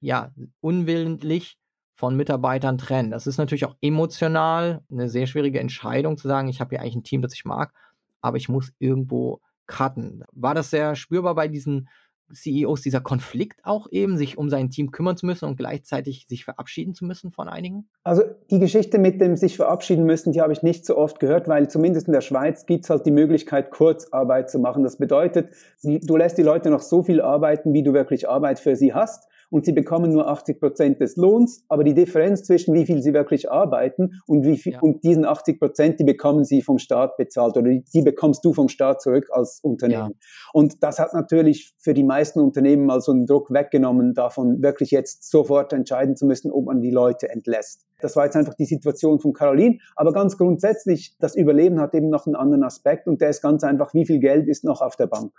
ja 0.00 0.32
unwillentlich 0.60 1.58
von 1.96 2.16
Mitarbeitern 2.16 2.78
trennen. 2.78 3.10
Das 3.10 3.26
ist 3.26 3.38
natürlich 3.38 3.64
auch 3.64 3.76
emotional 3.80 4.84
eine 4.92 5.08
sehr 5.08 5.26
schwierige 5.26 5.58
Entscheidung 5.58 6.18
zu 6.18 6.28
sagen, 6.28 6.48
ich 6.48 6.60
habe 6.60 6.70
hier 6.70 6.82
eigentlich 6.82 6.96
ein 6.96 7.04
Team, 7.04 7.20
das 7.20 7.34
ich 7.34 7.44
mag, 7.44 7.74
aber 8.20 8.36
ich 8.36 8.48
muss 8.48 8.72
irgendwo 8.78 9.40
cutten. 9.66 10.24
War 10.32 10.54
das 10.54 10.70
sehr 10.70 10.96
spürbar 10.96 11.34
bei 11.34 11.48
diesen 11.48 11.88
CEOs, 12.32 12.80
dieser 12.80 13.00
Konflikt 13.00 13.60
auch 13.64 13.86
eben, 13.90 14.16
sich 14.16 14.38
um 14.38 14.48
sein 14.48 14.70
Team 14.70 14.90
kümmern 14.90 15.16
zu 15.16 15.26
müssen 15.26 15.44
und 15.44 15.56
gleichzeitig 15.56 16.26
sich 16.26 16.44
verabschieden 16.44 16.94
zu 16.94 17.04
müssen 17.04 17.30
von 17.32 17.48
einigen? 17.48 17.88
Also 18.02 18.22
die 18.50 18.58
Geschichte 18.58 18.98
mit 18.98 19.20
dem 19.20 19.36
sich 19.36 19.56
verabschieden 19.56 20.04
müssen, 20.04 20.32
die 20.32 20.40
habe 20.40 20.52
ich 20.52 20.62
nicht 20.62 20.86
so 20.86 20.96
oft 20.96 21.20
gehört, 21.20 21.48
weil 21.48 21.68
zumindest 21.68 22.06
in 22.06 22.14
der 22.14 22.22
Schweiz 22.22 22.66
gibt 22.66 22.84
es 22.84 22.90
halt 22.90 23.04
die 23.06 23.10
Möglichkeit, 23.10 23.70
Kurzarbeit 23.70 24.50
zu 24.50 24.58
machen. 24.58 24.82
Das 24.82 24.96
bedeutet, 24.96 25.50
du 25.82 26.16
lässt 26.16 26.38
die 26.38 26.42
Leute 26.42 26.70
noch 26.70 26.80
so 26.80 27.02
viel 27.02 27.20
arbeiten, 27.20 27.72
wie 27.72 27.82
du 27.82 27.92
wirklich 27.92 28.28
Arbeit 28.28 28.58
für 28.58 28.76
sie 28.76 28.94
hast 28.94 29.28
und 29.50 29.64
sie 29.64 29.72
bekommen 29.72 30.12
nur 30.12 30.28
80 30.28 30.60
Prozent 30.60 31.00
des 31.00 31.16
Lohns, 31.16 31.64
aber 31.68 31.84
die 31.84 31.94
Differenz 31.94 32.42
zwischen 32.44 32.74
wie 32.74 32.86
viel 32.86 33.02
sie 33.02 33.14
wirklich 33.14 33.50
arbeiten 33.50 34.20
und 34.26 34.44
wie 34.44 34.56
viel, 34.56 34.74
ja. 34.74 34.80
und 34.80 35.04
diesen 35.04 35.24
80 35.24 35.58
Prozent, 35.58 36.00
die 36.00 36.04
bekommen 36.04 36.44
sie 36.44 36.62
vom 36.62 36.78
Staat 36.78 37.16
bezahlt 37.16 37.56
oder 37.56 37.68
die, 37.68 37.84
die 37.92 38.02
bekommst 38.02 38.44
du 38.44 38.52
vom 38.52 38.68
Staat 38.68 39.02
zurück 39.02 39.28
als 39.30 39.60
Unternehmen. 39.62 40.12
Ja. 40.12 40.28
Und 40.52 40.82
das 40.82 40.98
hat 40.98 41.14
natürlich 41.14 41.74
für 41.78 41.94
die 41.94 42.04
meisten 42.04 42.40
Unternehmen 42.40 42.86
mal 42.86 43.00
so 43.00 43.12
einen 43.12 43.26
Druck 43.26 43.50
weggenommen, 43.50 44.14
davon 44.14 44.62
wirklich 44.62 44.90
jetzt 44.90 45.30
sofort 45.30 45.72
entscheiden 45.72 46.16
zu 46.16 46.26
müssen, 46.26 46.50
ob 46.50 46.66
man 46.66 46.80
die 46.80 46.90
Leute 46.90 47.28
entlässt. 47.28 47.86
Das 48.00 48.16
war 48.16 48.24
jetzt 48.24 48.36
einfach 48.36 48.54
die 48.54 48.66
Situation 48.66 49.18
von 49.18 49.32
Caroline. 49.32 49.78
Aber 49.96 50.12
ganz 50.12 50.36
grundsätzlich, 50.36 51.16
das 51.20 51.34
Überleben 51.36 51.80
hat 51.80 51.94
eben 51.94 52.10
noch 52.10 52.26
einen 52.26 52.36
anderen 52.36 52.62
Aspekt 52.62 53.06
und 53.06 53.20
der 53.20 53.30
ist 53.30 53.40
ganz 53.40 53.64
einfach, 53.64 53.94
wie 53.94 54.04
viel 54.04 54.18
Geld 54.18 54.48
ist 54.48 54.64
noch 54.64 54.80
auf 54.82 54.96
der 54.96 55.06
Bank? 55.06 55.32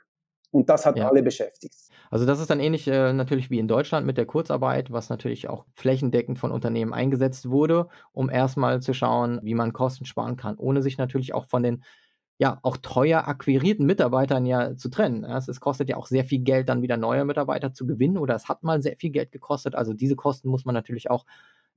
Und 0.56 0.70
das 0.70 0.86
hat 0.86 0.98
ja. 0.98 1.10
alle 1.10 1.22
beschäftigt. 1.22 1.76
Also 2.10 2.26
das 2.26 2.40
ist 2.40 2.50
dann 2.50 2.62
ähnlich 2.62 2.88
äh, 2.88 3.12
natürlich 3.12 3.50
wie 3.50 3.60
in 3.60 3.68
Deutschland 3.68 4.06
mit 4.06 4.18
der 4.18 4.26
Kurzarbeit, 4.26 4.90
was 4.90 5.10
natürlich 5.10 5.50
auch 5.50 5.66
flächendeckend 5.74 6.40
von 6.40 6.52
Unternehmen 6.52 6.94
eingesetzt 6.94 7.50
wurde, 7.50 7.90
um 8.14 8.30
erstmal 8.30 8.82
zu 8.82 8.94
schauen, 8.94 9.42
wie 9.44 9.54
man 9.54 9.74
Kosten 9.74 10.06
sparen 10.06 10.38
kann, 10.38 10.56
ohne 10.56 10.82
sich 10.82 10.98
natürlich 10.98 11.34
auch 11.34 11.46
von 11.48 11.62
den 11.62 11.84
ja 12.38 12.60
auch 12.64 12.78
teuer 12.78 13.28
akquirierten 13.28 13.86
Mitarbeitern 13.86 14.46
ja 14.46 14.78
zu 14.78 14.88
trennen. 14.88 15.26
Es, 15.26 15.50
es 15.50 15.60
kostet 15.60 15.90
ja 15.90 15.98
auch 15.98 16.08
sehr 16.08 16.24
viel 16.24 16.40
Geld, 16.40 16.70
dann 16.70 16.82
wieder 16.82 16.96
neue 16.96 17.26
Mitarbeiter 17.26 17.74
zu 17.74 17.86
gewinnen 17.86 18.18
oder 18.18 18.36
es 18.36 18.48
hat 18.48 18.64
mal 18.64 18.82
sehr 18.82 18.96
viel 18.96 19.10
Geld 19.10 19.34
gekostet. 19.34 19.76
Also 19.76 19.94
diese 19.94 20.16
Kosten 20.16 20.48
muss 20.48 20.64
man 20.64 20.74
natürlich 20.74 21.10
auch 21.10 21.26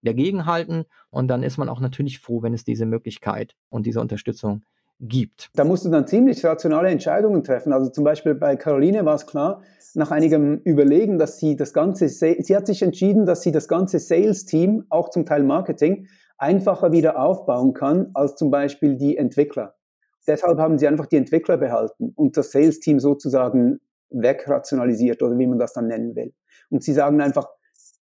dagegen 0.03 0.47
halten 0.47 0.85
und 1.11 1.27
dann 1.27 1.43
ist 1.43 1.59
man 1.59 1.69
auch 1.69 1.81
natürlich 1.81 2.21
froh, 2.21 2.43
wenn 2.43 2.55
es 2.55 2.63
diese 2.63 2.87
Möglichkeit 2.87 3.57
und 3.71 3.87
diese 3.87 4.01
Unterstützung 4.01 4.59
gibt 4.59 4.78
gibt. 5.01 5.51
Da 5.55 5.65
musst 5.65 5.85
du 5.85 5.91
dann 5.91 6.07
ziemlich 6.07 6.45
rationale 6.45 6.89
Entscheidungen 6.89 7.45
treffen. 7.45 7.73
Also 7.73 7.91
zum 7.91 8.05
Beispiel 8.05 8.35
bei 8.35 8.57
Caroline 8.57 9.05
war 9.05 9.15
es 9.15 9.27
klar, 9.27 9.63
nach 9.95 10.11
einigem 10.11 10.61
Überlegen, 10.65 11.19
dass 11.19 11.39
sie 11.39 11.57
das 11.57 11.73
ganze, 11.73 12.09
sie 12.09 12.57
hat 12.57 12.67
sich 12.67 12.83
entschieden, 12.83 13.25
dass 13.25 13.43
sie 13.43 13.53
das 13.53 13.69
ganze 13.69 13.99
Sales-Team, 13.99 14.87
auch 14.89 15.11
zum 15.11 15.25
Teil 15.25 15.45
Marketing, 15.45 16.07
einfacher 16.37 16.93
wieder 16.93 17.21
aufbauen 17.21 17.75
kann 17.75 18.11
als 18.15 18.37
zum 18.37 18.51
Beispiel 18.51 18.97
die 18.97 19.17
Entwickler. 19.17 19.75
Deshalb 20.27 20.59
haben 20.59 20.79
sie 20.79 20.87
einfach 20.87 21.07
die 21.07 21.17
Entwickler 21.17 21.57
behalten 21.57 22.13
und 22.15 22.37
das 22.37 22.51
Sales-Team 22.51 23.01
sozusagen 23.01 23.81
wegrationalisiert 24.11 25.23
oder 25.23 25.39
wie 25.39 25.47
man 25.47 25.59
das 25.59 25.73
dann 25.73 25.87
nennen 25.87 26.15
will. 26.17 26.33
Und 26.71 26.83
sie 26.83 26.93
sagen 26.93 27.21
einfach, 27.21 27.49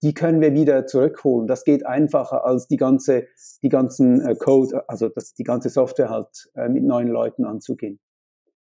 die 0.06 0.14
können 0.14 0.40
wir 0.40 0.54
wieder 0.54 0.86
zurückholen. 0.86 1.48
Das 1.48 1.64
geht 1.64 1.84
einfacher 1.84 2.44
als 2.44 2.68
die 2.68 2.76
ganze, 2.76 3.26
die 3.64 3.68
ganzen 3.68 4.20
äh, 4.20 4.36
Code, 4.36 4.88
also 4.88 5.08
das, 5.08 5.34
die 5.34 5.42
ganze 5.42 5.68
Software 5.68 6.10
halt 6.10 6.48
äh, 6.54 6.68
mit 6.68 6.84
neuen 6.84 7.08
Leuten 7.08 7.44
anzugehen. 7.44 7.98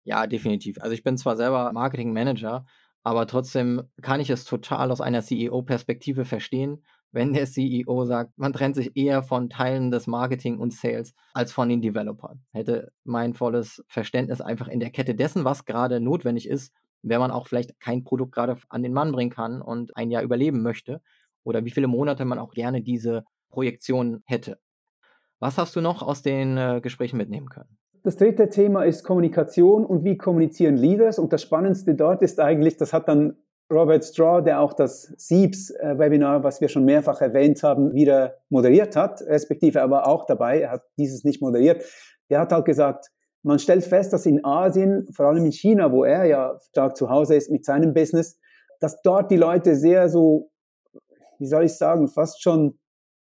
Ja, 0.05 0.27
definitiv. 0.27 0.77
Also 0.83 0.93
ich 0.93 1.03
bin 1.03 1.17
zwar 1.17 1.39
selber 1.39 1.73
Marketing 1.73 2.13
Manager, 2.13 2.67
aber 3.03 3.27
trotzdem 3.27 3.83
kann 4.03 4.21
ich 4.21 4.29
es 4.29 4.45
total 4.45 4.91
aus 4.91 5.01
einer 5.01 5.23
CEO-Perspektive 5.23 6.27
verstehen, 6.27 6.85
wenn 7.13 7.33
der 7.33 7.47
CEO 7.47 8.05
sagt, 8.05 8.37
man 8.37 8.53
trennt 8.53 8.77
sich 8.77 8.95
eher 8.95 9.23
von 9.23 9.49
Teilen 9.49 9.91
des 9.91 10.07
Marketing 10.07 10.59
und 10.59 10.75
Sales 10.75 11.15
als 11.33 11.51
von 11.51 11.71
den 11.71 11.81
Developern. 11.81 12.43
Hätte 12.53 12.93
mein 13.05 13.33
volles 13.33 13.83
Verständnis 13.89 14.43
einfach 14.43 14.69
in 14.69 14.81
der 14.81 14.91
Kette 14.91 15.15
dessen, 15.15 15.47
was 15.47 15.65
gerade 15.65 15.99
notwendig 15.99 16.47
ist, 16.47 16.75
wenn 17.01 17.21
man 17.21 17.31
auch 17.31 17.47
vielleicht 17.47 17.81
kein 17.81 18.05
Produkt 18.05 18.33
gerade 18.33 18.59
an 18.69 18.83
den 18.83 18.93
Mann 18.93 19.13
bringen 19.13 19.31
kann 19.31 19.63
und 19.63 19.97
ein 19.97 20.11
Jahr 20.11 20.23
überleben 20.23 20.63
möchte 20.63 21.01
oder 21.45 21.65
wie 21.65 21.71
viele 21.71 21.87
Monate 21.87 22.25
man 22.25 22.39
auch 22.39 22.53
gerne 22.53 22.83
diese 22.83 23.25
Projektion 23.51 24.23
hätte. 24.27 24.59
Was 25.41 25.59
hast 25.59 25.75
du 25.77 25.81
noch 25.81 26.03
aus 26.03 26.23
den 26.23 26.57
äh, 26.57 26.81
Gesprächen 26.81 27.17
mitnehmen 27.17 27.49
können? 27.49 27.77
Das 28.05 28.17
dritte 28.17 28.49
Thema 28.49 28.85
ist 28.85 29.05
Kommunikation 29.05 29.85
und 29.85 30.05
wie 30.05 30.17
kommunizieren 30.17 30.77
Leaders. 30.77 31.19
Und 31.19 31.33
das 31.33 31.43
Spannendste 31.43 31.95
dort 31.95 32.23
ist 32.23 32.41
eigentlich, 32.41 32.77
das 32.77 32.93
hat 32.93 33.09
dann 33.09 33.37
Robert 33.73 34.05
Straw, 34.05 34.43
der 34.43 34.61
auch 34.61 34.73
das 34.73 35.15
SIEBS-Webinar, 35.17 36.45
was 36.45 36.61
wir 36.61 36.69
schon 36.69 36.85
mehrfach 36.85 37.21
erwähnt 37.21 37.63
haben, 37.63 37.93
wieder 37.95 38.35
moderiert 38.51 38.97
hat, 38.97 39.23
respektive 39.23 39.79
er 39.79 39.91
war 39.91 40.07
auch 40.07 40.27
dabei, 40.27 40.61
er 40.61 40.73
hat 40.73 40.83
dieses 40.99 41.25
nicht 41.25 41.41
moderiert. 41.41 41.85
Der 42.29 42.41
hat 42.41 42.53
halt 42.53 42.65
gesagt, 42.65 43.11
man 43.43 43.59
stellt 43.59 43.85
fest, 43.85 44.13
dass 44.13 44.27
in 44.27 44.45
Asien, 44.45 45.09
vor 45.13 45.27
allem 45.27 45.45
in 45.45 45.53
China, 45.53 45.91
wo 45.91 46.05
er 46.05 46.25
ja 46.25 46.59
stark 46.71 46.97
zu 46.97 47.09
Hause 47.09 47.35
ist 47.35 47.51
mit 47.51 47.65
seinem 47.65 47.95
Business, 47.95 48.39
dass 48.79 49.03
dort 49.03 49.31
die 49.31 49.37
Leute 49.37 49.75
sehr 49.75 50.09
so, 50.09 50.52
wie 51.39 51.47
soll 51.47 51.65
ich 51.65 51.75
sagen, 51.75 52.09
fast 52.09 52.43
schon, 52.43 52.79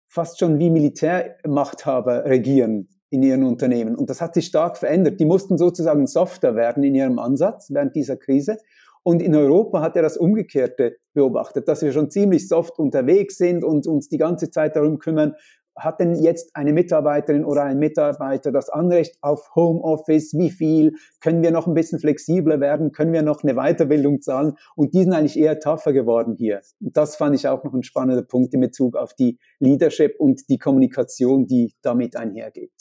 fast 0.08 0.38
schon 0.38 0.58
wie 0.58 0.70
Militärmachthaber 0.70 2.24
regieren 2.24 2.88
in 3.10 3.22
ihren 3.22 3.44
Unternehmen. 3.44 3.94
Und 3.94 4.08
das 4.08 4.20
hat 4.20 4.34
sich 4.34 4.46
stark 4.46 4.78
verändert. 4.78 5.20
Die 5.20 5.26
mussten 5.26 5.58
sozusagen 5.58 6.06
softer 6.06 6.54
werden 6.54 6.82
in 6.82 6.94
ihrem 6.94 7.18
Ansatz 7.18 7.68
während 7.70 7.94
dieser 7.94 8.16
Krise. 8.16 8.56
Und 9.02 9.20
in 9.20 9.34
Europa 9.34 9.80
hat 9.82 9.96
er 9.96 10.02
das 10.02 10.16
Umgekehrte 10.16 10.96
beobachtet, 11.12 11.68
dass 11.68 11.82
wir 11.82 11.92
schon 11.92 12.10
ziemlich 12.10 12.48
soft 12.48 12.78
unterwegs 12.78 13.36
sind 13.36 13.64
und 13.64 13.86
uns 13.86 14.08
die 14.08 14.18
ganze 14.18 14.50
Zeit 14.50 14.76
darum 14.76 14.98
kümmern, 14.98 15.34
hat 15.76 16.00
denn 16.00 16.14
jetzt 16.14 16.54
eine 16.54 16.72
Mitarbeiterin 16.72 17.44
oder 17.44 17.64
ein 17.64 17.78
Mitarbeiter 17.78 18.52
das 18.52 18.68
Anrecht 18.68 19.16
auf 19.20 19.54
Homeoffice? 19.54 20.34
Wie 20.34 20.50
viel? 20.50 20.94
Können 21.20 21.42
wir 21.42 21.50
noch 21.50 21.66
ein 21.66 21.74
bisschen 21.74 21.98
flexibler 21.98 22.60
werden? 22.60 22.92
Können 22.92 23.12
wir 23.12 23.22
noch 23.22 23.42
eine 23.42 23.54
Weiterbildung 23.54 24.20
zahlen? 24.20 24.54
Und 24.76 24.94
die 24.94 25.02
sind 25.02 25.12
eigentlich 25.12 25.38
eher 25.38 25.60
tougher 25.60 25.92
geworden 25.92 26.36
hier. 26.36 26.60
Und 26.80 26.96
das 26.96 27.16
fand 27.16 27.34
ich 27.34 27.48
auch 27.48 27.64
noch 27.64 27.72
ein 27.72 27.82
spannender 27.82 28.22
Punkt 28.22 28.54
in 28.54 28.60
Bezug 28.60 28.96
auf 28.96 29.14
die 29.14 29.38
Leadership 29.58 30.16
und 30.18 30.48
die 30.48 30.58
Kommunikation, 30.58 31.46
die 31.46 31.74
damit 31.82 32.16
einhergeht. 32.16 32.72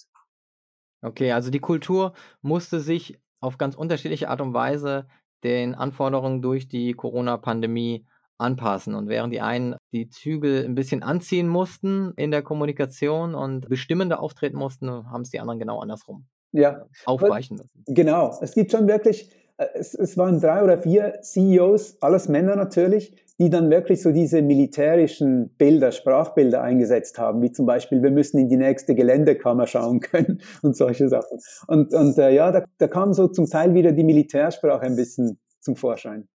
Okay, 1.01 1.31
also 1.31 1.49
die 1.49 1.59
Kultur 1.59 2.13
musste 2.41 2.79
sich 2.79 3.19
auf 3.39 3.57
ganz 3.57 3.75
unterschiedliche 3.75 4.29
Art 4.29 4.41
und 4.41 4.53
Weise 4.53 5.07
den 5.43 5.73
Anforderungen 5.73 6.41
durch 6.41 6.67
die 6.67 6.93
Corona-Pandemie 6.93 8.05
anpassen. 8.41 8.95
Und 8.95 9.07
während 9.07 9.33
die 9.33 9.41
einen 9.41 9.75
die 9.93 10.09
Zügel 10.09 10.65
ein 10.65 10.75
bisschen 10.75 11.03
anziehen 11.03 11.47
mussten 11.47 12.13
in 12.17 12.31
der 12.31 12.41
Kommunikation 12.41 13.35
und 13.35 13.69
bestimmender 13.69 14.21
auftreten 14.21 14.57
mussten, 14.57 14.89
haben 14.89 15.21
es 15.21 15.29
die 15.29 15.39
anderen 15.39 15.59
genau 15.59 15.79
andersrum 15.79 16.25
ja. 16.51 16.85
Aufweichen 17.05 17.57
müssen. 17.57 17.83
Genau. 17.87 18.37
Es 18.41 18.53
gibt 18.53 18.71
schon 18.71 18.87
wirklich, 18.87 19.31
äh, 19.57 19.67
es, 19.73 19.93
es 19.93 20.17
waren 20.17 20.39
drei 20.39 20.63
oder 20.63 20.77
vier 20.77 21.21
CEOs, 21.21 22.01
alles 22.01 22.27
Männer 22.27 22.55
natürlich, 22.55 23.15
die 23.39 23.49
dann 23.49 23.71
wirklich 23.71 24.01
so 24.01 24.11
diese 24.11 24.41
militärischen 24.41 25.49
Bilder, 25.57 25.91
Sprachbilder 25.91 26.61
eingesetzt 26.61 27.17
haben, 27.17 27.41
wie 27.41 27.51
zum 27.51 27.65
Beispiel, 27.65 28.03
wir 28.03 28.11
müssen 28.11 28.37
in 28.37 28.49
die 28.49 28.57
nächste 28.57 28.93
Geländekammer 28.93 29.65
schauen 29.65 29.99
können 29.99 30.41
und 30.61 30.75
solche 30.75 31.09
Sachen. 31.09 31.39
Und, 31.67 31.93
und 31.93 32.17
äh, 32.17 32.33
ja, 32.33 32.51
da, 32.51 32.63
da 32.77 32.87
kam 32.87 33.13
so 33.13 33.27
zum 33.27 33.47
Teil 33.47 33.73
wieder 33.73 33.93
die 33.93 34.03
Militärsprache 34.03 34.85
ein 34.85 34.95
bisschen 34.95 35.39
zum 35.59 35.75
Vorschein. 35.75 36.27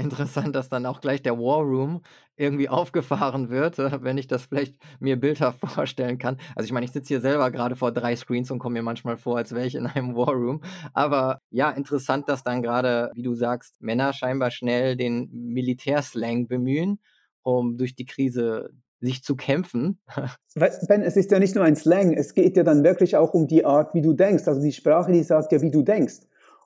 Interessant, 0.00 0.56
dass 0.56 0.68
dann 0.68 0.86
auch 0.86 1.00
gleich 1.00 1.22
der 1.22 1.38
War 1.38 1.60
Room 1.60 2.00
irgendwie 2.36 2.68
aufgefahren 2.68 3.50
wird, 3.50 3.78
äh, 3.78 4.02
wenn 4.02 4.16
ich 4.16 4.26
das 4.26 4.44
vielleicht 4.46 4.76
mir 4.98 5.20
bildhaft 5.20 5.60
vorstellen 5.66 6.18
kann. 6.18 6.38
Also 6.56 6.64
ich 6.66 6.72
meine, 6.72 6.86
ich 6.86 6.92
sitze 6.92 7.08
hier 7.08 7.20
selber 7.20 7.50
gerade 7.50 7.76
vor 7.76 7.92
drei 7.92 8.16
Screens 8.16 8.50
und 8.50 8.58
komme 8.58 8.74
mir 8.74 8.82
manchmal 8.82 9.18
vor, 9.18 9.36
als 9.36 9.54
wäre 9.54 9.66
ich 9.66 9.74
in 9.74 9.86
einem 9.86 10.14
War 10.16 10.32
Room. 10.32 10.62
Aber 10.94 11.40
ja, 11.50 11.70
interessant, 11.70 12.28
dass 12.28 12.42
dann 12.42 12.62
gerade, 12.62 13.10
wie 13.14 13.22
du 13.22 13.34
sagst, 13.34 13.80
Männer 13.80 14.12
scheinbar 14.12 14.50
schnell 14.50 14.96
den 14.96 15.28
Militärslang 15.32 16.48
bemühen, 16.48 16.98
um 17.42 17.76
durch 17.76 17.94
die 17.94 18.06
Krise 18.06 18.70
sich 19.00 19.22
zu 19.22 19.36
kämpfen. 19.36 19.98
Ben, 20.54 21.02
es 21.02 21.16
ist 21.16 21.30
ja 21.30 21.38
nicht 21.38 21.54
nur 21.54 21.64
ein 21.64 21.76
Slang, 21.76 22.12
es 22.12 22.34
geht 22.34 22.56
ja 22.56 22.64
dann 22.64 22.84
wirklich 22.84 23.16
auch 23.16 23.34
um 23.34 23.46
die 23.46 23.64
Art, 23.64 23.94
wie 23.94 24.02
du 24.02 24.14
denkst. 24.14 24.48
Also 24.48 24.60
die 24.60 24.72
Sprache, 24.72 25.12
die 25.12 25.22
sagt 25.22 25.52
ja, 25.52 25.62
wie 25.62 25.70
du 25.70 25.82
denkst. 25.82 26.20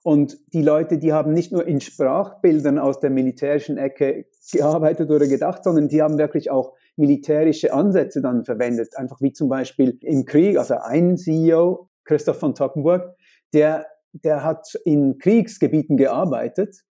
Und 0.04 0.36
die 0.52 0.60
Leute, 0.60 0.98
die 0.98 1.14
haben 1.14 1.32
nicht 1.32 1.50
nur 1.50 1.66
in 1.66 1.80
Sprachbildern 1.80 2.78
aus 2.78 3.00
der 3.00 3.08
militärischen 3.08 3.78
Ecke 3.78 4.26
gearbeitet 4.52 5.10
oder 5.10 5.26
gedacht, 5.26 5.64
sondern 5.64 5.88
die 5.88 6.02
haben 6.02 6.18
wirklich 6.18 6.50
auch 6.50 6.74
militärische 6.96 7.72
Ansätze 7.72 8.20
dann 8.20 8.44
verwendet. 8.44 8.98
Einfach 8.98 9.22
wie 9.22 9.32
zum 9.32 9.48
Beispiel 9.48 9.96
im 10.02 10.26
Krieg, 10.26 10.58
also 10.58 10.74
ein 10.74 11.16
CEO, 11.16 11.88
Christoph 12.04 12.38
von 12.38 12.54
Tockenburg, 12.54 13.16
der, 13.54 13.86
der 14.12 14.44
hat 14.44 14.78
in 14.84 15.16
Kriegsgebieten 15.16 15.96
gearbeitet 15.96 16.84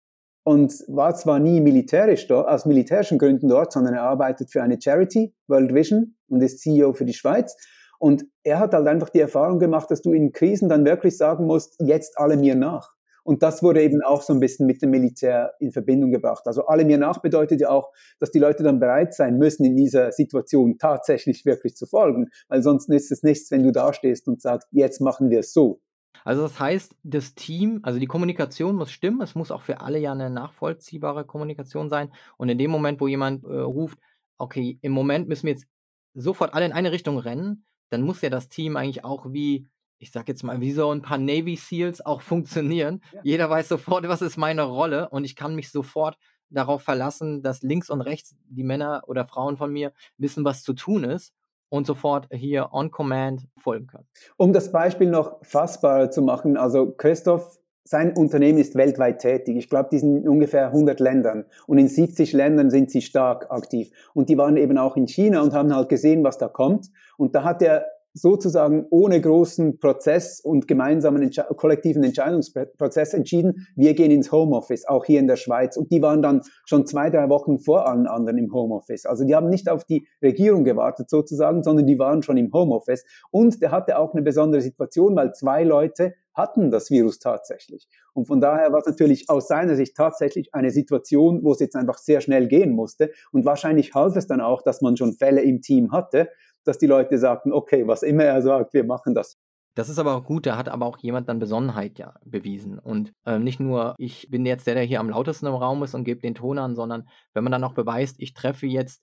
und 0.44 0.74
war 0.88 1.14
zwar 1.14 1.40
nie 1.40 1.60
militärisch 1.60 2.28
dort, 2.28 2.48
aus 2.48 2.66
militärischen 2.66 3.20
Gründen 3.20 3.50
dort, 3.50 3.74
sondern 3.74 3.96
er 3.96 4.04
arbeitet 4.04 4.54
für 4.54 4.64
eine 4.64 4.82
Charity, 4.82 5.36
World 5.48 5.74
Vision, 5.74 6.16
und 6.30 6.42
ist 6.42 6.62
CEO 6.62 6.94
für 6.94 7.04
die 7.04 7.14
Schweiz. 7.14 7.58
Und 8.00 8.26
er 8.44 8.60
hat 8.60 8.74
halt 8.74 8.88
einfach 8.88 9.10
die 9.10 9.20
Erfahrung 9.20 9.60
gemacht, 9.60 9.92
dass 9.92 10.02
du 10.02 10.14
in 10.14 10.32
Krisen 10.32 10.70
dann 10.70 10.86
wirklich 10.86 11.18
sagen 11.18 11.46
musst, 11.46 11.76
jetzt 11.82 12.18
alle 12.18 12.38
mir 12.38 12.56
nach. 12.56 12.96
Und 13.24 13.44
das 13.44 13.62
wurde 13.62 13.82
eben 13.82 14.02
auch 14.04 14.22
so 14.22 14.34
ein 14.34 14.40
bisschen 14.40 14.66
mit 14.66 14.82
dem 14.82 14.92
Militär 14.92 15.54
in 15.60 15.72
Verbindung 15.72 16.12
gebracht. 16.12 16.48
Also 16.48 16.66
alle 16.66 16.86
mir 16.86 16.98
nach 16.98 17.22
bedeutet 17.22 17.62
ja 17.62 17.70
auch, 17.70 17.92
dass 18.20 18.32
die 18.32 18.40
Leute 18.40 18.64
dann 18.64 18.80
bereit 18.80 19.14
sein 19.14 19.38
müssen, 19.38 19.64
in 19.66 19.76
dieser 19.76 20.12
Situation 20.12 20.78
tatsächlich 20.78 21.46
wirklich 21.46 21.76
zu 21.76 21.86
folgen. 21.86 22.30
Weil 22.48 22.64
sonst 22.64 22.90
ist 22.90 23.12
es 23.12 23.24
nichts, 23.24 23.52
wenn 23.52 23.64
du 23.64 23.72
da 23.72 23.94
stehst 23.94 24.28
und 24.28 24.42
sagst, 24.42 24.68
jetzt 24.72 25.02
machen 25.02 25.30
wir 25.30 25.40
es 25.40 25.54
so. 25.54 25.82
Also 26.24 26.44
das 26.44 26.60
heißt, 26.60 26.96
das 27.04 27.36
Team, 27.36 27.80
also 27.84 28.00
die 28.00 28.06
Kommunikation 28.06 28.76
muss 28.76 28.92
stimmen. 28.92 29.22
Es 29.22 29.36
muss 29.36 29.52
auch 29.52 29.62
für 29.62 29.82
alle 29.82 30.00
ja 30.00 30.12
eine 30.12 30.30
nachvollziehbare 30.30 31.26
Kommunikation 31.26 31.90
sein. 31.90 32.12
Und 32.38 32.50
in 32.50 32.58
dem 32.58 32.72
Moment, 32.72 33.02
wo 33.02 33.08
jemand 33.08 33.44
äh, 33.44 33.48
ruft, 33.48 33.98
okay, 34.38 34.78
im 34.82 34.92
Moment 34.92 35.28
müssen 35.28 35.46
wir 35.46 35.54
jetzt 35.54 35.68
sofort 36.14 36.54
alle 36.54 36.66
in 36.66 36.74
eine 36.74 36.92
Richtung 36.92 37.18
rennen, 37.18 37.66
dann 37.90 38.02
muss 38.02 38.22
ja 38.22 38.30
das 38.30 38.50
Team 38.50 38.78
eigentlich 38.78 39.04
auch 39.04 39.32
wie 39.32 39.68
ich 40.02 40.12
sag 40.12 40.28
jetzt 40.28 40.44
mal, 40.44 40.60
wie 40.60 40.72
so 40.72 40.92
ein 40.92 41.04
paar 41.04 41.20
Navy 41.20 41.56
Seals 41.56 42.04
auch 42.04 42.22
funktionieren. 42.22 43.02
Ja. 43.14 43.22
Jeder 43.24 43.50
weiß 43.50 43.70
sofort, 43.70 44.08
was 44.08 44.22
ist 44.22 44.36
meine 44.36 44.64
Rolle 44.64 45.10
und 45.10 45.24
ich 45.24 45.36
kann 45.36 45.56
mich 45.56 45.72
sofort 45.72 46.18
darauf 46.50 46.82
verlassen, 46.82 47.44
dass 47.44 47.62
links 47.62 47.90
und 47.90 48.02
rechts 48.02 48.36
die 48.50 48.64
Männer 48.64 49.04
oder 49.08 49.26
Frauen 49.26 49.58
von 49.58 49.72
mir 49.72 49.94
wissen, 50.18 50.44
was 50.44 50.64
zu 50.64 50.74
tun 50.74 51.04
ist 51.04 51.34
und 51.70 51.86
sofort 51.86 52.28
hier 52.32 52.70
on 52.74 52.90
command 52.92 53.48
folgen 53.58 53.88
können. 53.88 54.08
Um 54.38 54.52
das 54.54 54.72
Beispiel 54.72 55.10
noch 55.10 55.38
fassbarer 55.46 56.10
zu 56.10 56.24
machen, 56.24 56.58
also 56.58 56.92
Christoph, 56.92 57.60
sein 57.84 58.16
Unternehmen 58.16 58.58
ist 58.58 58.76
weltweit 58.76 59.20
tätig. 59.20 59.56
Ich 59.58 59.70
glaube, 59.70 59.90
die 59.92 60.00
sind 60.00 60.18
in 60.18 60.30
ungefähr 60.30 60.68
100 60.68 61.00
Ländern 61.00 61.46
und 61.68 61.78
in 61.78 61.88
70 61.88 62.34
Ländern 62.34 62.70
sind 62.70 62.92
sie 62.92 63.02
stark 63.02 63.50
aktiv. 63.52 63.92
Und 64.14 64.30
die 64.30 64.38
waren 64.38 64.58
eben 64.58 64.78
auch 64.78 64.98
in 64.98 65.08
China 65.08 65.42
und 65.42 65.54
haben 65.54 65.76
halt 65.76 65.90
gesehen, 65.90 66.24
was 66.24 66.38
da 66.38 66.48
kommt. 66.48 66.90
Und 67.18 67.34
da 67.36 67.44
hat 67.44 67.62
er 67.62 67.86
sozusagen 68.14 68.86
ohne 68.90 69.22
großen 69.22 69.80
Prozess 69.80 70.40
und 70.42 70.68
gemeinsamen 70.68 71.22
Entsche 71.22 71.46
kollektiven 71.56 72.04
Entscheidungsprozess 72.04 73.14
entschieden, 73.14 73.68
wir 73.76 73.94
gehen 73.94 74.12
ins 74.12 74.32
Homeoffice, 74.32 74.88
auch 74.88 75.06
hier 75.06 75.20
in 75.20 75.28
der 75.28 75.38
Schweiz. 75.38 75.78
Und 75.78 75.92
die 75.92 76.02
waren 76.02 76.22
dann 76.22 76.42
schon 76.66 76.86
zwei, 76.86 77.10
drei 77.10 77.30
Wochen 77.30 77.60
vor 77.60 77.88
allen 77.88 78.08
anderen 78.08 78.38
im 78.38 78.54
Homeoffice. 78.54 79.06
Also 79.06 79.24
die 79.24 79.36
haben 79.36 79.50
nicht 79.50 79.70
auf 79.70 79.86
die 79.86 80.08
Regierung 80.22 80.64
gewartet 80.64 81.10
sozusagen, 81.10 81.64
sondern 81.64 81.86
die 81.86 82.00
waren 82.00 82.24
schon 82.24 82.38
im 82.38 82.52
Homeoffice. 82.52 83.06
Und 83.32 83.62
der 83.62 83.72
hatte 83.72 83.98
auch 83.98 84.14
eine 84.14 84.22
besondere 84.22 84.62
Situation, 84.62 85.16
weil 85.16 85.34
zwei 85.34 85.64
Leute 85.64 86.14
hatten 86.34 86.72
das 86.72 86.90
Virus 86.90 87.20
tatsächlich. 87.20 87.88
Und 88.14 88.26
von 88.26 88.40
daher 88.40 88.72
war 88.72 88.80
es 88.80 88.86
natürlich 88.86 89.30
aus 89.30 89.48
seiner 89.48 89.76
Sicht 89.76 89.96
tatsächlich 89.96 90.54
eine 90.54 90.72
Situation, 90.72 91.44
wo 91.44 91.52
es 91.52 91.60
jetzt 91.60 91.76
einfach 91.76 91.98
sehr 91.98 92.22
schnell 92.22 92.48
gehen 92.48 92.72
musste. 92.72 93.12
Und 93.32 93.46
wahrscheinlich 93.46 93.94
half 93.94 94.16
es 94.16 94.28
dann 94.28 94.42
auch, 94.42 94.62
dass 94.62 94.82
man 94.82 94.98
schon 94.98 95.14
Fälle 95.14 95.42
im 95.42 95.62
Team 95.62 95.92
hatte 95.92 96.30
dass 96.64 96.78
die 96.78 96.88
Leute 96.88 97.18
sagten, 97.18 97.52
okay, 97.54 97.88
was 97.88 98.04
immer 98.04 98.24
er 98.24 98.42
sagt, 98.42 98.74
wir 98.74 98.84
machen 98.84 99.16
das. 99.16 99.38
Das 99.74 99.88
ist 99.88 100.00
aber 100.00 100.16
auch 100.16 100.26
gut, 100.26 100.46
da 100.46 100.58
hat 100.58 100.68
aber 100.68 100.86
auch 100.86 100.98
jemand 100.98 101.30
dann 101.30 101.40
Besonnenheit 101.40 101.98
ja 101.98 102.16
bewiesen. 102.26 102.78
Und 102.78 103.14
äh, 103.26 103.40
nicht 103.40 103.62
nur, 103.62 103.96
ich 103.98 104.30
bin 104.30 104.46
jetzt 104.46 104.68
der, 104.68 104.76
der 104.76 104.84
hier 104.84 105.00
am 105.00 105.10
lautesten 105.10 105.46
im 105.46 105.54
Raum 105.54 105.82
ist 105.84 105.96
und 105.96 106.04
gebe 106.04 106.20
den 106.20 106.36
Ton 106.36 106.58
an, 106.58 106.76
sondern 106.76 107.08
wenn 107.34 107.44
man 107.44 107.52
dann 107.52 107.64
auch 107.64 107.74
beweist, 107.74 108.18
ich 108.20 108.34
treffe 108.34 108.68
jetzt 108.68 109.02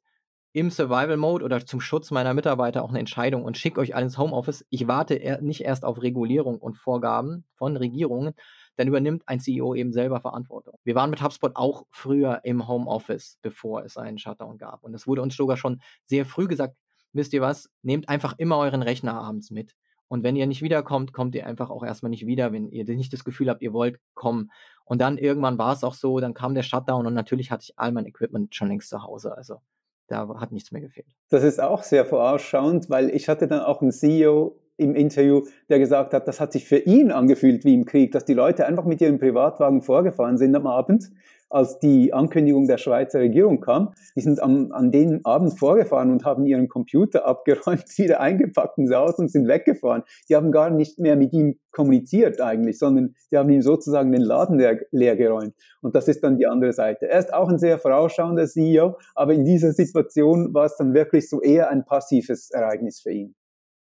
im 0.53 0.71
Survival 0.71 1.17
Mode 1.17 1.45
oder 1.45 1.65
zum 1.65 1.81
Schutz 1.81 2.11
meiner 2.11 2.35
Mitarbeiter 2.35 2.83
auch 2.83 2.89
eine 2.91 2.99
Entscheidung 2.99 3.45
und 3.45 3.57
schicke 3.57 3.81
euch 3.81 3.95
alle 3.95 4.05
ins 4.05 4.19
Homeoffice. 4.19 4.65
Ich 4.71 4.89
warte 4.89 5.15
er 5.15 5.41
nicht 5.41 5.63
erst 5.63 5.85
auf 5.85 6.03
Regulierung 6.03 6.59
und 6.59 6.77
Vorgaben 6.77 7.45
von 7.55 7.77
Regierungen, 7.77 8.35
dann 8.77 8.89
übernimmt 8.89 9.23
ein 9.27 9.41
CEO 9.41 9.75
eben 9.75 9.93
selber 9.93 10.21
Verantwortung. 10.21 10.79
Wir 10.85 10.95
waren 10.95 11.11
mit 11.11 11.23
HubSpot 11.23 11.55
auch 11.55 11.85
früher 11.91 12.41
im 12.45 12.69
Homeoffice, 12.69 13.39
bevor 13.43 13.85
es 13.85 13.97
einen 13.97 14.19
Shutdown 14.19 14.59
gab. 14.59 14.83
Und 14.85 14.95
es 14.95 15.07
wurde 15.07 15.23
uns 15.23 15.37
sogar 15.37 15.57
schon 15.57 15.81
sehr 16.05 16.25
früh 16.25 16.47
gesagt, 16.47 16.77
wisst 17.19 17.35
ihr 17.35 17.43
was, 17.43 17.69
nehmt 17.83 18.09
einfach 18.09 18.35
immer 18.39 18.57
euren 18.57 18.81
Rechner 18.81 19.15
abends 19.15 19.51
mit. 19.51 19.75
Und 20.09 20.23
wenn 20.23 20.37
ihr 20.37 20.47
nicht 20.47 20.63
wiederkommt, 20.63 21.13
kommt 21.13 21.35
ihr 21.35 21.47
einfach 21.47 21.69
auch 21.69 21.85
erstmal 21.85 22.09
nicht 22.09 22.27
wieder, 22.27 22.51
wenn 22.53 22.71
ihr 22.71 22.85
nicht 22.85 23.13
das 23.13 23.25
Gefühl 23.25 23.51
habt, 23.51 23.61
ihr 23.61 23.75
wollt 23.75 24.01
kommen. 24.15 24.51
Und 24.87 25.03
dann 25.03 25.19
irgendwann 25.19 25.59
war 25.59 25.75
es 25.75 25.85
auch 25.85 25.93
so, 25.93 26.19
dann 26.19 26.33
kam 26.33 26.55
der 26.55 26.63
Shutdown 26.63 27.07
und 27.07 27.13
natürlich 27.13 27.51
hatte 27.51 27.65
ich 27.65 27.79
all 27.79 27.93
mein 27.93 28.07
Equipment 28.07 28.55
schon 28.55 28.69
längst 28.69 28.89
zu 28.89 29.03
Hause. 29.03 29.37
Also 29.37 29.61
da 30.07 30.27
hat 30.41 30.51
nichts 30.51 30.73
mehr 30.73 30.81
gefehlt. 30.81 31.15
Das 31.29 31.45
ist 31.45 31.61
auch 31.61 31.83
sehr 31.83 32.07
vorausschauend, 32.07 32.89
weil 32.89 33.11
ich 33.11 33.29
hatte 33.29 33.47
dann 33.47 33.61
auch 33.61 33.83
einen 33.83 33.93
CEO 33.93 34.59
im 34.79 34.95
Interview, 34.95 35.43
der 35.69 35.79
gesagt 35.79 36.15
hat, 36.15 36.27
das 36.27 36.41
hat 36.41 36.53
sich 36.53 36.65
für 36.65 36.79
ihn 36.79 37.11
angefühlt 37.11 37.65
wie 37.65 37.75
im 37.75 37.85
Krieg, 37.85 38.13
dass 38.13 38.25
die 38.25 38.33
Leute 38.33 38.65
einfach 38.65 38.85
mit 38.85 39.01
ihrem 39.01 39.19
Privatwagen 39.19 39.83
vorgefahren 39.83 40.39
sind 40.39 40.55
am 40.55 40.67
Abend 40.67 41.11
als 41.51 41.79
die 41.79 42.13
Ankündigung 42.13 42.67
der 42.67 42.79
Schweizer 42.79 43.21
Regierung 43.21 43.61
kam, 43.61 43.93
die 44.17 44.21
sind 44.21 44.43
am, 44.43 44.73
an 44.73 44.91
den 44.91 45.25
Abend 45.25 45.59
vorgefahren 45.59 46.11
und 46.11 46.25
haben 46.25 46.47
ihren 46.47 46.69
Computer 46.69 47.27
abgeräumt, 47.27 47.85
wieder 47.99 48.21
eingepackt 48.21 48.79
ins 48.79 48.95
Haus 48.95 49.19
und 49.19 49.31
sind 49.31 49.49
weggefahren. 49.49 50.03
Die 50.29 50.37
haben 50.37 50.53
gar 50.53 50.71
nicht 50.71 50.99
mehr 50.99 51.17
mit 51.17 51.33
ihm 51.33 51.59
kommuniziert 51.71 52.41
eigentlich, 52.41 52.79
sondern 52.79 53.15
die 53.31 53.37
haben 53.37 53.51
ihm 53.51 53.63
sozusagen 53.63 54.13
den 54.13 54.23
Laden 54.23 54.59
leer, 54.59 54.81
leer 54.91 55.17
geräumt. 55.17 55.55
Und 55.81 55.95
das 55.95 56.09
ist 56.09 56.23
dann 56.23 56.37
die 56.37 56.47
andere 56.47 56.73
Seite. 56.73 57.09
Er 57.09 57.19
ist 57.19 57.33
auch 57.33 57.49
ein 57.49 57.59
sehr 57.59 57.79
vorausschauender 57.79 58.47
CEO, 58.47 58.97
aber 59.15 59.33
in 59.33 59.45
dieser 59.45 59.73
Situation 59.73 60.53
war 60.53 60.67
es 60.67 60.77
dann 60.77 60.95
wirklich 60.95 61.29
so 61.29 61.41
eher 61.41 61.71
ein 61.71 61.85
passives 61.85 62.51
Ereignis 62.51 63.01
für 63.01 63.13
ihn. 63.13 63.35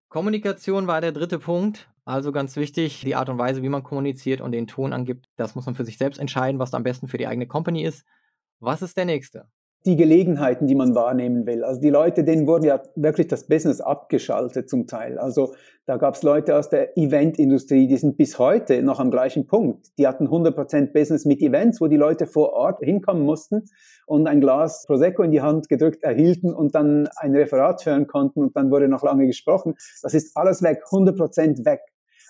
Kommunikation 0.09 0.87
war 0.87 0.99
der 0.99 1.13
dritte 1.13 1.39
Punkt. 1.39 1.89
Also 2.11 2.33
ganz 2.33 2.57
wichtig, 2.57 3.03
die 3.05 3.15
Art 3.15 3.29
und 3.29 3.37
Weise, 3.37 3.63
wie 3.63 3.69
man 3.69 3.83
kommuniziert 3.83 4.41
und 4.41 4.51
den 4.51 4.67
Ton 4.67 4.91
angibt, 4.91 5.29
das 5.37 5.55
muss 5.55 5.65
man 5.65 5.75
für 5.75 5.85
sich 5.85 5.97
selbst 5.97 6.19
entscheiden, 6.19 6.59
was 6.59 6.73
am 6.73 6.83
besten 6.83 7.07
für 7.07 7.17
die 7.17 7.25
eigene 7.25 7.47
Company 7.47 7.83
ist. 7.85 8.05
Was 8.59 8.81
ist 8.81 8.97
der 8.97 9.05
nächste? 9.05 9.45
die 9.85 9.95
Gelegenheiten, 9.95 10.67
die 10.67 10.75
man 10.75 10.93
wahrnehmen 10.93 11.47
will. 11.47 11.63
Also 11.63 11.81
die 11.81 11.89
Leute, 11.89 12.23
denen 12.23 12.45
wurde 12.45 12.67
ja 12.67 12.81
wirklich 12.95 13.27
das 13.27 13.47
Business 13.47 13.81
abgeschaltet 13.81 14.69
zum 14.69 14.85
Teil. 14.85 15.17
Also 15.17 15.55
da 15.87 15.97
gab 15.97 16.13
es 16.13 16.21
Leute 16.21 16.55
aus 16.55 16.69
der 16.69 16.97
Eventindustrie, 16.97 17.87
die 17.87 17.97
sind 17.97 18.15
bis 18.15 18.37
heute 18.37 18.83
noch 18.83 18.99
am 18.99 19.09
gleichen 19.09 19.47
Punkt. 19.47 19.87
Die 19.97 20.07
hatten 20.07 20.27
100% 20.27 20.93
Business 20.93 21.25
mit 21.25 21.41
Events, 21.41 21.81
wo 21.81 21.87
die 21.87 21.97
Leute 21.97 22.27
vor 22.27 22.53
Ort 22.53 22.79
hinkommen 22.83 23.23
mussten 23.23 23.63
und 24.05 24.27
ein 24.27 24.39
Glas 24.39 24.85
Prosecco 24.85 25.23
in 25.23 25.31
die 25.31 25.41
Hand 25.41 25.67
gedrückt 25.67 26.03
erhielten 26.03 26.53
und 26.53 26.75
dann 26.75 27.09
ein 27.15 27.35
Referat 27.35 27.83
hören 27.83 28.05
konnten 28.05 28.43
und 28.43 28.55
dann 28.55 28.69
wurde 28.69 28.87
noch 28.87 29.03
lange 29.03 29.25
gesprochen. 29.25 29.73
Das 30.03 30.13
ist 30.13 30.37
alles 30.37 30.61
weg, 30.61 30.83
100% 30.91 31.65
weg. 31.65 31.81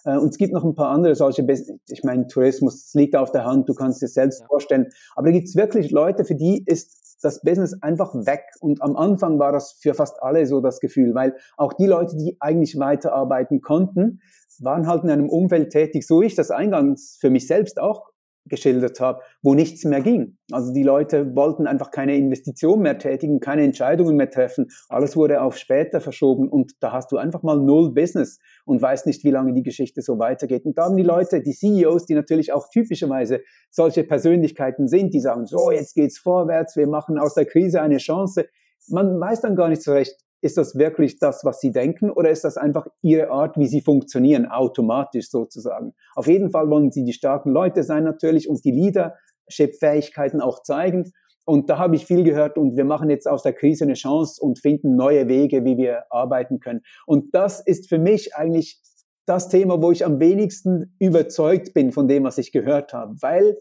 Äh, 0.06 0.18
und 0.18 0.30
es 0.30 0.38
gibt 0.38 0.54
noch 0.54 0.64
ein 0.64 0.76
paar 0.76 0.90
andere 0.90 1.16
solche, 1.16 1.46
ich 1.90 2.04
meine, 2.04 2.28
Tourismus 2.28 2.94
liegt 2.94 3.16
auf 3.16 3.32
der 3.32 3.46
Hand, 3.46 3.70
du 3.70 3.74
kannst 3.74 4.02
dir 4.02 4.08
selbst 4.08 4.44
vorstellen. 4.46 4.88
Aber 5.16 5.28
da 5.28 5.32
gibt 5.34 5.48
es 5.48 5.56
wirklich 5.56 5.92
Leute, 5.92 6.26
für 6.26 6.36
die 6.36 6.64
ist 6.66 7.02
das 7.24 7.42
Business 7.42 7.76
einfach 7.82 8.14
weg. 8.14 8.44
Und 8.60 8.82
am 8.82 8.96
Anfang 8.96 9.40
war 9.40 9.52
das 9.52 9.74
für 9.80 9.94
fast 9.94 10.22
alle 10.22 10.46
so 10.46 10.60
das 10.60 10.80
Gefühl, 10.80 11.14
weil 11.14 11.36
auch 11.58 11.74
die 11.74 11.86
Leute, 11.86 12.18
die 12.18 12.38
eigentlich 12.40 12.78
weiterarbeiten 12.80 13.62
konnten, 13.62 14.22
waren 14.60 14.88
halt 14.88 15.04
in 15.04 15.10
einem 15.10 15.30
Umfeld 15.30 15.72
tätig, 15.72 16.06
so 16.06 16.22
ich 16.22 16.36
das 16.36 16.52
eingangs 16.52 17.18
für 17.20 17.30
mich 17.30 17.48
selbst 17.48 17.80
auch 17.80 18.11
geschildert 18.46 19.00
habe, 19.00 19.22
wo 19.42 19.54
nichts 19.54 19.84
mehr 19.86 20.02
ging. 20.02 20.38
Also 20.52 20.74
die 20.74 20.84
Leute 20.84 21.36
wollten 21.36 21.68
einfach 21.68 21.92
keine 21.92 22.16
Investition 22.16 22.82
mehr 22.82 22.98
tätigen, 22.98 23.40
keine 23.40 23.64
Entscheidungen 23.64 24.16
mehr 24.16 24.30
treffen. 24.30 24.68
Alles 24.90 25.16
wurde 25.16 25.42
auf 25.42 25.58
später 25.58 26.02
verschoben 26.02 26.50
und 26.50 26.74
da 26.82 26.92
hast 26.92 27.12
du 27.12 27.18
einfach 27.18 27.44
mal 27.44 27.58
null 27.58 27.94
Business 27.94 28.40
und 28.66 28.82
weißt 28.82 29.06
nicht, 29.06 29.24
wie 29.24 29.32
lange 29.32 29.54
die 29.54 29.64
Geschichte 29.64 30.02
so 30.02 30.20
weitergeht. 30.20 30.66
Und 30.66 30.78
da 30.78 30.86
haben 30.86 30.98
die 30.98 31.04
Leute, 31.04 31.42
die 31.42 31.54
CEOs, 31.54 32.06
die 32.06 32.16
natürlich 32.16 32.52
auch 32.52 32.68
typischerweise 32.70 33.42
solche 33.70 34.04
Persönlichkeiten 34.04 34.88
sind, 34.88 35.14
die 35.14 35.20
sagen, 35.20 35.46
so, 35.46 35.72
jetzt 35.72 35.96
geht's 35.96 36.18
vorwärts, 36.18 36.76
wir 36.76 36.88
machen 36.88 37.18
aus 37.18 37.36
der 37.36 37.46
Krise 37.46 37.82
eine 37.82 37.98
Chance. 37.98 38.46
Man 38.90 39.20
weiß 39.20 39.42
dann 39.42 39.56
gar 39.56 39.70
nicht 39.70 39.84
so 39.84 39.92
recht, 39.92 40.16
ist 40.42 40.58
das 40.58 40.76
wirklich 40.76 41.20
das, 41.20 41.46
was 41.46 41.60
sie 41.60 41.72
denken 41.72 42.10
oder 42.10 42.30
ist 42.30 42.44
das 42.44 42.58
einfach 42.58 42.88
ihre 43.02 43.30
Art, 43.30 43.58
wie 43.58 43.68
sie 43.68 43.82
funktionieren, 43.82 44.48
automatisch 44.48 45.30
sozusagen? 45.30 45.94
Auf 46.16 46.28
jeden 46.28 46.50
Fall 46.50 46.70
wollen 46.70 46.92
sie 46.92 47.04
die 47.04 47.14
starken 47.14 47.52
Leute 47.52 47.84
sein 47.84 48.04
natürlich 48.04 48.50
und 48.50 48.64
die 48.66 48.72
Leadership-Fähigkeiten 48.72 50.42
auch 50.42 50.64
zeigen. 50.64 51.12
Und 51.46 51.70
da 51.70 51.78
habe 51.78 51.96
ich 51.96 52.06
viel 52.06 52.24
gehört 52.24 52.58
und 52.58 52.76
wir 52.76 52.86
machen 52.86 53.10
jetzt 53.10 53.28
aus 53.28 53.44
der 53.44 53.54
Krise 53.54 53.84
eine 53.84 53.94
Chance 53.94 54.42
und 54.42 54.60
finden 54.60 54.96
neue 54.96 55.28
Wege, 55.28 55.64
wie 55.66 55.78
wir 55.78 56.04
arbeiten 56.10 56.60
können. 56.60 56.82
Und 57.06 57.34
das 57.34 57.60
ist 57.60 57.90
für 57.90 57.98
mich 57.98 58.36
eigentlich 58.36 58.80
das 59.26 59.50
Thema, 59.50 59.82
wo 59.82 59.92
ich 59.92 60.06
am 60.06 60.20
wenigsten 60.20 60.96
überzeugt 61.00 61.74
bin 61.74 61.92
von 61.92 62.08
dem, 62.08 62.24
was 62.24 62.38
ich 62.38 62.52
gehört 62.52 62.94
habe, 62.94 63.16
weil 63.22 63.58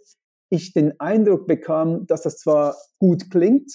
ich 0.51 0.72
den 0.72 0.99
Eindruck 0.99 1.47
bekam, 1.47 2.07
dass 2.07 2.22
das 2.22 2.39
zwar 2.39 2.76
gut 2.99 3.31
klingt, 3.31 3.70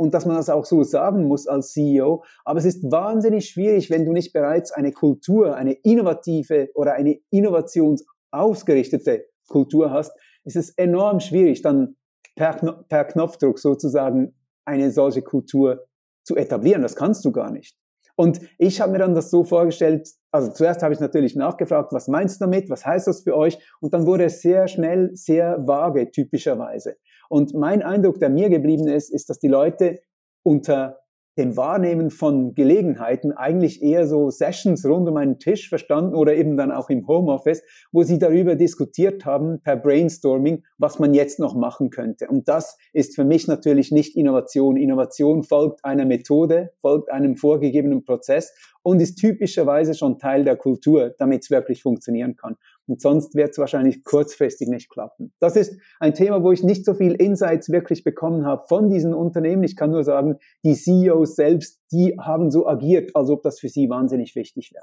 und 0.00 0.14
dass 0.14 0.24
man 0.24 0.36
das 0.36 0.48
auch 0.48 0.64
so 0.64 0.82
sagen 0.82 1.28
muss 1.28 1.46
als 1.46 1.72
CEO. 1.72 2.24
Aber 2.46 2.58
es 2.58 2.64
ist 2.64 2.90
wahnsinnig 2.90 3.50
schwierig, 3.50 3.90
wenn 3.90 4.06
du 4.06 4.12
nicht 4.12 4.32
bereits 4.32 4.72
eine 4.72 4.92
Kultur, 4.92 5.56
eine 5.56 5.74
innovative 5.74 6.70
oder 6.74 6.94
eine 6.94 7.18
innovationsausgerichtete 7.28 9.26
Kultur 9.46 9.90
hast, 9.90 10.12
ist 10.44 10.56
es 10.56 10.70
enorm 10.70 11.20
schwierig, 11.20 11.60
dann 11.60 11.96
per, 12.34 12.82
per 12.88 13.04
Knopfdruck 13.04 13.58
sozusagen 13.58 14.34
eine 14.64 14.90
solche 14.90 15.20
Kultur 15.20 15.86
zu 16.24 16.34
etablieren. 16.34 16.80
Das 16.80 16.96
kannst 16.96 17.22
du 17.26 17.30
gar 17.30 17.50
nicht. 17.50 17.76
Und 18.16 18.40
ich 18.56 18.80
habe 18.80 18.92
mir 18.92 18.98
dann 19.00 19.14
das 19.14 19.30
so 19.30 19.44
vorgestellt, 19.44 20.08
also 20.30 20.50
zuerst 20.50 20.82
habe 20.82 20.94
ich 20.94 21.00
natürlich 21.00 21.36
nachgefragt, 21.36 21.92
was 21.92 22.08
meinst 22.08 22.40
du 22.40 22.46
damit, 22.46 22.70
was 22.70 22.86
heißt 22.86 23.06
das 23.06 23.20
für 23.22 23.36
euch? 23.36 23.58
Und 23.80 23.92
dann 23.92 24.06
wurde 24.06 24.24
es 24.24 24.40
sehr 24.40 24.66
schnell 24.66 25.10
sehr 25.12 25.58
vage, 25.66 26.10
typischerweise. 26.10 26.96
Und 27.30 27.54
mein 27.54 27.82
Eindruck, 27.82 28.18
der 28.18 28.28
mir 28.28 28.50
geblieben 28.50 28.88
ist, 28.88 29.08
ist, 29.08 29.30
dass 29.30 29.38
die 29.38 29.48
Leute 29.48 30.00
unter 30.42 30.98
dem 31.38 31.56
Wahrnehmen 31.56 32.10
von 32.10 32.54
Gelegenheiten 32.54 33.32
eigentlich 33.32 33.82
eher 33.82 34.06
so 34.06 34.30
Sessions 34.30 34.84
rund 34.84 35.08
um 35.08 35.16
einen 35.16 35.38
Tisch 35.38 35.68
verstanden 35.68 36.14
oder 36.14 36.34
eben 36.34 36.56
dann 36.56 36.72
auch 36.72 36.90
im 36.90 37.06
Homeoffice, 37.06 37.62
wo 37.92 38.02
sie 38.02 38.18
darüber 38.18 38.56
diskutiert 38.56 39.24
haben 39.24 39.62
per 39.62 39.76
Brainstorming, 39.76 40.64
was 40.76 40.98
man 40.98 41.14
jetzt 41.14 41.38
noch 41.38 41.54
machen 41.54 41.90
könnte. 41.90 42.26
Und 42.28 42.48
das 42.48 42.76
ist 42.92 43.14
für 43.14 43.24
mich 43.24 43.46
natürlich 43.46 43.92
nicht 43.92 44.16
Innovation. 44.16 44.76
Innovation 44.76 45.44
folgt 45.44 45.84
einer 45.84 46.04
Methode, 46.04 46.72
folgt 46.80 47.10
einem 47.10 47.36
vorgegebenen 47.36 48.04
Prozess 48.04 48.52
und 48.82 49.00
ist 49.00 49.14
typischerweise 49.16 49.94
schon 49.94 50.18
Teil 50.18 50.44
der 50.44 50.56
Kultur, 50.56 51.14
damit 51.18 51.44
es 51.44 51.50
wirklich 51.50 51.82
funktionieren 51.82 52.34
kann. 52.36 52.56
Und 52.90 53.00
sonst 53.00 53.36
wird 53.36 53.50
es 53.50 53.58
wahrscheinlich 53.58 54.02
kurzfristig 54.02 54.66
nicht 54.66 54.90
klappen. 54.90 55.32
Das 55.38 55.54
ist 55.54 55.80
ein 56.00 56.12
Thema, 56.12 56.42
wo 56.42 56.50
ich 56.50 56.64
nicht 56.64 56.84
so 56.84 56.92
viel 56.92 57.12
Insights 57.12 57.70
wirklich 57.70 58.02
bekommen 58.02 58.44
habe 58.44 58.64
von 58.66 58.90
diesen 58.90 59.14
Unternehmen. 59.14 59.62
Ich 59.62 59.76
kann 59.76 59.92
nur 59.92 60.02
sagen, 60.02 60.38
die 60.64 60.74
CEOs 60.74 61.36
selbst, 61.36 61.80
die 61.92 62.16
haben 62.18 62.50
so 62.50 62.66
agiert, 62.66 63.14
als 63.14 63.30
ob 63.30 63.44
das 63.44 63.60
für 63.60 63.68
sie 63.68 63.88
wahnsinnig 63.88 64.34
wichtig 64.34 64.72
wäre. 64.74 64.82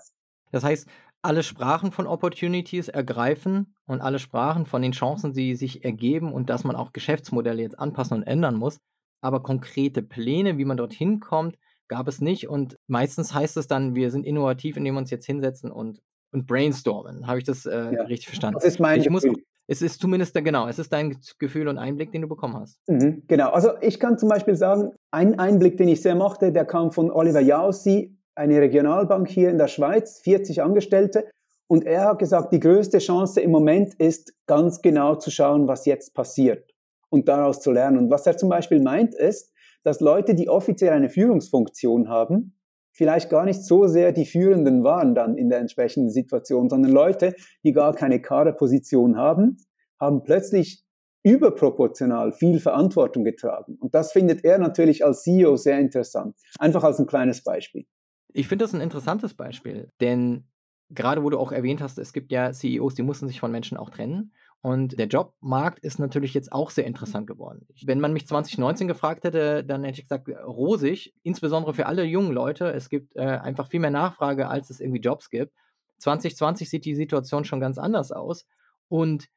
Das 0.53 0.63
heißt, 0.63 0.87
alle 1.21 1.43
Sprachen 1.43 1.91
von 1.91 2.07
Opportunities 2.07 2.87
ergreifen 2.87 3.75
und 3.87 3.99
alle 3.99 4.19
Sprachen 4.19 4.65
von 4.65 4.81
den 4.81 4.93
Chancen, 4.93 5.33
die 5.33 5.55
sich 5.55 5.83
ergeben 5.83 6.31
und 6.31 6.49
dass 6.49 6.63
man 6.63 6.77
auch 6.77 6.93
Geschäftsmodelle 6.93 7.61
jetzt 7.61 7.77
anpassen 7.77 8.19
und 8.19 8.23
ändern 8.23 8.55
muss. 8.55 8.79
Aber 9.19 9.43
konkrete 9.43 10.01
Pläne, 10.01 10.57
wie 10.57 10.63
man 10.63 10.77
dorthin 10.77 11.19
kommt, 11.19 11.57
gab 11.89 12.07
es 12.07 12.21
nicht. 12.21 12.47
Und 12.47 12.77
meistens 12.87 13.33
heißt 13.33 13.57
es 13.57 13.67
dann, 13.67 13.95
wir 13.95 14.11
sind 14.11 14.25
innovativ, 14.25 14.77
indem 14.77 14.93
wir 14.93 14.99
uns 14.99 15.11
jetzt 15.11 15.25
hinsetzen 15.25 15.73
und 15.73 15.99
und 16.37 16.47
brainstormen. 16.47 17.27
Habe 17.27 17.39
ich 17.39 17.45
das 17.45 17.65
äh, 17.65 17.71
ja. 17.71 18.03
richtig 18.03 18.27
verstanden? 18.27 18.55
Das 18.55 18.65
ist 18.65 18.79
mein 18.79 18.99
ich 18.99 19.07
Gefühl. 19.07 19.31
Muss, 19.31 19.41
es 19.67 19.81
ist 19.81 19.99
zumindest, 19.99 20.33
genau, 20.33 20.67
es 20.67 20.79
ist 20.79 20.93
dein 20.93 21.17
Gefühl 21.39 21.67
und 21.67 21.77
Einblick, 21.77 22.11
den 22.11 22.21
du 22.21 22.27
bekommen 22.27 22.55
hast. 22.55 22.79
Mhm, 22.87 23.23
genau, 23.27 23.49
also 23.49 23.71
ich 23.81 23.99
kann 23.99 24.17
zum 24.17 24.29
Beispiel 24.29 24.55
sagen, 24.55 24.91
ein 25.11 25.39
Einblick, 25.39 25.77
den 25.77 25.89
ich 25.89 26.01
sehr 26.01 26.15
mochte, 26.15 26.51
der 26.51 26.65
kam 26.65 26.91
von 26.91 27.11
Oliver 27.11 27.41
Jausi, 27.41 28.17
eine 28.35 28.61
Regionalbank 28.61 29.27
hier 29.27 29.49
in 29.49 29.57
der 29.57 29.67
Schweiz, 29.67 30.21
40 30.21 30.61
Angestellte. 30.61 31.29
Und 31.67 31.85
er 31.85 32.05
hat 32.05 32.19
gesagt, 32.19 32.53
die 32.53 32.61
größte 32.61 32.99
Chance 32.99 33.41
im 33.41 33.51
Moment 33.51 33.93
ist, 33.95 34.33
ganz 34.45 34.81
genau 34.81 35.15
zu 35.15 35.31
schauen, 35.31 35.67
was 35.67 35.85
jetzt 35.85 36.13
passiert 36.13 36.73
und 37.09 37.27
daraus 37.27 37.59
zu 37.59 37.71
lernen. 37.71 37.97
Und 37.97 38.09
was 38.09 38.25
er 38.25 38.37
zum 38.37 38.47
Beispiel 38.47 38.81
meint, 38.81 39.15
ist, 39.15 39.51
dass 39.83 39.99
Leute, 39.99 40.33
die 40.33 40.47
offiziell 40.47 40.93
eine 40.93 41.09
Führungsfunktion 41.09 42.07
haben, 42.07 42.56
vielleicht 42.97 43.29
gar 43.29 43.45
nicht 43.45 43.63
so 43.63 43.87
sehr 43.87 44.11
die 44.11 44.25
Führenden 44.25 44.83
waren 44.83 45.13
dann 45.13 45.37
in 45.37 45.49
der 45.49 45.59
entsprechenden 45.59 46.09
Situation, 46.09 46.69
sondern 46.69 46.91
Leute, 46.91 47.35
die 47.63 47.71
gar 47.71 47.93
keine 47.93 48.21
Kaderposition 48.21 49.17
haben, 49.17 49.57
haben 49.99 50.23
plötzlich 50.23 50.83
überproportional 51.23 52.31
viel 52.31 52.59
Verantwortung 52.59 53.23
getragen. 53.23 53.77
Und 53.79 53.93
das 53.93 54.11
findet 54.11 54.43
er 54.43 54.57
natürlich 54.57 55.05
als 55.05 55.23
CEO 55.23 55.57
sehr 55.57 55.79
interessant. 55.79 56.35
Einfach 56.57 56.83
als 56.83 56.99
ein 56.99 57.05
kleines 57.05 57.43
Beispiel. 57.43 57.85
Ich 58.33 58.47
finde 58.47 58.65
das 58.65 58.73
ein 58.73 58.81
interessantes 58.81 59.33
Beispiel, 59.33 59.91
denn 60.01 60.47
gerade 60.89 61.23
wo 61.23 61.29
du 61.29 61.37
auch 61.37 61.51
erwähnt 61.51 61.81
hast, 61.81 61.97
es 61.97 62.13
gibt 62.13 62.31
ja 62.31 62.51
CEOs, 62.51 62.95
die 62.95 63.03
mussten 63.03 63.27
sich 63.27 63.39
von 63.39 63.51
Menschen 63.51 63.77
auch 63.77 63.89
trennen. 63.89 64.31
Und 64.61 64.97
der 64.99 65.07
Jobmarkt 65.07 65.79
ist 65.79 65.99
natürlich 65.99 66.33
jetzt 66.33 66.51
auch 66.51 66.71
sehr 66.71 66.85
interessant 66.85 67.27
geworden. 67.27 67.67
Wenn 67.85 67.99
man 67.99 68.11
mich 68.11 68.27
2019 68.27 68.87
gefragt 68.87 69.23
hätte, 69.23 69.63
dann 69.63 69.83
hätte 69.83 69.99
ich 69.99 70.09
gesagt, 70.09 70.27
rosig, 70.27 71.13
insbesondere 71.23 71.73
für 71.73 71.85
alle 71.85 72.03
jungen 72.03 72.31
Leute. 72.31 72.71
Es 72.73 72.89
gibt 72.89 73.15
äh, 73.15 73.21
einfach 73.21 73.69
viel 73.69 73.79
mehr 73.79 73.91
Nachfrage, 73.91 74.47
als 74.47 74.69
es 74.69 74.79
irgendwie 74.79 75.01
Jobs 75.01 75.29
gibt. 75.29 75.53
2020 75.99 76.69
sieht 76.69 76.85
die 76.85 76.95
Situation 76.95 77.45
schon 77.45 77.59
ganz 77.59 77.77
anders 77.77 78.11
aus. 78.11 78.45
Und 78.87 79.27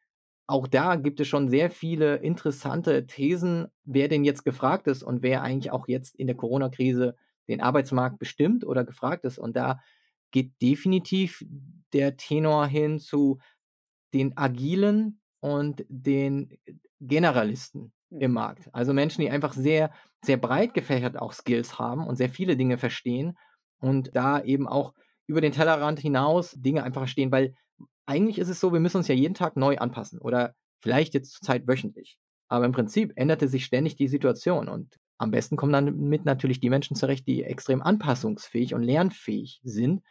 auch 0.46 0.66
da 0.66 0.96
gibt 0.96 1.20
es 1.20 1.28
schon 1.28 1.48
sehr 1.48 1.70
viele 1.70 2.16
interessante 2.16 3.06
Thesen, 3.06 3.68
wer 3.84 4.08
denn 4.08 4.24
jetzt 4.24 4.44
gefragt 4.44 4.88
ist 4.88 5.02
und 5.02 5.22
wer 5.22 5.42
eigentlich 5.42 5.70
auch 5.70 5.86
jetzt 5.86 6.16
in 6.16 6.26
der 6.26 6.36
Corona-Krise 6.36 7.14
den 7.48 7.60
Arbeitsmarkt 7.60 8.18
bestimmt 8.18 8.66
oder 8.66 8.84
gefragt 8.84 9.24
ist. 9.24 9.38
Und 9.38 9.54
da 9.54 9.78
geht 10.32 10.60
definitiv 10.60 11.44
der 11.92 12.16
Tenor 12.16 12.66
hin 12.66 12.98
zu 12.98 13.38
den 14.12 14.36
Agilen 14.36 15.20
und 15.40 15.84
den 15.88 16.58
Generalisten 17.00 17.92
im 18.11 18.32
Markt. 18.32 18.68
Also 18.72 18.92
Menschen, 18.92 19.22
die 19.22 19.30
einfach 19.30 19.52
sehr, 19.52 19.92
sehr 20.22 20.36
breit 20.36 20.74
gefächert 20.74 21.18
auch 21.18 21.32
Skills 21.32 21.78
haben 21.78 22.06
und 22.06 22.16
sehr 22.16 22.28
viele 22.28 22.56
Dinge 22.56 22.78
verstehen 22.78 23.36
und 23.80 24.11
da 24.14 24.42
eben 24.42 24.68
auch 24.68 24.94
über 25.26 25.40
den 25.40 25.52
Tellerrand 25.52 26.00
hinaus 26.00 26.52
Dinge 26.52 26.82
einfach 26.82 27.02
verstehen, 27.02 27.30
weil 27.30 27.54
eigentlich 28.06 28.38
ist 28.38 28.48
es 28.48 28.58
so, 28.58 28.72
wir 28.72 28.80
müssen 28.80 28.96
uns 28.96 29.08
ja 29.08 29.14
jeden 29.14 29.34
Tag 29.34 29.56
neu 29.56 29.78
anpassen 29.78 30.18
oder 30.18 30.54
vielleicht 30.80 31.14
jetzt 31.14 31.34
zur 31.34 31.46
Zeit 31.46 31.68
wöchentlich. 31.68 32.18
Aber 32.48 32.64
im 32.64 32.72
Prinzip 32.72 33.12
änderte 33.14 33.46
sich 33.46 33.64
ständig 33.64 33.94
die 33.94 34.08
Situation 34.08 34.68
und 34.68 34.96
am 35.18 35.30
besten 35.30 35.56
kommen 35.56 35.72
dann 35.72 35.96
mit 35.96 36.24
natürlich 36.24 36.61
die 36.61 36.70
Menschen 36.70 36.96
zurecht, 36.96 37.26
die 37.28 37.44
extrem 37.44 37.82
anpassungsfähig 37.82 38.74
und 38.74 38.82
lernfähig 38.82 39.61
sind. 39.62 40.02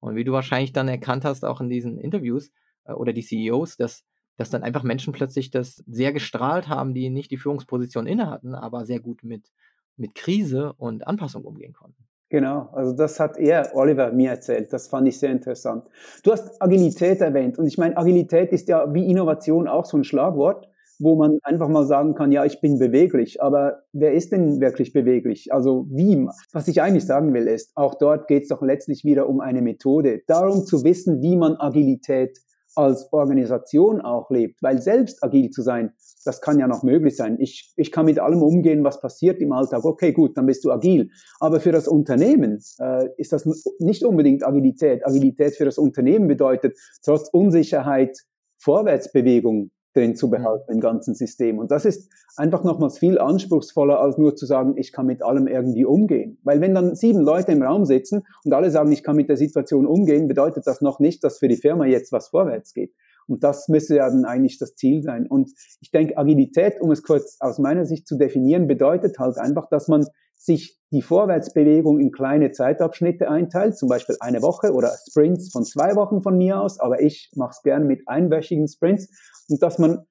Und 0.00 0.16
wie 0.16 0.24
du 0.24 0.32
wahrscheinlich 0.32 0.72
dann 0.72 0.88
erkannt 0.88 1.24
hast, 1.24 1.44
auch 1.44 1.60
in 1.60 1.70
diesen 1.70 1.98
Interviews, 1.98 2.50
oder 2.94 3.12
die 3.12 3.22
CEOs, 3.22 3.76
dass, 3.76 4.04
dass 4.36 4.50
dann 4.50 4.62
einfach 4.62 4.82
Menschen 4.82 5.12
plötzlich 5.12 5.50
das 5.50 5.82
sehr 5.86 6.12
gestrahlt 6.12 6.68
haben, 6.68 6.94
die 6.94 7.10
nicht 7.10 7.30
die 7.30 7.38
Führungsposition 7.38 8.06
inne 8.06 8.30
hatten, 8.30 8.54
aber 8.54 8.86
sehr 8.86 9.00
gut 9.00 9.24
mit, 9.24 9.50
mit 9.96 10.14
Krise 10.14 10.72
und 10.74 11.06
Anpassung 11.06 11.44
umgehen 11.44 11.72
konnten. 11.72 12.06
Genau, 12.28 12.68
also 12.72 12.92
das 12.92 13.20
hat 13.20 13.38
er, 13.38 13.70
Oliver, 13.74 14.10
mir 14.12 14.30
erzählt. 14.30 14.72
Das 14.72 14.88
fand 14.88 15.06
ich 15.06 15.18
sehr 15.18 15.30
interessant. 15.30 15.84
Du 16.24 16.32
hast 16.32 16.60
Agilität 16.60 17.20
erwähnt 17.20 17.56
und 17.56 17.66
ich 17.66 17.78
meine, 17.78 17.96
Agilität 17.96 18.52
ist 18.52 18.68
ja 18.68 18.92
wie 18.92 19.08
Innovation 19.08 19.68
auch 19.68 19.84
so 19.84 19.96
ein 19.96 20.04
Schlagwort. 20.04 20.68
wo 20.98 21.14
man 21.14 21.38
einfach 21.42 21.68
mal 21.68 21.84
sagen 21.84 22.14
kann, 22.14 22.32
ja, 22.32 22.44
ich 22.44 22.60
bin 22.60 22.78
beweglich, 22.78 23.42
aber 23.42 23.82
wer 23.92 24.12
ist 24.14 24.32
denn 24.32 24.60
wirklich 24.60 24.92
beweglich? 24.92 25.52
Also 25.52 25.86
wie? 25.90 26.26
Was 26.52 26.68
ich 26.68 26.80
eigentlich 26.80 27.06
sagen 27.06 27.34
will 27.34 27.46
ist, 27.46 27.72
auch 27.76 27.94
dort 27.96 28.28
geht 28.28 28.44
es 28.44 28.48
doch 28.48 28.62
letztlich 28.62 29.04
wieder 29.04 29.28
um 29.28 29.40
eine 29.40 29.62
Methode, 29.62 30.22
darum 30.26 30.64
zu 30.64 30.84
wissen, 30.84 31.20
wie 31.20 31.36
man 31.36 31.56
Agilität 31.56 32.38
als 32.76 33.12
Organisation 33.12 34.00
auch 34.00 34.30
lebt, 34.30 34.62
weil 34.62 34.80
selbst 34.80 35.22
agil 35.24 35.50
zu 35.50 35.62
sein, 35.62 35.92
das 36.24 36.40
kann 36.40 36.58
ja 36.58 36.68
noch 36.68 36.82
möglich 36.82 37.16
sein. 37.16 37.38
Ich, 37.40 37.72
ich 37.76 37.90
kann 37.90 38.06
mit 38.06 38.18
allem 38.18 38.42
umgehen, 38.42 38.84
was 38.84 39.00
passiert 39.00 39.40
im 39.40 39.52
Alltag. 39.52 39.84
Okay, 39.84 40.12
gut, 40.12 40.36
dann 40.36 40.46
bist 40.46 40.64
du 40.64 40.70
agil. 40.70 41.10
Aber 41.40 41.60
für 41.60 41.72
das 41.72 41.88
Unternehmen 41.88 42.58
äh, 42.78 43.08
ist 43.16 43.32
das 43.32 43.48
nicht 43.78 44.04
unbedingt 44.04 44.46
Agilität. 44.46 45.06
Agilität 45.06 45.56
für 45.56 45.64
das 45.64 45.78
Unternehmen 45.78 46.28
bedeutet 46.28 46.76
trotz 47.04 47.28
Unsicherheit 47.30 48.16
Vorwärtsbewegung 48.58 49.70
drin 49.96 50.14
zu 50.14 50.30
behalten 50.30 50.70
im 50.70 50.80
ganzen 50.80 51.14
System. 51.14 51.58
Und 51.58 51.70
das 51.70 51.84
ist 51.84 52.10
einfach 52.36 52.64
nochmals 52.64 52.98
viel 52.98 53.18
anspruchsvoller, 53.18 53.98
als 53.98 54.18
nur 54.18 54.36
zu 54.36 54.46
sagen, 54.46 54.74
ich 54.76 54.92
kann 54.92 55.06
mit 55.06 55.22
allem 55.22 55.46
irgendwie 55.46 55.84
umgehen. 55.84 56.38
Weil 56.44 56.60
wenn 56.60 56.74
dann 56.74 56.94
sieben 56.94 57.20
Leute 57.20 57.52
im 57.52 57.62
Raum 57.62 57.84
sitzen 57.84 58.22
und 58.44 58.52
alle 58.52 58.70
sagen, 58.70 58.92
ich 58.92 59.02
kann 59.02 59.16
mit 59.16 59.28
der 59.28 59.36
Situation 59.36 59.86
umgehen, 59.86 60.28
bedeutet 60.28 60.66
das 60.66 60.80
noch 60.80 61.00
nicht, 61.00 61.24
dass 61.24 61.38
für 61.38 61.48
die 61.48 61.56
Firma 61.56 61.86
jetzt 61.86 62.12
was 62.12 62.28
vorwärts 62.28 62.74
geht. 62.74 62.92
Und 63.28 63.42
das 63.42 63.68
müsste 63.68 63.96
ja 63.96 64.08
dann 64.08 64.24
eigentlich 64.24 64.58
das 64.58 64.76
Ziel 64.76 65.02
sein. 65.02 65.26
Und 65.26 65.50
ich 65.80 65.90
denke, 65.90 66.16
Agilität, 66.16 66.80
um 66.80 66.90
es 66.90 67.02
kurz 67.02 67.38
aus 67.40 67.58
meiner 67.58 67.84
Sicht 67.84 68.06
zu 68.06 68.16
definieren, 68.16 68.68
bedeutet 68.68 69.18
halt 69.18 69.38
einfach, 69.38 69.68
dass 69.68 69.88
man 69.88 70.06
sich 70.36 70.78
die 70.92 71.02
Vorwärtsbewegung 71.02 71.98
in 71.98 72.12
kleine 72.12 72.52
Zeitabschnitte 72.52 73.28
einteilt, 73.28 73.76
zum 73.76 73.88
Beispiel 73.88 74.16
eine 74.20 74.42
Woche 74.42 74.72
oder 74.72 74.92
Sprints 75.08 75.50
von 75.50 75.64
zwei 75.64 75.96
Wochen 75.96 76.22
von 76.22 76.36
mir 76.38 76.60
aus, 76.60 76.78
aber 76.78 77.00
ich 77.00 77.30
mache 77.34 77.52
es 77.56 77.62
gerne 77.62 77.84
mit 77.84 78.06
einwöchigen 78.06 78.68
Sprints 78.68 79.08
und 79.48 79.62
dass 79.62 79.78
man 79.78 80.06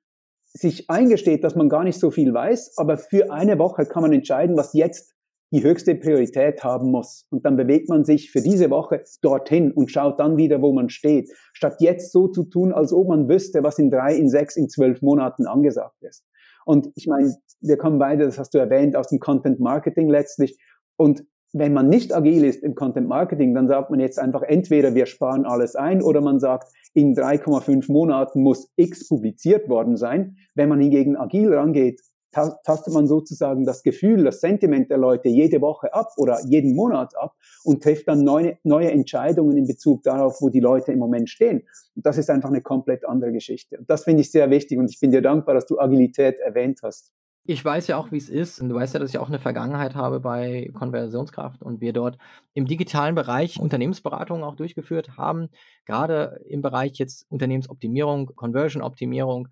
sich 0.46 0.90
eingesteht, 0.90 1.44
dass 1.44 1.56
man 1.56 1.70
gar 1.70 1.84
nicht 1.84 2.00
so 2.00 2.12
viel 2.12 2.34
weiß, 2.34 2.78
aber 2.78 2.98
für 2.98 3.32
eine 3.32 3.60
Woche 3.60 3.86
kann 3.86 4.02
man 4.02 4.14
entscheiden, 4.14 4.58
was 4.58 4.74
jetzt 4.74 5.16
die 5.52 5.64
höchste 5.64 5.96
Priorität 5.96 6.64
haben 6.64 6.92
muss. 6.92 7.26
Und 7.30 7.46
dann 7.46 7.56
bewegt 7.56 7.88
man 7.88 8.04
sich 8.04 8.32
für 8.32 8.42
diese 8.42 8.70
Woche 8.70 9.04
dorthin 9.22 9.72
und 9.72 9.92
schaut 9.92 10.20
dann 10.20 10.38
wieder, 10.38 10.62
wo 10.62 10.74
man 10.74 10.90
steht, 10.90 11.30
statt 11.54 11.78
jetzt 11.80 12.12
so 12.12 12.28
zu 12.28 12.44
tun, 12.46 12.74
als 12.74 12.92
ob 12.92 13.08
man 13.08 13.30
wüsste, 13.30 13.64
was 13.64 13.80
in 13.80 13.92
drei, 13.92 14.16
in 14.16 14.30
sechs, 14.30 14.58
in 14.58 14.70
zwölf 14.70 15.02
Monaten 15.02 15.46
angesagt 15.46 16.02
ist. 16.02 16.26
Und 16.66 16.90
ich 16.96 17.08
meine, 17.08 17.34
wir 17.62 17.78
kommen 17.78 18.00
beide, 18.00 18.26
das 18.26 18.38
hast 18.38 18.54
du 18.54 18.58
erwähnt, 18.58 18.96
aus 18.96 19.08
dem 19.08 19.20
Content 19.20 19.60
Marketing 19.60 20.10
letztlich. 20.10 20.60
Und 20.98 21.24
wenn 21.54 21.72
man 21.72 21.88
nicht 21.88 22.14
agil 22.14 22.44
ist 22.44 22.64
im 22.64 22.76
Content 22.76 23.08
Marketing, 23.08 23.54
dann 23.54 23.70
sagt 23.70 23.90
man 23.90 24.02
jetzt 24.02 24.20
einfach 24.20 24.42
entweder 24.42 24.94
wir 24.94 25.06
sparen 25.06 25.46
alles 25.46 25.76
ein 25.76 26.02
oder 26.02 26.20
man 26.20 26.40
sagt, 26.40 26.68
in 26.94 27.16
3,5 27.16 27.90
Monaten 27.90 28.42
muss 28.42 28.70
X 28.76 29.08
publiziert 29.08 29.70
worden 29.70 29.96
sein. 29.96 30.36
Wenn 30.54 30.68
man 30.68 30.82
hingegen 30.82 31.16
agil 31.16 31.54
rangeht, 31.54 32.02
tastet 32.36 32.94
man 32.94 33.08
sozusagen 33.08 33.66
das 33.66 33.82
Gefühl, 33.82 34.24
das 34.26 34.42
Sentiment 34.42 34.90
der 34.90 34.98
Leute 34.98 35.30
jede 35.30 35.62
Woche 35.62 35.94
ab 35.94 36.10
oder 36.18 36.40
jeden 36.46 36.76
Monat 36.76 37.16
ab 37.18 37.36
und 37.64 37.82
trifft 37.82 38.08
dann 38.08 38.24
neue, 38.24 38.58
neue 38.64 38.92
Entscheidungen 38.92 39.58
in 39.58 39.66
Bezug 39.66 40.04
darauf, 40.04 40.42
wo 40.42 40.50
die 40.50 40.60
Leute 40.60 40.92
im 40.92 41.00
Moment 41.00 41.30
stehen. 41.30 41.64
Und 41.96 42.06
das 42.06 42.18
ist 42.18 42.30
einfach 42.30 42.50
eine 42.50 42.62
komplett 42.62 43.08
andere 43.08 43.32
Geschichte. 43.32 43.78
Und 43.78 43.90
das 43.90 44.04
finde 44.04 44.22
ich 44.22 44.32
sehr 44.32 44.50
wichtig 44.50 44.78
und 44.78 44.92
ich 44.92 45.00
bin 45.00 45.12
dir 45.12 45.22
dankbar, 45.22 45.56
dass 45.56 45.66
du 45.66 45.80
Agilität 45.80 46.40
erwähnt 46.40 46.82
hast. 46.84 47.14
Ich 47.48 47.64
weiß 47.64 47.86
ja 47.88 47.98
auch, 47.98 48.12
wie 48.12 48.18
es 48.18 48.28
ist. 48.28 48.60
Und 48.60 48.70
du 48.70 48.76
weißt 48.76 48.96
ja, 48.96 49.00
dass 49.00 49.12
ich 49.12 49.20
auch 49.20 49.28
eine 49.28 49.38
Vergangenheit 49.38 49.94
habe 49.94 50.20
bei 50.20 50.72
Konversionskraft 50.74 51.62
und 51.62 51.80
wir 51.80 51.94
dort 51.94 52.18
im 52.56 52.66
digitalen 52.66 53.14
Bereich 53.14 53.60
Unternehmensberatungen 53.60 54.44
auch 54.44 54.56
durchgeführt 54.56 55.16
haben. 55.16 55.50
Gerade 55.86 56.42
im 56.50 56.64
Bereich 56.64 56.94
jetzt 56.96 57.28
Unternehmensoptimierung, 57.30 58.32
Conversion-Optimierung. 58.36 59.50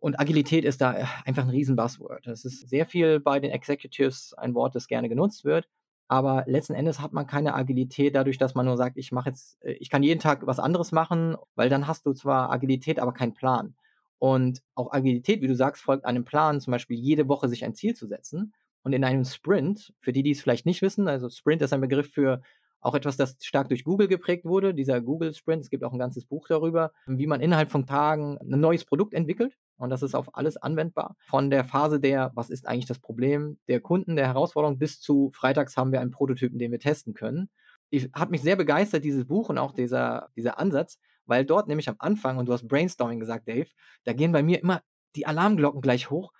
Und 0.00 0.20
Agilität 0.20 0.64
ist 0.64 0.80
da 0.80 1.08
einfach 1.24 1.42
ein 1.42 1.50
riesen 1.50 1.76
Buzzword. 1.76 2.26
Es 2.28 2.44
ist 2.44 2.68
sehr 2.68 2.86
viel 2.86 3.20
bei 3.20 3.40
den 3.40 3.50
Executives 3.50 4.32
ein 4.34 4.54
Wort, 4.54 4.74
das 4.74 4.86
gerne 4.86 5.08
genutzt 5.08 5.44
wird. 5.44 5.68
Aber 6.08 6.44
letzten 6.46 6.74
Endes 6.74 7.00
hat 7.00 7.12
man 7.12 7.26
keine 7.26 7.54
Agilität 7.54 8.14
dadurch, 8.14 8.38
dass 8.38 8.54
man 8.54 8.64
nur 8.64 8.78
sagt, 8.78 8.96
ich 8.96 9.12
mache 9.12 9.28
jetzt, 9.28 9.62
äh, 9.62 9.72
ich 9.72 9.90
kann 9.90 10.02
jeden 10.02 10.20
Tag 10.20 10.46
was 10.46 10.58
anderes 10.58 10.90
machen, 10.90 11.36
weil 11.54 11.68
dann 11.68 11.86
hast 11.86 12.06
du 12.06 12.14
zwar 12.14 12.50
Agilität, 12.50 12.98
aber 12.98 13.12
keinen 13.12 13.34
Plan. 13.34 13.74
Und 14.18 14.62
auch 14.74 14.92
Agilität, 14.92 15.42
wie 15.42 15.48
du 15.48 15.54
sagst, 15.54 15.82
folgt 15.82 16.06
einem 16.06 16.24
Plan, 16.24 16.60
zum 16.60 16.70
Beispiel 16.72 16.98
jede 16.98 17.28
Woche 17.28 17.48
sich 17.48 17.64
ein 17.64 17.74
Ziel 17.74 17.94
zu 17.94 18.06
setzen. 18.06 18.54
Und 18.82 18.92
in 18.94 19.04
einem 19.04 19.24
Sprint, 19.24 19.92
für 20.00 20.12
die, 20.12 20.22
die 20.22 20.30
es 20.30 20.40
vielleicht 20.40 20.64
nicht 20.64 20.80
wissen, 20.80 21.08
also 21.08 21.28
Sprint 21.28 21.62
ist 21.62 21.72
ein 21.72 21.80
Begriff 21.80 22.10
für 22.10 22.40
auch 22.80 22.94
etwas, 22.94 23.16
das 23.16 23.36
stark 23.42 23.68
durch 23.68 23.84
Google 23.84 24.08
geprägt 24.08 24.44
wurde, 24.44 24.72
dieser 24.72 25.00
Google 25.00 25.34
Sprint. 25.34 25.62
Es 25.62 25.70
gibt 25.70 25.84
auch 25.84 25.92
ein 25.92 25.98
ganzes 25.98 26.24
Buch 26.24 26.46
darüber, 26.48 26.92
wie 27.06 27.26
man 27.26 27.40
innerhalb 27.40 27.70
von 27.70 27.86
Tagen 27.86 28.38
ein 28.38 28.60
neues 28.60 28.84
Produkt 28.84 29.14
entwickelt. 29.14 29.54
Und 29.78 29.90
das 29.90 30.02
ist 30.02 30.14
auf 30.14 30.34
alles 30.34 30.56
anwendbar. 30.56 31.16
Von 31.20 31.50
der 31.50 31.64
Phase 31.64 32.00
der, 32.00 32.32
was 32.34 32.50
ist 32.50 32.66
eigentlich 32.66 32.86
das 32.86 32.98
Problem 32.98 33.58
der 33.68 33.80
Kunden, 33.80 34.16
der 34.16 34.26
Herausforderung, 34.26 34.78
bis 34.78 35.00
zu 35.00 35.30
freitags 35.32 35.76
haben 35.76 35.92
wir 35.92 36.00
einen 36.00 36.10
Prototypen, 36.10 36.58
den 36.58 36.72
wir 36.72 36.80
testen 36.80 37.14
können. 37.14 37.48
Ich, 37.90 38.10
hat 38.12 38.30
mich 38.30 38.42
sehr 38.42 38.56
begeistert, 38.56 39.04
dieses 39.04 39.26
Buch 39.26 39.48
und 39.48 39.56
auch 39.56 39.72
dieser, 39.72 40.28
dieser 40.36 40.58
Ansatz, 40.58 40.98
weil 41.26 41.44
dort 41.44 41.68
nämlich 41.68 41.88
am 41.88 41.96
Anfang, 41.98 42.38
und 42.38 42.46
du 42.46 42.52
hast 42.52 42.66
Brainstorming 42.66 43.20
gesagt, 43.20 43.48
Dave, 43.48 43.68
da 44.04 44.12
gehen 44.12 44.32
bei 44.32 44.42
mir 44.42 44.60
immer 44.60 44.82
die 45.16 45.26
Alarmglocken 45.26 45.80
gleich 45.80 46.10
hoch, 46.10 46.32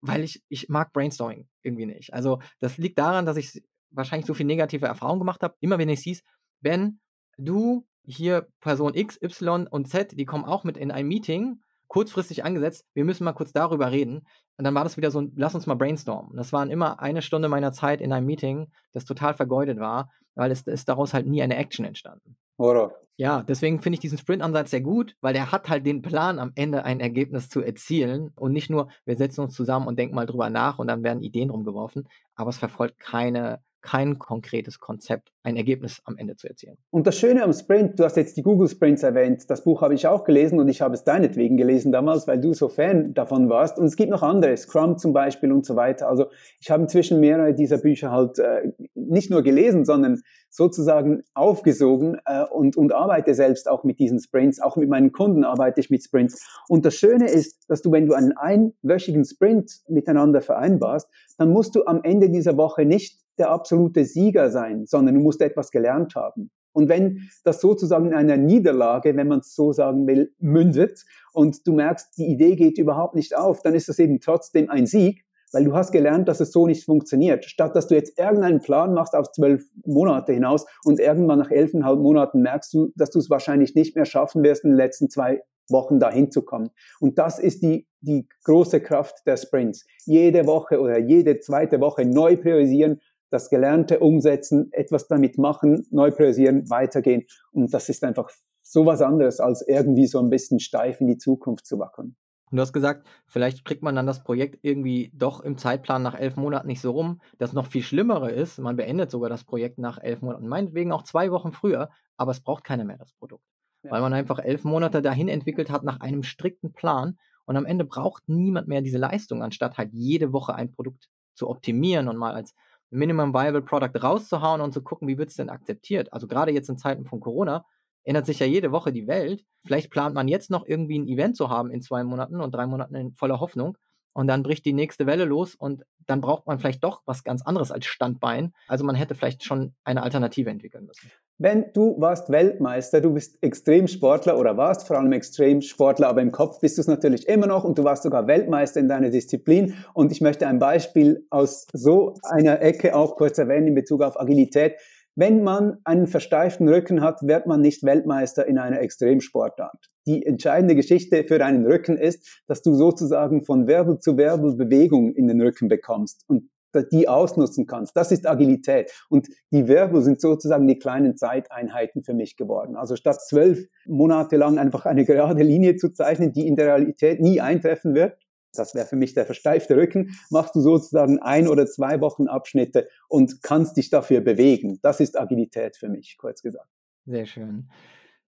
weil 0.00 0.24
ich, 0.24 0.42
ich 0.48 0.68
mag 0.68 0.92
Brainstorming 0.92 1.48
irgendwie 1.62 1.86
nicht. 1.86 2.12
Also 2.12 2.40
das 2.58 2.76
liegt 2.76 2.98
daran, 2.98 3.24
dass 3.24 3.36
ich 3.36 3.62
wahrscheinlich 3.90 4.26
so 4.26 4.34
viel 4.34 4.46
negative 4.46 4.86
Erfahrungen 4.86 5.20
gemacht 5.20 5.42
habe. 5.42 5.54
Immer 5.60 5.78
wenn 5.78 5.88
ich 5.88 6.00
hieß, 6.00 6.22
Ben, 6.60 7.00
du, 7.36 7.86
hier 8.04 8.48
Person 8.60 8.94
X, 8.94 9.20
Y 9.22 9.66
und 9.66 9.88
Z, 9.88 10.18
die 10.18 10.24
kommen 10.24 10.44
auch 10.44 10.64
mit 10.64 10.76
in 10.76 10.90
ein 10.90 11.06
Meeting, 11.06 11.60
kurzfristig 11.90 12.44
angesetzt, 12.44 12.86
wir 12.94 13.04
müssen 13.04 13.24
mal 13.24 13.32
kurz 13.32 13.52
darüber 13.52 13.90
reden. 13.90 14.22
Und 14.56 14.64
dann 14.64 14.74
war 14.74 14.84
das 14.84 14.96
wieder 14.96 15.10
so 15.10 15.20
ein, 15.20 15.32
lass 15.36 15.56
uns 15.56 15.66
mal 15.66 15.74
brainstormen. 15.74 16.36
Das 16.36 16.52
waren 16.52 16.70
immer 16.70 17.00
eine 17.00 17.20
Stunde 17.20 17.48
meiner 17.48 17.72
Zeit 17.72 18.00
in 18.00 18.12
einem 18.12 18.26
Meeting, 18.26 18.70
das 18.92 19.04
total 19.04 19.34
vergeudet 19.34 19.80
war, 19.80 20.10
weil 20.36 20.52
es 20.52 20.62
ist 20.62 20.88
daraus 20.88 21.12
halt 21.12 21.26
nie 21.26 21.42
eine 21.42 21.56
Action 21.56 21.84
entstanden. 21.84 22.36
Oder? 22.56 22.94
Ja, 23.16 23.42
deswegen 23.42 23.80
finde 23.80 23.94
ich 23.94 24.00
diesen 24.00 24.18
Sprint-Ansatz 24.18 24.70
sehr 24.70 24.80
gut, 24.80 25.16
weil 25.20 25.34
der 25.34 25.50
hat 25.50 25.68
halt 25.68 25.84
den 25.84 26.00
Plan, 26.00 26.38
am 26.38 26.52
Ende 26.54 26.84
ein 26.84 27.00
Ergebnis 27.00 27.48
zu 27.48 27.60
erzielen 27.60 28.30
und 28.36 28.52
nicht 28.52 28.70
nur, 28.70 28.88
wir 29.04 29.16
setzen 29.16 29.40
uns 29.40 29.54
zusammen 29.54 29.88
und 29.88 29.98
denken 29.98 30.14
mal 30.14 30.26
drüber 30.26 30.48
nach 30.48 30.78
und 30.78 30.86
dann 30.86 31.02
werden 31.02 31.22
Ideen 31.22 31.50
rumgeworfen, 31.50 32.08
aber 32.36 32.50
es 32.50 32.58
verfolgt 32.58 33.00
keine 33.00 33.60
kein 33.82 34.18
konkretes 34.18 34.78
Konzept, 34.78 35.32
ein 35.42 35.56
Ergebnis 35.56 36.02
am 36.04 36.16
Ende 36.18 36.36
zu 36.36 36.48
erzielen. 36.48 36.76
Und 36.90 37.06
das 37.06 37.16
Schöne 37.18 37.42
am 37.42 37.52
Sprint, 37.52 37.98
du 37.98 38.04
hast 38.04 38.16
jetzt 38.16 38.36
die 38.36 38.42
Google 38.42 38.68
Sprints 38.68 39.02
erwähnt, 39.02 39.48
das 39.48 39.64
Buch 39.64 39.80
habe 39.80 39.94
ich 39.94 40.06
auch 40.06 40.24
gelesen 40.24 40.58
und 40.60 40.68
ich 40.68 40.82
habe 40.82 40.94
es 40.94 41.04
deinetwegen 41.04 41.56
gelesen 41.56 41.92
damals, 41.92 42.26
weil 42.26 42.40
du 42.40 42.52
so 42.52 42.68
Fan 42.68 43.14
davon 43.14 43.48
warst. 43.48 43.78
Und 43.78 43.86
es 43.86 43.96
gibt 43.96 44.10
noch 44.10 44.22
andere, 44.22 44.56
Scrum 44.56 44.98
zum 44.98 45.12
Beispiel 45.12 45.50
und 45.52 45.64
so 45.64 45.76
weiter. 45.76 46.08
Also 46.08 46.26
ich 46.60 46.70
habe 46.70 46.82
inzwischen 46.82 47.20
mehrere 47.20 47.54
dieser 47.54 47.78
Bücher 47.78 48.10
halt 48.10 48.38
äh, 48.38 48.72
nicht 48.94 49.30
nur 49.30 49.42
gelesen, 49.42 49.84
sondern 49.84 50.20
sozusagen 50.50 51.22
aufgesogen 51.34 52.18
äh, 52.26 52.44
und, 52.44 52.76
und 52.76 52.92
arbeite 52.92 53.34
selbst 53.34 53.70
auch 53.70 53.84
mit 53.84 53.98
diesen 53.98 54.18
Sprints. 54.20 54.60
Auch 54.60 54.76
mit 54.76 54.88
meinen 54.88 55.12
Kunden 55.12 55.44
arbeite 55.44 55.80
ich 55.80 55.90
mit 55.90 56.02
Sprints. 56.02 56.44
Und 56.68 56.84
das 56.84 56.96
Schöne 56.96 57.30
ist, 57.30 57.70
dass 57.70 57.82
du, 57.82 57.92
wenn 57.92 58.06
du 58.06 58.14
einen 58.14 58.32
einwöchigen 58.36 59.24
Sprint 59.24 59.80
miteinander 59.88 60.40
vereinbarst, 60.40 61.08
dann 61.38 61.50
musst 61.50 61.74
du 61.76 61.86
am 61.86 62.02
Ende 62.02 62.30
dieser 62.30 62.56
Woche 62.56 62.84
nicht 62.84 63.20
der 63.40 63.50
absolute 63.50 64.04
Sieger 64.04 64.50
sein, 64.50 64.86
sondern 64.86 65.16
du 65.16 65.20
musst 65.20 65.40
etwas 65.40 65.70
gelernt 65.70 66.14
haben. 66.14 66.50
Und 66.72 66.88
wenn 66.88 67.28
das 67.44 67.60
sozusagen 67.60 68.06
in 68.06 68.14
einer 68.14 68.36
Niederlage, 68.36 69.16
wenn 69.16 69.28
man 69.28 69.40
es 69.40 69.54
so 69.54 69.72
sagen 69.72 70.06
will, 70.06 70.32
mündet 70.38 71.04
und 71.32 71.66
du 71.66 71.72
merkst, 71.72 72.16
die 72.16 72.26
Idee 72.26 72.54
geht 72.54 72.78
überhaupt 72.78 73.14
nicht 73.14 73.36
auf, 73.36 73.60
dann 73.62 73.74
ist 73.74 73.88
das 73.88 73.98
eben 73.98 74.20
trotzdem 74.20 74.70
ein 74.70 74.86
Sieg, 74.86 75.24
weil 75.52 75.64
du 75.64 75.74
hast 75.74 75.90
gelernt, 75.90 76.28
dass 76.28 76.38
es 76.38 76.52
so 76.52 76.66
nicht 76.66 76.84
funktioniert. 76.84 77.44
Statt 77.44 77.74
dass 77.74 77.88
du 77.88 77.96
jetzt 77.96 78.16
irgendeinen 78.18 78.60
Plan 78.60 78.94
machst 78.94 79.16
auf 79.16 79.32
zwölf 79.32 79.64
Monate 79.84 80.32
hinaus 80.32 80.64
und 80.84 81.00
irgendwann 81.00 81.40
nach 81.40 81.50
elfeinhalb 81.50 81.98
Monaten 81.98 82.40
merkst 82.40 82.72
du, 82.72 82.92
dass 82.94 83.10
du 83.10 83.18
es 83.18 83.30
wahrscheinlich 83.30 83.74
nicht 83.74 83.96
mehr 83.96 84.04
schaffen 84.04 84.44
wirst, 84.44 84.62
in 84.62 84.70
den 84.70 84.76
letzten 84.76 85.10
zwei 85.10 85.42
Wochen 85.70 86.00
dahin 86.00 86.30
zu 86.30 86.42
kommen. 86.42 86.70
Und 87.00 87.18
das 87.18 87.38
ist 87.38 87.62
die, 87.62 87.86
die 88.00 88.28
große 88.44 88.80
Kraft 88.80 89.26
der 89.26 89.36
Sprints. 89.36 89.86
Jede 90.04 90.46
Woche 90.46 90.80
oder 90.80 90.98
jede 90.98 91.38
zweite 91.40 91.80
Woche 91.80 92.04
neu 92.04 92.36
priorisieren, 92.36 93.00
das 93.30 93.48
Gelernte 93.50 94.00
umsetzen, 94.00 94.68
etwas 94.72 95.08
damit 95.08 95.38
machen, 95.38 95.86
neu 95.90 96.10
priorisieren, 96.10 96.68
weitergehen. 96.68 97.26
Und 97.52 97.72
das 97.72 97.88
ist 97.88 98.04
einfach 98.04 98.30
so 98.62 98.86
was 98.86 99.02
anderes, 99.02 99.40
als 99.40 99.66
irgendwie 99.66 100.06
so 100.06 100.18
ein 100.18 100.30
bisschen 100.30 100.60
steif 100.60 101.00
in 101.00 101.06
die 101.06 101.18
Zukunft 101.18 101.66
zu 101.66 101.78
wackeln. 101.78 102.16
Und 102.50 102.56
du 102.56 102.62
hast 102.62 102.72
gesagt, 102.72 103.06
vielleicht 103.26 103.64
kriegt 103.64 103.82
man 103.82 103.94
dann 103.94 104.06
das 104.06 104.24
Projekt 104.24 104.58
irgendwie 104.62 105.12
doch 105.14 105.40
im 105.40 105.56
Zeitplan 105.56 106.02
nach 106.02 106.18
elf 106.18 106.36
Monaten 106.36 106.66
nicht 106.66 106.80
so 106.80 106.90
rum. 106.90 107.20
Das 107.38 107.52
noch 107.52 107.66
viel 107.66 107.82
Schlimmere 107.82 108.32
ist, 108.32 108.58
man 108.58 108.76
beendet 108.76 109.10
sogar 109.10 109.30
das 109.30 109.44
Projekt 109.44 109.78
nach 109.78 109.98
elf 110.02 110.20
Monaten, 110.20 110.48
meinetwegen 110.48 110.90
auch 110.90 111.04
zwei 111.04 111.30
Wochen 111.30 111.52
früher, 111.52 111.90
aber 112.16 112.32
es 112.32 112.40
braucht 112.40 112.64
keiner 112.64 112.84
mehr 112.84 112.98
das 112.98 113.12
Produkt. 113.12 113.44
Ja. 113.84 113.92
Weil 113.92 114.00
man 114.00 114.12
einfach 114.12 114.40
elf 114.40 114.64
Monate 114.64 115.00
dahin 115.00 115.28
entwickelt 115.28 115.70
hat 115.70 115.84
nach 115.84 116.00
einem 116.00 116.24
strikten 116.24 116.72
Plan 116.72 117.18
und 117.44 117.56
am 117.56 117.66
Ende 117.66 117.84
braucht 117.84 118.28
niemand 118.28 118.66
mehr 118.66 118.82
diese 118.82 118.98
Leistung, 118.98 119.42
anstatt 119.42 119.78
halt 119.78 119.92
jede 119.92 120.32
Woche 120.32 120.54
ein 120.54 120.72
Produkt 120.72 121.08
zu 121.34 121.48
optimieren 121.48 122.08
und 122.08 122.16
mal 122.16 122.34
als 122.34 122.54
Minimum 122.90 123.32
Viable 123.32 123.62
Product 123.62 124.02
rauszuhauen 124.02 124.60
und 124.60 124.72
zu 124.72 124.82
gucken, 124.82 125.08
wie 125.08 125.18
wird 125.18 125.30
es 125.30 125.36
denn 125.36 125.50
akzeptiert. 125.50 126.12
Also 126.12 126.26
gerade 126.26 126.52
jetzt 126.52 126.68
in 126.68 126.78
Zeiten 126.78 127.04
von 127.06 127.20
Corona 127.20 127.64
ändert 128.04 128.26
sich 128.26 128.38
ja 128.38 128.46
jede 128.46 128.72
Woche 128.72 128.92
die 128.92 129.06
Welt. 129.06 129.44
Vielleicht 129.64 129.90
plant 129.90 130.14
man 130.14 130.28
jetzt 130.28 130.50
noch 130.50 130.66
irgendwie 130.66 130.98
ein 130.98 131.06
Event 131.06 131.36
zu 131.36 131.50
haben 131.50 131.70
in 131.70 131.82
zwei 131.82 132.02
Monaten 132.04 132.40
und 132.40 132.54
drei 132.54 132.66
Monaten 132.66 132.94
in 132.94 133.12
voller 133.12 133.40
Hoffnung. 133.40 133.76
Und 134.12 134.26
dann 134.26 134.42
bricht 134.42 134.64
die 134.64 134.72
nächste 134.72 135.06
Welle 135.06 135.24
los 135.24 135.54
und 135.54 135.84
dann 136.06 136.20
braucht 136.20 136.46
man 136.46 136.58
vielleicht 136.58 136.82
doch 136.82 137.02
was 137.06 137.24
ganz 137.24 137.42
anderes 137.42 137.70
als 137.70 137.86
Standbein. 137.86 138.52
Also 138.66 138.84
man 138.84 138.96
hätte 138.96 139.14
vielleicht 139.14 139.44
schon 139.44 139.74
eine 139.84 140.02
Alternative 140.02 140.50
entwickeln 140.50 140.86
müssen. 140.86 141.10
Wenn 141.42 141.72
du 141.72 141.98
warst 141.98 142.28
Weltmeister, 142.30 143.00
du 143.00 143.14
bist 143.14 143.42
Extremsportler 143.42 144.38
oder 144.38 144.58
warst 144.58 144.86
vor 144.86 144.98
allem 144.98 145.12
Extremsportler, 145.12 146.08
aber 146.08 146.20
im 146.20 146.32
Kopf 146.32 146.60
bist 146.60 146.76
du 146.76 146.82
es 146.82 146.86
natürlich 146.86 147.26
immer 147.28 147.46
noch 147.46 147.64
und 147.64 147.78
du 147.78 147.84
warst 147.84 148.02
sogar 148.02 148.26
Weltmeister 148.26 148.78
in 148.78 148.88
deiner 148.88 149.08
Disziplin. 149.08 149.74
Und 149.94 150.12
ich 150.12 150.20
möchte 150.20 150.46
ein 150.46 150.58
Beispiel 150.58 151.26
aus 151.30 151.66
so 151.72 152.14
einer 152.24 152.60
Ecke 152.60 152.94
auch 152.94 153.16
kurz 153.16 153.38
erwähnen 153.38 153.68
in 153.68 153.74
Bezug 153.74 154.02
auf 154.02 154.20
Agilität. 154.20 154.74
Wenn 155.16 155.42
man 155.42 155.78
einen 155.84 156.06
versteiften 156.06 156.68
Rücken 156.68 157.00
hat, 157.00 157.22
wird 157.22 157.46
man 157.46 157.60
nicht 157.60 157.82
Weltmeister 157.82 158.46
in 158.46 158.58
einer 158.58 158.80
Extremsportart. 158.80 159.90
Die 160.06 160.24
entscheidende 160.24 160.74
Geschichte 160.74 161.24
für 161.24 161.38
deinen 161.38 161.66
Rücken 161.66 161.96
ist, 161.98 162.42
dass 162.46 162.62
du 162.62 162.74
sozusagen 162.74 163.44
von 163.44 163.66
Wirbel 163.66 163.98
zu 163.98 164.16
Wirbel 164.16 164.56
Bewegung 164.56 165.12
in 165.14 165.28
den 165.28 165.40
Rücken 165.40 165.68
bekommst 165.68 166.24
und 166.28 166.48
die 166.92 167.08
ausnutzen 167.08 167.66
kannst. 167.66 167.96
Das 167.96 168.12
ist 168.12 168.28
Agilität. 168.28 168.92
Und 169.08 169.28
die 169.50 169.66
Wirbel 169.66 170.02
sind 170.02 170.20
sozusagen 170.20 170.68
die 170.68 170.78
kleinen 170.78 171.16
Zeiteinheiten 171.16 172.04
für 172.04 172.14
mich 172.14 172.36
geworden. 172.36 172.76
Also 172.76 172.96
statt 172.96 173.20
zwölf 173.20 173.66
Monate 173.86 174.36
lang 174.36 174.58
einfach 174.58 174.86
eine 174.86 175.04
gerade 175.04 175.42
Linie 175.42 175.76
zu 175.76 175.92
zeichnen, 175.92 176.32
die 176.32 176.46
in 176.46 176.56
der 176.56 176.66
Realität 176.66 177.20
nie 177.20 177.40
eintreffen 177.40 177.94
wird, 177.94 178.16
das 178.52 178.74
wäre 178.74 178.86
für 178.86 178.96
mich 178.96 179.14
der 179.14 179.26
versteifte 179.26 179.76
Rücken, 179.76 180.16
machst 180.30 180.54
du 180.54 180.60
sozusagen 180.60 181.18
ein 181.20 181.48
oder 181.48 181.66
zwei 181.66 182.00
Wochen 182.00 182.28
Abschnitte 182.28 182.88
und 183.08 183.42
kannst 183.42 183.76
dich 183.76 183.90
dafür 183.90 184.20
bewegen. 184.20 184.78
Das 184.82 185.00
ist 185.00 185.18
Agilität 185.18 185.76
für 185.76 185.88
mich, 185.88 186.16
kurz 186.18 186.42
gesagt. 186.42 186.68
Sehr 187.06 187.26
schön. 187.26 187.68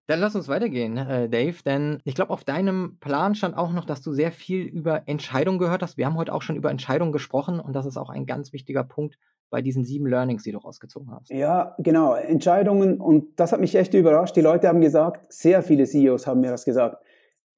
Dann 0.09 0.18
lass 0.18 0.35
uns 0.35 0.49
weitergehen, 0.49 0.97
äh, 0.97 1.29
Dave, 1.29 1.57
denn 1.64 2.01
ich 2.05 2.14
glaube, 2.14 2.33
auf 2.33 2.43
deinem 2.43 2.99
Plan 2.99 3.35
stand 3.35 3.57
auch 3.57 3.73
noch, 3.73 3.85
dass 3.85 4.03
du 4.03 4.12
sehr 4.12 4.33
viel 4.33 4.62
über 4.62 5.03
Entscheidungen 5.07 5.59
gehört 5.59 5.83
hast. 5.83 5.97
Wir 5.97 6.07
haben 6.07 6.16
heute 6.16 6.35
auch 6.35 6.43
schon 6.43 6.57
über 6.57 6.70
Entscheidungen 6.70 7.12
gesprochen 7.12 7.61
und 7.61 7.75
das 7.75 7.87
ist 7.87 7.97
auch 7.97 8.11
ein 8.11 8.27
ganz 8.27 8.53
wichtiger 8.53 8.83
Punkt 8.83 9.16
bei 9.49 9.62
diesen 9.62 9.85
sieben 9.85 10.07
Learnings, 10.07 10.43
die 10.43 10.51
du 10.51 10.59
rausgezogen 10.59 11.12
hast. 11.12 11.31
Ja, 11.31 11.77
genau, 11.79 12.14
Entscheidungen 12.14 13.01
und 13.01 13.39
das 13.39 13.53
hat 13.53 13.61
mich 13.61 13.75
echt 13.77 13.95
überrascht. 13.95 14.35
Die 14.35 14.41
Leute 14.41 14.66
haben 14.66 14.81
gesagt, 14.81 15.33
sehr 15.33 15.62
viele 15.62 15.85
CEOs 15.85 16.27
haben 16.27 16.41
mir 16.41 16.51
das 16.51 16.64
gesagt 16.64 16.97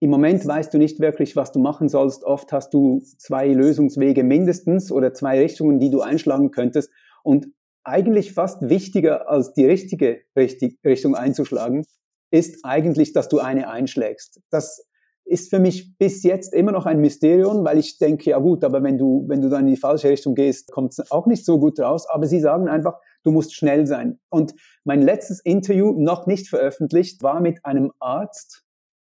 im 0.05 0.11
Moment 0.11 0.47
weißt 0.47 0.75
du 0.75 0.77
nicht 0.77 1.01
wirklich, 1.01 1.35
was 1.35 1.51
du 1.51 1.61
machen 1.61 1.89
sollst. 1.89 2.25
Oft 2.25 2.53
hast 2.53 2.75
du 2.75 3.01
zwei 3.17 3.49
Lösungswege 3.49 4.23
mindestens 4.23 4.93
oder 4.93 5.15
zwei 5.15 5.41
Richtungen, 5.41 5.81
die 5.81 5.89
du 5.89 6.03
einschlagen 6.03 6.51
könntest. 6.51 6.91
Und 7.23 7.47
eigentlich 7.85 8.35
fast 8.35 8.69
wichtiger 8.69 9.31
als 9.31 9.55
die 9.55 9.65
richtige 9.65 10.21
Richtung 10.37 11.15
einzuschlagen, 11.15 11.87
ist 12.31 12.67
eigentlich, 12.67 13.15
dass 13.15 13.31
du 13.31 13.39
eine 13.39 13.71
einschlägst. 13.71 14.43
Das 14.51 14.87
ist 15.25 15.49
für 15.49 15.59
mich 15.59 15.97
bis 15.97 16.23
jetzt 16.23 16.53
immer 16.53 16.73
noch 16.73 16.85
ein 16.85 17.01
Mysterium, 17.01 17.65
weil 17.65 17.79
ich 17.79 17.97
denke, 17.97 18.29
ja 18.29 18.39
gut, 18.39 18.63
aber 18.63 18.83
wenn 18.83 18.99
du, 18.99 19.25
wenn 19.27 19.41
du 19.41 19.49
dann 19.49 19.67
in 19.67 19.73
die 19.73 19.81
falsche 19.81 20.11
Richtung 20.11 20.35
gehst, 20.35 20.71
kommt 20.71 20.93
es 20.93 21.11
auch 21.11 21.27
nicht 21.27 21.47
so 21.47 21.59
gut 21.59 21.81
raus. 21.81 22.07
Aber 22.11 22.27
sie 22.27 22.41
sagen 22.41 22.69
einfach, 22.69 22.99
du 23.23 23.31
musst 23.31 23.55
schnell 23.55 23.87
sein. 23.87 24.19
Und 24.29 24.53
mein 24.85 25.01
letztes 25.01 25.41
Interview, 25.41 25.95
noch 25.97 26.27
nicht 26.27 26.51
veröffentlicht, 26.51 27.23
war 27.23 27.41
mit 27.41 27.65
einem 27.65 27.91
Arzt, 28.01 28.64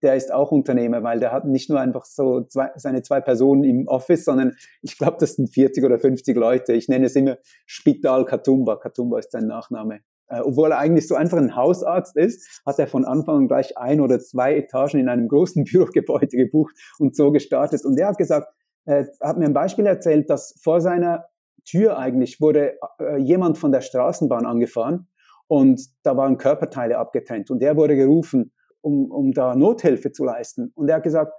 der 0.01 0.15
ist 0.15 0.31
auch 0.31 0.51
Unternehmer, 0.51 1.03
weil 1.03 1.19
der 1.19 1.31
hat 1.31 1.45
nicht 1.45 1.69
nur 1.69 1.79
einfach 1.79 2.05
so 2.05 2.41
zwei, 2.41 2.71
seine 2.75 3.01
zwei 3.01 3.21
Personen 3.21 3.63
im 3.63 3.87
Office, 3.87 4.25
sondern 4.25 4.55
ich 4.81 4.97
glaube, 4.97 5.17
das 5.19 5.35
sind 5.35 5.49
40 5.49 5.83
oder 5.83 5.99
50 5.99 6.35
Leute. 6.37 6.73
Ich 6.73 6.87
nenne 6.87 7.07
es 7.07 7.15
immer 7.15 7.37
Spital 7.65 8.25
Katumba. 8.25 8.77
Katumba 8.77 9.19
ist 9.19 9.31
sein 9.31 9.47
Nachname. 9.47 10.01
Äh, 10.27 10.41
obwohl 10.41 10.71
er 10.71 10.77
eigentlich 10.77 11.07
so 11.07 11.15
einfach 11.15 11.37
ein 11.37 11.55
Hausarzt 11.55 12.15
ist, 12.15 12.61
hat 12.65 12.79
er 12.79 12.87
von 12.87 13.05
Anfang 13.05 13.37
an 13.37 13.47
gleich 13.47 13.77
ein 13.77 13.99
oder 13.99 14.19
zwei 14.19 14.55
Etagen 14.55 14.99
in 14.99 15.09
einem 15.09 15.27
großen 15.27 15.63
Bürogebäude 15.71 16.37
gebucht 16.37 16.75
und 16.99 17.15
so 17.15 17.31
gestartet. 17.31 17.83
Und 17.83 17.99
er 17.99 18.09
hat 18.09 18.17
gesagt, 18.17 18.47
äh, 18.85 19.05
hat 19.21 19.37
mir 19.37 19.45
ein 19.45 19.53
Beispiel 19.53 19.85
erzählt, 19.85 20.29
dass 20.29 20.55
vor 20.61 20.81
seiner 20.81 21.25
Tür 21.65 21.97
eigentlich 21.97 22.39
wurde 22.39 22.77
äh, 22.99 23.17
jemand 23.17 23.57
von 23.57 23.71
der 23.71 23.81
Straßenbahn 23.81 24.45
angefahren 24.45 25.07
und 25.47 25.81
da 26.03 26.15
waren 26.15 26.37
Körperteile 26.37 26.97
abgetrennt 26.97 27.51
und 27.51 27.59
der 27.59 27.75
wurde 27.75 27.95
gerufen 27.95 28.53
um, 28.81 29.11
um 29.11 29.31
da 29.31 29.55
Nothilfe 29.55 30.11
zu 30.11 30.23
leisten. 30.23 30.71
Und 30.75 30.89
er 30.89 30.97
hat 30.97 31.03
gesagt, 31.03 31.33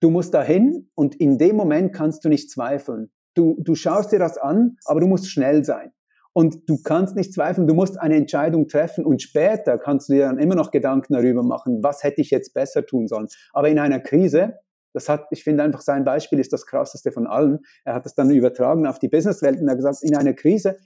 du 0.00 0.10
musst 0.10 0.34
da 0.34 0.42
hin 0.42 0.88
und 0.94 1.14
in 1.16 1.38
dem 1.38 1.56
Moment 1.56 1.94
kannst 1.94 2.24
du 2.24 2.28
nicht 2.28 2.50
zweifeln. 2.50 3.10
Du, 3.34 3.56
du 3.60 3.74
schaust 3.74 4.12
dir 4.12 4.18
das 4.18 4.38
an, 4.38 4.76
aber 4.84 5.00
du 5.00 5.06
musst 5.06 5.28
schnell 5.28 5.64
sein. 5.64 5.92
Und 6.32 6.68
du 6.68 6.82
kannst 6.82 7.16
nicht 7.16 7.32
zweifeln, 7.32 7.66
du 7.66 7.74
musst 7.74 7.98
eine 7.98 8.14
Entscheidung 8.14 8.68
treffen 8.68 9.06
und 9.06 9.22
später 9.22 9.78
kannst 9.78 10.10
du 10.10 10.12
dir 10.12 10.26
dann 10.26 10.38
immer 10.38 10.54
noch 10.54 10.70
Gedanken 10.70 11.14
darüber 11.14 11.42
machen, 11.42 11.82
was 11.82 12.02
hätte 12.02 12.20
ich 12.20 12.30
jetzt 12.30 12.52
besser 12.52 12.84
tun 12.84 13.08
sollen. 13.08 13.28
Aber 13.54 13.70
in 13.70 13.78
einer 13.78 14.00
Krise, 14.00 14.58
das 14.92 15.08
hat, 15.08 15.26
ich 15.30 15.44
finde 15.44 15.62
einfach 15.62 15.80
sein 15.80 16.04
Beispiel 16.04 16.38
ist 16.38 16.52
das 16.52 16.66
krasseste 16.66 17.10
von 17.10 17.26
allen. 17.26 17.60
Er 17.84 17.94
hat 17.94 18.04
das 18.04 18.14
dann 18.14 18.30
übertragen 18.30 18.86
auf 18.86 18.98
die 18.98 19.08
Businesswelt 19.08 19.58
und 19.58 19.66
er 19.66 19.70
hat 19.70 19.78
gesagt, 19.78 20.02
in 20.02 20.14
einer 20.14 20.34
Krise 20.34 20.76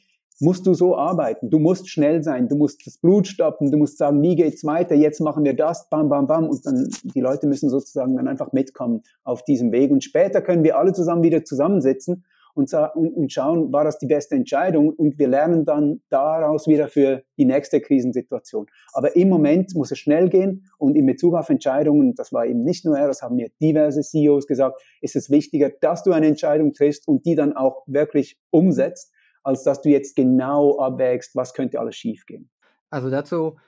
musst 0.41 0.66
du 0.66 0.74
so 0.74 0.97
arbeiten. 0.97 1.51
Du 1.51 1.59
musst 1.59 1.88
schnell 1.88 2.22
sein, 2.22 2.49
du 2.49 2.57
musst 2.57 2.86
das 2.86 2.99
Blut 2.99 3.26
stoppen, 3.26 3.70
du 3.70 3.78
musst 3.78 3.99
sagen, 3.99 4.22
wie 4.22 4.36
geht's 4.36 4.64
weiter, 4.64 4.95
jetzt 4.95 5.20
machen 5.20 5.45
wir 5.45 5.55
das, 5.55 5.88
bam, 5.91 6.09
bam, 6.09 6.26
bam. 6.26 6.49
Und 6.49 6.64
dann, 6.66 6.88
die 7.14 7.20
Leute 7.20 7.47
müssen 7.47 7.68
sozusagen 7.68 8.16
dann 8.16 8.26
einfach 8.26 8.53
mitkommen 8.53 9.03
auf 9.22 9.45
diesem 9.45 9.70
Weg. 9.72 9.91
Und 9.91 10.03
später 10.03 10.41
können 10.41 10.64
wir 10.64 10.78
alle 10.78 10.93
zusammen 10.93 11.22
wieder 11.22 11.45
zusammensitzen 11.45 12.24
und, 12.55 12.72
und, 12.95 13.32
schauen, 13.32 13.72
war 13.72 13.84
das 13.84 13.99
die 13.99 14.07
beste 14.07 14.34
Entscheidung? 14.34 14.91
Und 14.91 15.18
wir 15.18 15.28
lernen 15.28 15.64
dann 15.64 16.01
daraus 16.09 16.66
wieder 16.66 16.88
für 16.88 17.22
die 17.38 17.45
nächste 17.45 17.80
Krisensituation. 17.80 18.66
Aber 18.93 19.14
im 19.16 19.28
Moment 19.28 19.74
muss 19.74 19.91
es 19.93 19.99
schnell 19.99 20.28
gehen 20.28 20.66
und 20.78 20.97
in 20.97 21.07
Bezug 21.07 21.34
auf 21.34 21.49
Entscheidungen, 21.49 22.14
das 22.14 22.32
war 22.32 22.47
eben 22.47 22.62
nicht 22.64 22.84
nur 22.84 22.99
er, 22.99 23.07
das 23.07 23.22
haben 23.22 23.36
mir 23.36 23.51
diverse 23.61 24.01
CEOs 24.03 24.47
gesagt, 24.47 24.80
ist 25.01 25.16
es 25.16 25.30
wichtiger, 25.30 25.70
dass 25.80 26.03
du 26.03 26.12
eine 26.12 26.26
Entscheidung 26.26 26.72
triffst 26.72 27.07
und 27.07 27.24
die 27.24 27.34
dann 27.34 27.57
auch 27.57 27.84
wirklich 27.86 28.38
umsetzt 28.51 29.12
als 29.43 29.64
dass 29.64 29.80
du 29.80 29.88
jetzt 29.88 30.16
genau 30.16 30.78
abwägst, 30.78 31.34
was 31.34 31.55
könnte 31.55 31.80
alles 31.80 31.97
schiefgehen. 31.97 32.51
Also 32.91 33.11
dazu 33.11 33.59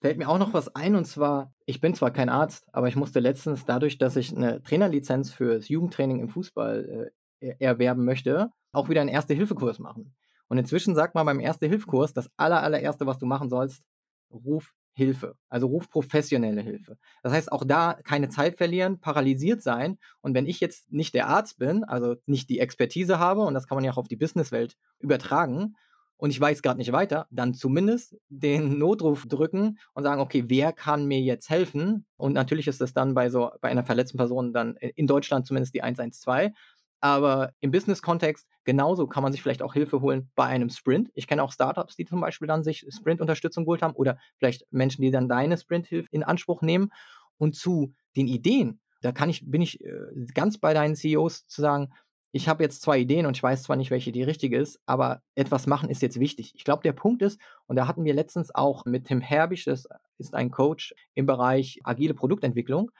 fällt 0.00 0.18
mir 0.18 0.28
auch 0.28 0.38
noch 0.38 0.54
was 0.54 0.74
ein 0.74 0.94
und 0.94 1.04
zwar, 1.06 1.52
ich 1.66 1.80
bin 1.80 1.94
zwar 1.94 2.12
kein 2.12 2.28
Arzt, 2.28 2.66
aber 2.72 2.88
ich 2.88 2.96
musste 2.96 3.20
letztens 3.20 3.64
dadurch, 3.64 3.98
dass 3.98 4.16
ich 4.16 4.34
eine 4.34 4.62
Trainerlizenz 4.62 5.32
fürs 5.32 5.68
Jugendtraining 5.68 6.20
im 6.20 6.28
Fußball 6.28 7.10
äh, 7.40 7.54
erwerben 7.58 8.04
möchte, 8.04 8.50
auch 8.72 8.88
wieder 8.88 9.00
einen 9.00 9.10
Erste-Hilfe-Kurs 9.10 9.78
machen. 9.78 10.14
Und 10.48 10.58
inzwischen 10.58 10.94
sagt 10.94 11.14
man 11.14 11.26
beim 11.26 11.40
Erste-Hilfe-Kurs, 11.40 12.14
das 12.14 12.30
aller, 12.36 12.62
allererste, 12.62 13.06
was 13.06 13.18
du 13.18 13.26
machen 13.26 13.48
sollst, 13.48 13.82
ruf 14.30 14.72
Hilfe. 14.98 15.36
Also 15.48 15.68
ruf 15.68 15.88
professionelle 15.88 16.60
Hilfe. 16.60 16.98
Das 17.22 17.32
heißt, 17.32 17.52
auch 17.52 17.64
da 17.64 17.94
keine 18.02 18.28
Zeit 18.28 18.56
verlieren, 18.56 18.98
paralysiert 18.98 19.62
sein. 19.62 19.98
Und 20.20 20.34
wenn 20.34 20.46
ich 20.46 20.58
jetzt 20.58 20.92
nicht 20.92 21.14
der 21.14 21.28
Arzt 21.28 21.58
bin, 21.58 21.84
also 21.84 22.16
nicht 22.26 22.50
die 22.50 22.58
Expertise 22.58 23.20
habe, 23.20 23.42
und 23.42 23.54
das 23.54 23.68
kann 23.68 23.76
man 23.76 23.84
ja 23.84 23.92
auch 23.92 23.96
auf 23.96 24.08
die 24.08 24.16
Businesswelt 24.16 24.76
übertragen, 24.98 25.76
und 26.20 26.30
ich 26.30 26.40
weiß 26.40 26.62
gerade 26.62 26.78
nicht 26.78 26.90
weiter, 26.90 27.28
dann 27.30 27.54
zumindest 27.54 28.16
den 28.28 28.76
Notruf 28.76 29.28
drücken 29.28 29.78
und 29.94 30.02
sagen, 30.02 30.20
okay, 30.20 30.46
wer 30.48 30.72
kann 30.72 31.06
mir 31.06 31.20
jetzt 31.20 31.48
helfen? 31.48 32.06
Und 32.16 32.32
natürlich 32.32 32.66
ist 32.66 32.80
das 32.80 32.92
dann 32.92 33.14
bei 33.14 33.30
so 33.30 33.52
bei 33.60 33.68
einer 33.68 33.84
verletzten 33.84 34.18
Person 34.18 34.52
dann 34.52 34.74
in 34.74 35.06
Deutschland 35.06 35.46
zumindest 35.46 35.74
die 35.74 35.82
112. 35.82 36.50
Aber 37.00 37.52
im 37.60 37.70
Business-Kontext 37.70 38.46
genauso 38.64 39.06
kann 39.06 39.22
man 39.22 39.32
sich 39.32 39.42
vielleicht 39.42 39.62
auch 39.62 39.72
Hilfe 39.72 40.00
holen 40.00 40.30
bei 40.34 40.46
einem 40.46 40.68
Sprint. 40.68 41.10
Ich 41.14 41.26
kenne 41.26 41.42
auch 41.42 41.52
Startups, 41.52 41.96
die 41.96 42.04
zum 42.04 42.20
Beispiel 42.20 42.48
dann 42.48 42.64
sich 42.64 42.86
Sprint-Unterstützung 42.88 43.64
geholt 43.64 43.82
haben 43.82 43.94
oder 43.94 44.18
vielleicht 44.38 44.66
Menschen, 44.70 45.02
die 45.02 45.10
dann 45.10 45.28
deine 45.28 45.56
Sprint-Hilfe 45.56 46.08
in 46.10 46.24
Anspruch 46.24 46.62
nehmen. 46.62 46.90
Und 47.36 47.54
zu 47.54 47.94
den 48.16 48.26
Ideen, 48.26 48.80
da 49.00 49.12
kann 49.12 49.30
ich, 49.30 49.48
bin 49.48 49.62
ich 49.62 49.80
äh, 49.84 50.26
ganz 50.34 50.58
bei 50.58 50.74
deinen 50.74 50.96
CEOs 50.96 51.46
zu 51.46 51.60
sagen, 51.60 51.92
ich 52.30 52.48
habe 52.48 52.62
jetzt 52.62 52.82
zwei 52.82 52.98
Ideen 52.98 53.26
und 53.26 53.36
ich 53.36 53.42
weiß 53.42 53.62
zwar 53.62 53.76
nicht, 53.76 53.90
welche 53.90 54.12
die 54.12 54.22
richtige 54.22 54.58
ist, 54.58 54.80
aber 54.84 55.22
etwas 55.34 55.66
machen 55.66 55.88
ist 55.88 56.02
jetzt 56.02 56.20
wichtig. 56.20 56.52
Ich 56.54 56.64
glaube, 56.64 56.82
der 56.82 56.92
Punkt 56.92 57.22
ist, 57.22 57.40
und 57.66 57.76
da 57.76 57.86
hatten 57.86 58.04
wir 58.04 58.12
letztens 58.12 58.54
auch 58.54 58.84
mit 58.84 59.06
Tim 59.06 59.20
Herbisch, 59.20 59.64
das 59.64 59.88
ist 60.18 60.34
ein 60.34 60.50
Coach 60.50 60.94
im 61.14 61.24
Bereich 61.24 61.80
agile 61.84 62.12
Produktentwicklung, 62.12 62.90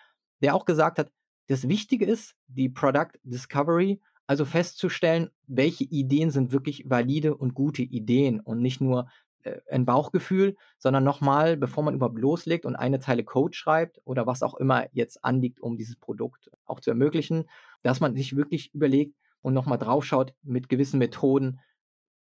der 0.41 0.55
auch 0.55 0.65
gesagt 0.65 0.99
hat, 0.99 1.11
das 1.49 1.69
Wichtige 1.69 2.05
ist, 2.05 2.37
die 2.47 2.69
Product 2.69 3.19
Discovery, 3.25 4.01
also 4.27 4.45
festzustellen, 4.45 5.31
welche 5.47 5.85
Ideen 5.85 6.31
sind 6.31 6.53
wirklich 6.53 6.85
valide 6.89 7.35
und 7.35 7.55
gute 7.55 7.83
Ideen 7.83 8.41
und 8.41 8.61
nicht 8.61 8.81
nur 8.81 9.09
äh, 9.43 9.57
ein 9.71 9.87
Bauchgefühl, 9.87 10.57
sondern 10.79 11.05
nochmal, 11.05 11.57
bevor 11.57 11.83
man 11.83 11.95
überhaupt 11.95 12.19
loslegt 12.19 12.67
und 12.67 12.77
eine 12.77 13.01
Zeile 13.01 13.25
Code 13.25 13.57
schreibt 13.57 14.01
oder 14.05 14.27
was 14.27 14.43
auch 14.43 14.55
immer 14.55 14.87
jetzt 14.93 15.25
anliegt, 15.25 15.61
um 15.61 15.79
dieses 15.79 15.97
Produkt 15.97 16.51
auch 16.67 16.81
zu 16.81 16.91
ermöglichen, 16.91 17.47
dass 17.83 18.01
man 18.01 18.15
sich 18.15 18.37
wirklich 18.37 18.75
überlegt 18.75 19.17
und 19.41 19.55
nochmal 19.55 19.79
draufschaut 19.79 20.35
mit 20.43 20.69
gewissen 20.69 20.99
Methoden, 20.99 21.61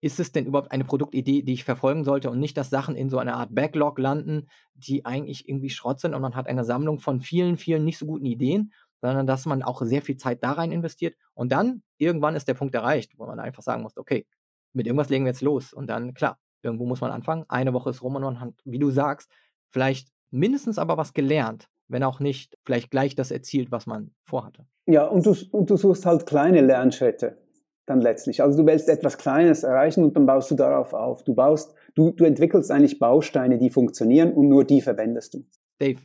ist 0.01 0.20
es 0.20 0.31
denn 0.31 0.47
überhaupt 0.47 0.70
eine 0.70 0.85
Produktidee, 0.85 1.43
die 1.43 1.55
ich 1.55 1.64
verfolgen 1.64 2.05
sollte 2.05 2.31
und 2.31 2.39
nicht, 2.39 2.57
dass 2.57 2.70
Sachen 2.70 2.95
in 2.95 3.09
so 3.09 3.18
einer 3.18 3.35
Art 3.35 3.55
Backlog 3.55 3.99
landen, 3.99 4.47
die 4.74 5.05
eigentlich 5.05 5.49
irgendwie 5.49 5.70
Schrott 5.70 6.01
sind 6.01 6.14
und 6.14 6.22
man 6.22 6.37
hat 6.37 6.47
eine 6.47 6.64
Sammlung 6.64 7.01
von 7.01 7.20
vielen, 7.20 7.57
vielen 7.57 7.85
nicht 7.85 7.99
so 7.99 8.07
guten 8.07 8.27
Ideen 8.27 8.72
sondern 9.01 9.27
dass 9.27 9.47
man 9.47 9.63
auch 9.63 9.83
sehr 9.83 10.03
viel 10.03 10.17
Zeit 10.17 10.43
da 10.43 10.53
rein 10.53 10.73
investiert 10.73 11.17
und 11.35 11.53
dann 11.53 11.83
irgendwann 11.99 12.37
ist 12.37 12.49
der 12.49 12.55
Punkt 12.55 12.75
erreicht, 12.75 13.13
wo 13.17 13.27
man 13.27 13.41
einfach 13.41 13.63
sagen 13.63 13.83
muss, 13.83 13.97
okay, 13.97 14.27
mit 14.73 14.87
irgendwas 14.87 15.09
legen 15.09 15.25
wir 15.25 15.33
jetzt 15.33 15.43
los 15.43 15.73
und 15.73 15.89
dann, 15.89 16.15
klar, 16.15 16.39
irgendwo 16.63 16.87
muss 16.87 17.01
man 17.01 17.11
anfangen, 17.11 17.45
eine 17.49 17.73
Woche 17.73 17.91
ist 17.91 18.03
rum 18.03 18.17
und 18.17 18.23
man 18.23 18.41
hat, 18.41 18.55
wie 18.65 18.79
du 18.79 18.91
sagst, 18.91 19.31
vielleicht 19.71 20.09
mindestens 20.31 20.79
aber 20.79 20.97
was 20.97 21.15
gelernt, 21.15 21.69
wenn 21.89 22.03
auch 22.03 22.21
nicht 22.21 22.59
vielleicht 22.65 22.91
gleich 22.91 23.15
das 23.15 23.31
erzielt, 23.31 23.71
was 23.71 23.87
man 23.87 24.11
vorhatte. 24.25 24.67
Ja, 24.87 25.07
und 25.07 25.25
du, 25.25 25.35
und 25.53 25.71
du 25.71 25.77
suchst 25.77 26.05
halt 26.07 26.27
kleine 26.27 26.61
Lernschritte 26.61 27.39
dann 27.87 28.01
letztlich. 28.01 28.43
Also 28.43 28.59
du 28.59 28.67
willst 28.67 28.89
etwas 28.89 29.17
Kleines 29.17 29.63
erreichen 29.63 30.05
und 30.05 30.17
dann 30.17 30.27
baust 30.27 30.51
du 30.51 30.57
darauf 30.57 30.93
auf. 30.93 31.23
Du 31.23 31.35
baust, 31.35 31.75
du, 31.95 32.11
du 32.11 32.25
entwickelst 32.25 32.71
eigentlich 32.71 32.99
Bausteine, 32.99 33.59
die 33.59 33.71
funktionieren 33.71 34.33
und 34.33 34.49
nur 34.49 34.65
die 34.65 34.81
verwendest 34.81 35.35
du. 35.35 35.45
Dave, 35.79 36.01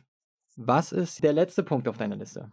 was 0.56 0.92
ist 0.92 1.22
der 1.24 1.32
letzte 1.32 1.62
Punkt 1.62 1.88
auf 1.88 1.98
deiner 1.98 2.16
Liste? 2.16 2.52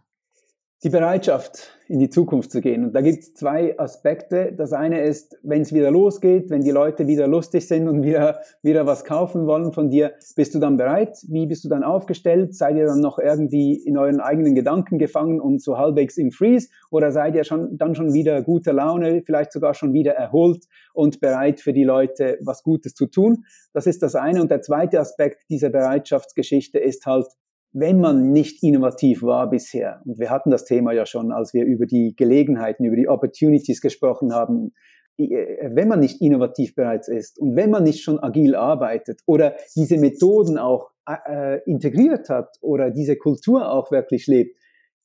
Die 0.82 0.88
Bereitschaft, 0.88 1.78
in 1.88 1.98
die 1.98 2.08
Zukunft 2.08 2.50
zu 2.50 2.62
gehen. 2.62 2.84
Und 2.84 2.94
da 2.94 3.02
gibt 3.02 3.22
es 3.22 3.34
zwei 3.34 3.78
Aspekte. 3.78 4.54
Das 4.56 4.72
eine 4.72 5.02
ist, 5.02 5.36
wenn 5.42 5.60
es 5.60 5.74
wieder 5.74 5.90
losgeht, 5.90 6.48
wenn 6.48 6.62
die 6.62 6.70
Leute 6.70 7.06
wieder 7.06 7.26
lustig 7.26 7.68
sind 7.68 7.86
und 7.86 8.02
wieder, 8.02 8.40
wieder 8.62 8.86
was 8.86 9.04
kaufen 9.04 9.46
wollen 9.46 9.74
von 9.74 9.90
dir, 9.90 10.14
bist 10.36 10.54
du 10.54 10.58
dann 10.58 10.78
bereit? 10.78 11.18
Wie 11.28 11.46
bist 11.46 11.64
du 11.64 11.68
dann 11.68 11.82
aufgestellt? 11.82 12.54
Seid 12.54 12.76
ihr 12.76 12.86
dann 12.86 13.00
noch 13.00 13.18
irgendwie 13.18 13.74
in 13.74 13.98
euren 13.98 14.20
eigenen 14.20 14.54
Gedanken 14.54 14.98
gefangen 14.98 15.38
und 15.38 15.60
so 15.60 15.76
halbwegs 15.76 16.16
im 16.16 16.30
Freeze? 16.30 16.68
Oder 16.90 17.12
seid 17.12 17.34
ihr 17.34 17.44
schon, 17.44 17.76
dann 17.76 17.94
schon 17.94 18.14
wieder 18.14 18.40
guter 18.40 18.72
Laune, 18.72 19.22
vielleicht 19.26 19.52
sogar 19.52 19.74
schon 19.74 19.92
wieder 19.92 20.12
erholt 20.12 20.64
und 20.94 21.20
bereit 21.20 21.60
für 21.60 21.74
die 21.74 21.84
Leute 21.84 22.38
was 22.42 22.62
Gutes 22.62 22.94
zu 22.94 23.06
tun? 23.06 23.44
Das 23.74 23.86
ist 23.86 24.02
das 24.02 24.14
eine. 24.14 24.40
Und 24.40 24.50
der 24.50 24.62
zweite 24.62 24.98
Aspekt 24.98 25.42
dieser 25.50 25.68
Bereitschaftsgeschichte 25.68 26.78
ist 26.78 27.04
halt, 27.04 27.26
wenn 27.72 28.00
man 28.00 28.32
nicht 28.32 28.62
innovativ 28.62 29.22
war 29.22 29.48
bisher, 29.48 30.02
und 30.04 30.18
wir 30.18 30.30
hatten 30.30 30.50
das 30.50 30.64
Thema 30.64 30.92
ja 30.92 31.06
schon, 31.06 31.32
als 31.32 31.54
wir 31.54 31.64
über 31.64 31.86
die 31.86 32.14
Gelegenheiten, 32.16 32.84
über 32.84 32.96
die 32.96 33.08
Opportunities 33.08 33.80
gesprochen 33.80 34.34
haben, 34.34 34.72
äh, 35.16 35.70
wenn 35.72 35.88
man 35.88 36.00
nicht 36.00 36.20
innovativ 36.20 36.74
bereits 36.74 37.08
ist 37.08 37.38
und 37.38 37.56
wenn 37.56 37.70
man 37.70 37.84
nicht 37.84 38.02
schon 38.02 38.18
agil 38.18 38.54
arbeitet 38.54 39.20
oder 39.26 39.54
diese 39.76 39.98
Methoden 39.98 40.58
auch 40.58 40.90
äh, 41.06 41.60
integriert 41.64 42.28
hat 42.28 42.56
oder 42.60 42.90
diese 42.90 43.16
Kultur 43.16 43.70
auch 43.70 43.90
wirklich 43.90 44.26
lebt, 44.26 44.56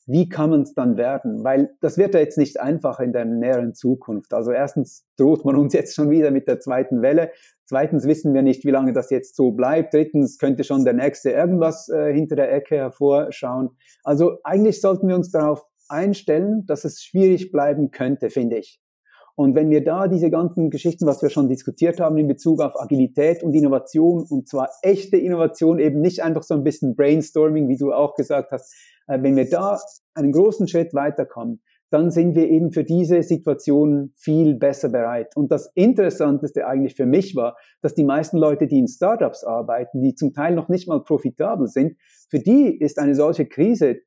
wie 0.07 0.29
kann 0.29 0.51
man 0.51 0.61
es 0.61 0.73
dann 0.73 0.97
werden? 0.97 1.43
Weil 1.43 1.75
das 1.81 1.97
wird 1.97 2.13
ja 2.13 2.19
jetzt 2.19 2.37
nicht 2.37 2.59
einfacher 2.59 3.03
in 3.03 3.11
der 3.11 3.25
näheren 3.25 3.73
Zukunft. 3.73 4.33
Also 4.33 4.51
erstens 4.51 5.07
droht 5.17 5.45
man 5.45 5.55
uns 5.55 5.73
jetzt 5.73 5.95
schon 5.95 6.11
wieder 6.11 6.29
mit 6.29 6.47
der 6.47 6.59
zweiten 6.59 7.01
Welle. 7.01 7.31
Zweitens 7.67 8.07
wissen 8.07 8.33
wir 8.33 8.43
nicht, 8.43 8.63
wie 8.63 8.71
lange 8.71 8.93
das 8.93 9.09
jetzt 9.09 9.35
so 9.35 9.51
bleibt. 9.51 9.93
Drittens 9.93 10.37
könnte 10.37 10.63
schon 10.63 10.85
der 10.85 10.93
nächste 10.93 11.31
irgendwas 11.31 11.89
äh, 11.89 12.13
hinter 12.13 12.35
der 12.35 12.53
Ecke 12.53 12.75
hervorschauen. 12.75 13.71
Also 14.03 14.37
eigentlich 14.43 14.81
sollten 14.81 15.07
wir 15.07 15.15
uns 15.15 15.31
darauf 15.31 15.63
einstellen, 15.89 16.65
dass 16.67 16.85
es 16.85 17.01
schwierig 17.03 17.51
bleiben 17.51 17.91
könnte, 17.91 18.29
finde 18.29 18.57
ich. 18.57 18.79
Und 19.37 19.53
wenn 19.53 19.69
wir 19.69 19.83
da 19.83 20.07
diese 20.07 20.29
ganzen 20.29 20.69
Geschichten, 20.69 21.05
was 21.05 21.21
wir 21.21 21.29
schon 21.29 21.49
diskutiert 21.49 21.99
haben 21.99 22.17
in 22.17 22.27
Bezug 22.27 22.61
auf 22.61 22.79
Agilität 22.79 23.43
und 23.43 23.53
Innovation, 23.53 24.25
und 24.29 24.47
zwar 24.47 24.69
echte 24.81 25.17
Innovation, 25.17 25.77
eben 25.77 25.99
nicht 25.99 26.23
einfach 26.23 26.43
so 26.43 26.53
ein 26.53 26.63
bisschen 26.63 26.95
Brainstorming, 26.95 27.67
wie 27.67 27.77
du 27.77 27.91
auch 27.91 28.15
gesagt 28.15 28.51
hast, 28.51 28.73
äh, 29.07 29.21
wenn 29.21 29.35
wir 29.35 29.49
da 29.49 29.79
einen 30.13 30.31
großen 30.31 30.67
Schritt 30.67 30.93
weiterkommen, 30.93 31.61
dann 31.95 32.11
sind 32.11 32.35
wir 32.35 32.49
eben 32.49 32.73
für 32.73 32.83
diese 32.83 33.23
Situation 33.23 34.11
viel 34.15 34.55
besser 34.55 34.89
bereit. 34.89 35.33
Und 35.37 35.49
das 35.49 35.71
Interessanteste 35.75 36.67
eigentlich 36.67 36.95
für 36.95 37.05
mich 37.05 37.37
war, 37.37 37.55
dass 37.81 37.93
die 37.93 38.03
meisten 38.03 38.35
Leute, 38.37 38.67
die 38.67 38.79
in 38.79 38.89
Startups 38.89 39.45
arbeiten, 39.45 40.01
die 40.01 40.13
zum 40.13 40.33
Teil 40.33 40.55
noch 40.55 40.67
nicht 40.67 40.89
mal 40.89 41.01
profitabel 41.01 41.67
sind, 41.67 41.95
für 42.29 42.39
die 42.39 42.77
ist 42.77 42.99
eine 42.99 43.15
solche 43.15 43.45
Krise 43.45 44.01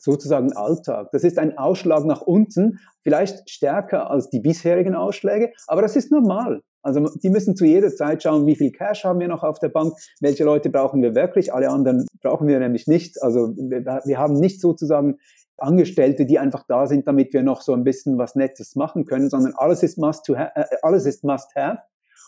sozusagen 0.00 0.52
Alltag. 0.52 1.10
Das 1.12 1.22
ist 1.22 1.38
ein 1.38 1.56
Ausschlag 1.56 2.04
nach 2.06 2.22
unten, 2.22 2.80
vielleicht 3.02 3.48
stärker 3.48 4.10
als 4.10 4.30
die 4.30 4.40
bisherigen 4.40 4.96
Ausschläge, 4.96 5.52
aber 5.68 5.82
das 5.82 5.94
ist 5.94 6.10
normal. 6.10 6.62
Also 6.82 7.08
die 7.22 7.30
müssen 7.30 7.54
zu 7.54 7.64
jeder 7.64 7.94
Zeit 7.94 8.24
schauen, 8.24 8.46
wie 8.46 8.56
viel 8.56 8.72
Cash 8.72 9.04
haben 9.04 9.20
wir 9.20 9.28
noch 9.28 9.44
auf 9.44 9.60
der 9.60 9.68
Bank, 9.68 9.94
welche 10.20 10.42
Leute 10.42 10.70
brauchen 10.70 11.02
wir 11.02 11.14
wirklich, 11.14 11.54
alle 11.54 11.70
anderen 11.70 12.04
brauchen 12.20 12.48
wir 12.48 12.58
nämlich 12.58 12.88
nicht. 12.88 13.22
Also 13.22 13.54
wir, 13.56 13.84
wir 13.84 14.18
haben 14.18 14.34
nicht 14.34 14.60
sozusagen 14.60 15.18
Angestellte, 15.58 16.26
die 16.26 16.38
einfach 16.38 16.64
da 16.66 16.86
sind, 16.86 17.06
damit 17.06 17.32
wir 17.32 17.42
noch 17.42 17.62
so 17.62 17.72
ein 17.72 17.84
bisschen 17.84 18.18
was 18.18 18.34
Nettes 18.34 18.76
machen 18.76 19.04
können, 19.04 19.30
sondern 19.30 19.54
alles 19.56 19.82
ist 19.82 19.98
must 19.98 20.28
have, 20.28 20.52
äh, 20.54 20.64
alles 20.82 21.06
ist 21.06 21.24
must 21.24 21.54
have. 21.56 21.78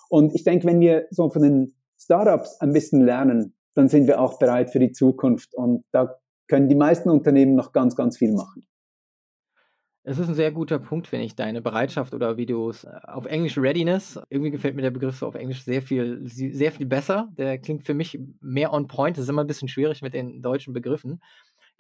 Und 0.09 0.35
ich 0.35 0.45
denke, 0.45 0.67
wenn 0.67 0.81
wir 0.81 1.07
so 1.11 1.31
von 1.31 1.43
den 1.43 1.75
Startups 1.99 2.61
ein 2.61 2.73
bisschen 2.73 3.05
lernen, 3.05 3.55
dann 3.75 3.89
sind 3.89 4.07
wir 4.07 4.21
auch 4.21 4.39
bereit 4.39 4.71
für 4.71 4.81
die 4.81 4.93
Zukunft. 4.93 5.55
Und 5.55 5.85
da 5.93 6.17
können 6.49 6.69
die 6.69 6.75
meisten 6.75 7.11
Unternehmen 7.11 7.55
noch 7.55 7.73
ganz, 7.73 7.95
ganz 7.95 8.19
viel 8.19 8.33
machen. 8.33 8.67
Es 10.03 10.19
ist 10.19 10.29
ein 10.29 10.35
sehr 10.35 10.51
guter 10.51 10.79
Punkt, 10.79 11.07
finde 11.07 11.27
ich, 11.27 11.37
deine 11.37 11.61
Bereitschaft 11.61 12.15
oder 12.15 12.37
es 12.37 12.85
äh, 12.85 12.89
auf 13.05 13.27
Englisch 13.27 13.59
Readiness. 13.59 14.19
Irgendwie 14.31 14.51
gefällt 14.51 14.75
mir 14.75 14.83
der 14.83 14.91
Begriff 14.91 15.17
so 15.17 15.27
auf 15.27 15.35
Englisch 15.35 15.63
sehr 15.63 15.83
viel, 15.83 16.23
sehr 16.25 16.73
viel 16.73 16.87
besser. 16.87 17.29
Der 17.37 17.59
klingt 17.59 17.85
für 17.85 17.93
mich 17.93 18.19
mehr 18.41 18.73
on 18.73 18.87
point. 18.87 19.17
Das 19.17 19.25
ist 19.25 19.29
immer 19.29 19.45
ein 19.45 19.47
bisschen 19.47 19.69
schwierig 19.69 20.01
mit 20.01 20.15
den 20.15 20.41
deutschen 20.41 20.73
Begriffen. 20.73 21.21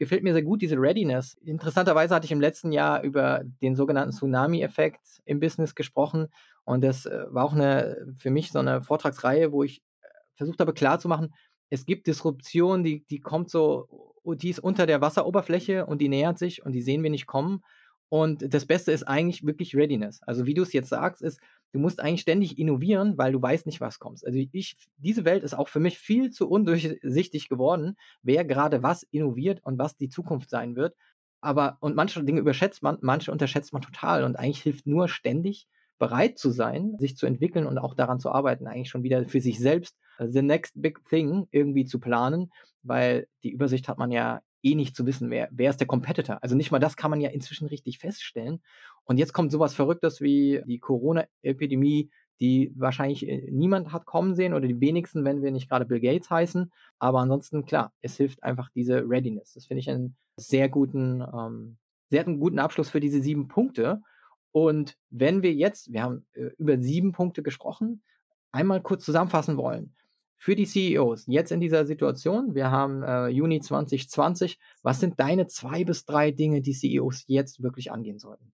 Gefällt 0.00 0.22
mir 0.22 0.32
sehr 0.32 0.42
gut, 0.42 0.62
diese 0.62 0.80
Readiness. 0.80 1.34
Interessanterweise 1.44 2.14
hatte 2.14 2.24
ich 2.24 2.32
im 2.32 2.40
letzten 2.40 2.72
Jahr 2.72 3.02
über 3.02 3.42
den 3.60 3.76
sogenannten 3.76 4.12
Tsunami-Effekt 4.12 5.20
im 5.26 5.40
Business 5.40 5.74
gesprochen. 5.74 6.28
Und 6.64 6.82
das 6.82 7.04
äh, 7.04 7.26
war 7.28 7.44
auch 7.44 7.52
eine, 7.52 8.14
für 8.16 8.30
mich 8.30 8.50
so 8.50 8.60
eine 8.60 8.82
Vortragsreihe, 8.82 9.52
wo 9.52 9.62
ich 9.62 9.82
äh, 10.00 10.06
versucht 10.36 10.58
habe 10.58 10.72
klarzumachen, 10.72 11.34
es 11.68 11.84
gibt 11.84 12.06
Disruption, 12.06 12.82
die, 12.82 13.04
die 13.08 13.20
kommt 13.20 13.50
so, 13.50 14.14
die 14.24 14.48
ist 14.48 14.58
unter 14.58 14.86
der 14.86 15.02
Wasseroberfläche 15.02 15.84
und 15.84 16.00
die 16.00 16.08
nähert 16.08 16.38
sich 16.38 16.64
und 16.64 16.72
die 16.72 16.80
sehen 16.80 17.02
wir 17.02 17.10
nicht 17.10 17.26
kommen. 17.26 17.62
Und 18.08 18.54
das 18.54 18.64
Beste 18.64 18.92
ist 18.92 19.04
eigentlich 19.04 19.44
wirklich 19.44 19.76
Readiness. 19.76 20.22
Also 20.22 20.46
wie 20.46 20.54
du 20.54 20.62
es 20.62 20.72
jetzt 20.72 20.88
sagst, 20.88 21.20
ist, 21.20 21.40
du 21.72 21.78
musst 21.78 22.00
eigentlich 22.00 22.22
ständig 22.22 22.58
innovieren, 22.58 23.16
weil 23.18 23.32
du 23.32 23.40
weißt 23.40 23.66
nicht, 23.66 23.80
was 23.80 23.98
kommt. 23.98 24.24
Also 24.24 24.38
ich, 24.52 24.76
diese 24.96 25.24
Welt 25.24 25.42
ist 25.42 25.54
auch 25.54 25.68
für 25.68 25.80
mich 25.80 25.98
viel 25.98 26.30
zu 26.30 26.48
undurchsichtig 26.48 27.48
geworden, 27.48 27.96
wer 28.22 28.44
gerade 28.44 28.82
was 28.82 29.02
innoviert 29.04 29.60
und 29.62 29.78
was 29.78 29.96
die 29.96 30.08
Zukunft 30.08 30.50
sein 30.50 30.76
wird. 30.76 30.94
Aber, 31.40 31.78
und 31.80 31.96
manche 31.96 32.22
Dinge 32.22 32.40
überschätzt 32.40 32.82
man, 32.82 32.98
manche 33.00 33.32
unterschätzt 33.32 33.72
man 33.72 33.82
total. 33.82 34.24
Und 34.24 34.36
eigentlich 34.36 34.62
hilft 34.62 34.86
nur 34.86 35.08
ständig 35.08 35.66
bereit 35.98 36.38
zu 36.38 36.50
sein, 36.50 36.96
sich 36.98 37.16
zu 37.16 37.26
entwickeln 37.26 37.66
und 37.66 37.78
auch 37.78 37.94
daran 37.94 38.20
zu 38.20 38.30
arbeiten, 38.30 38.66
eigentlich 38.66 38.88
schon 38.88 39.02
wieder 39.02 39.24
für 39.26 39.40
sich 39.40 39.58
selbst 39.58 39.96
äh, 40.18 40.28
the 40.28 40.42
next 40.42 40.72
big 40.80 41.06
thing 41.08 41.46
irgendwie 41.50 41.84
zu 41.84 42.00
planen, 42.00 42.50
weil 42.82 43.28
die 43.42 43.50
Übersicht 43.50 43.86
hat 43.86 43.98
man 43.98 44.10
ja 44.10 44.40
eh 44.62 44.74
nicht 44.74 44.96
zu 44.96 45.06
wissen, 45.06 45.30
wer, 45.30 45.48
wer 45.50 45.70
ist 45.70 45.80
der 45.80 45.86
Competitor. 45.86 46.38
Also 46.42 46.56
nicht 46.56 46.70
mal 46.70 46.78
das 46.78 46.96
kann 46.96 47.10
man 47.10 47.20
ja 47.20 47.30
inzwischen 47.30 47.66
richtig 47.66 47.98
feststellen. 47.98 48.62
Und 49.04 49.18
jetzt 49.18 49.32
kommt 49.32 49.52
sowas 49.52 49.74
Verrücktes 49.74 50.20
wie 50.20 50.62
die 50.66 50.78
Corona-Epidemie, 50.78 52.10
die 52.40 52.72
wahrscheinlich 52.76 53.28
äh, 53.28 53.50
niemand 53.50 53.92
hat 53.92 54.06
kommen 54.06 54.34
sehen 54.34 54.54
oder 54.54 54.66
die 54.66 54.80
wenigsten, 54.80 55.24
wenn 55.24 55.42
wir 55.42 55.50
nicht 55.50 55.68
gerade 55.68 55.84
Bill 55.84 56.00
Gates 56.00 56.30
heißen. 56.30 56.72
Aber 56.98 57.20
ansonsten, 57.20 57.64
klar, 57.66 57.92
es 58.00 58.16
hilft 58.16 58.42
einfach 58.42 58.70
diese 58.74 59.08
Readiness. 59.08 59.52
Das 59.52 59.66
finde 59.66 59.80
ich 59.80 59.90
einen 59.90 60.16
sehr 60.36 60.68
guten, 60.68 61.20
ähm, 61.20 61.76
sehr 62.08 62.24
guten 62.24 62.58
Abschluss 62.58 62.88
für 62.88 63.00
diese 63.00 63.20
sieben 63.20 63.48
Punkte. 63.48 64.00
Und 64.52 64.96
wenn 65.10 65.42
wir 65.42 65.52
jetzt, 65.52 65.92
wir 65.92 66.02
haben 66.02 66.26
äh, 66.32 66.50
über 66.56 66.80
sieben 66.80 67.12
Punkte 67.12 67.42
gesprochen, 67.42 68.02
einmal 68.52 68.80
kurz 68.80 69.04
zusammenfassen 69.04 69.56
wollen, 69.56 69.94
für 70.40 70.56
die 70.56 70.64
CEOs 70.64 71.24
jetzt 71.26 71.52
in 71.52 71.60
dieser 71.60 71.84
Situation, 71.84 72.54
wir 72.54 72.70
haben 72.70 73.02
äh, 73.02 73.28
Juni 73.28 73.60
2020, 73.60 74.58
was 74.82 74.98
sind 74.98 75.20
deine 75.20 75.46
zwei 75.46 75.84
bis 75.84 76.06
drei 76.06 76.30
Dinge, 76.30 76.62
die 76.62 76.72
CEOs 76.72 77.24
jetzt 77.26 77.62
wirklich 77.62 77.92
angehen 77.92 78.18
sollten? 78.18 78.50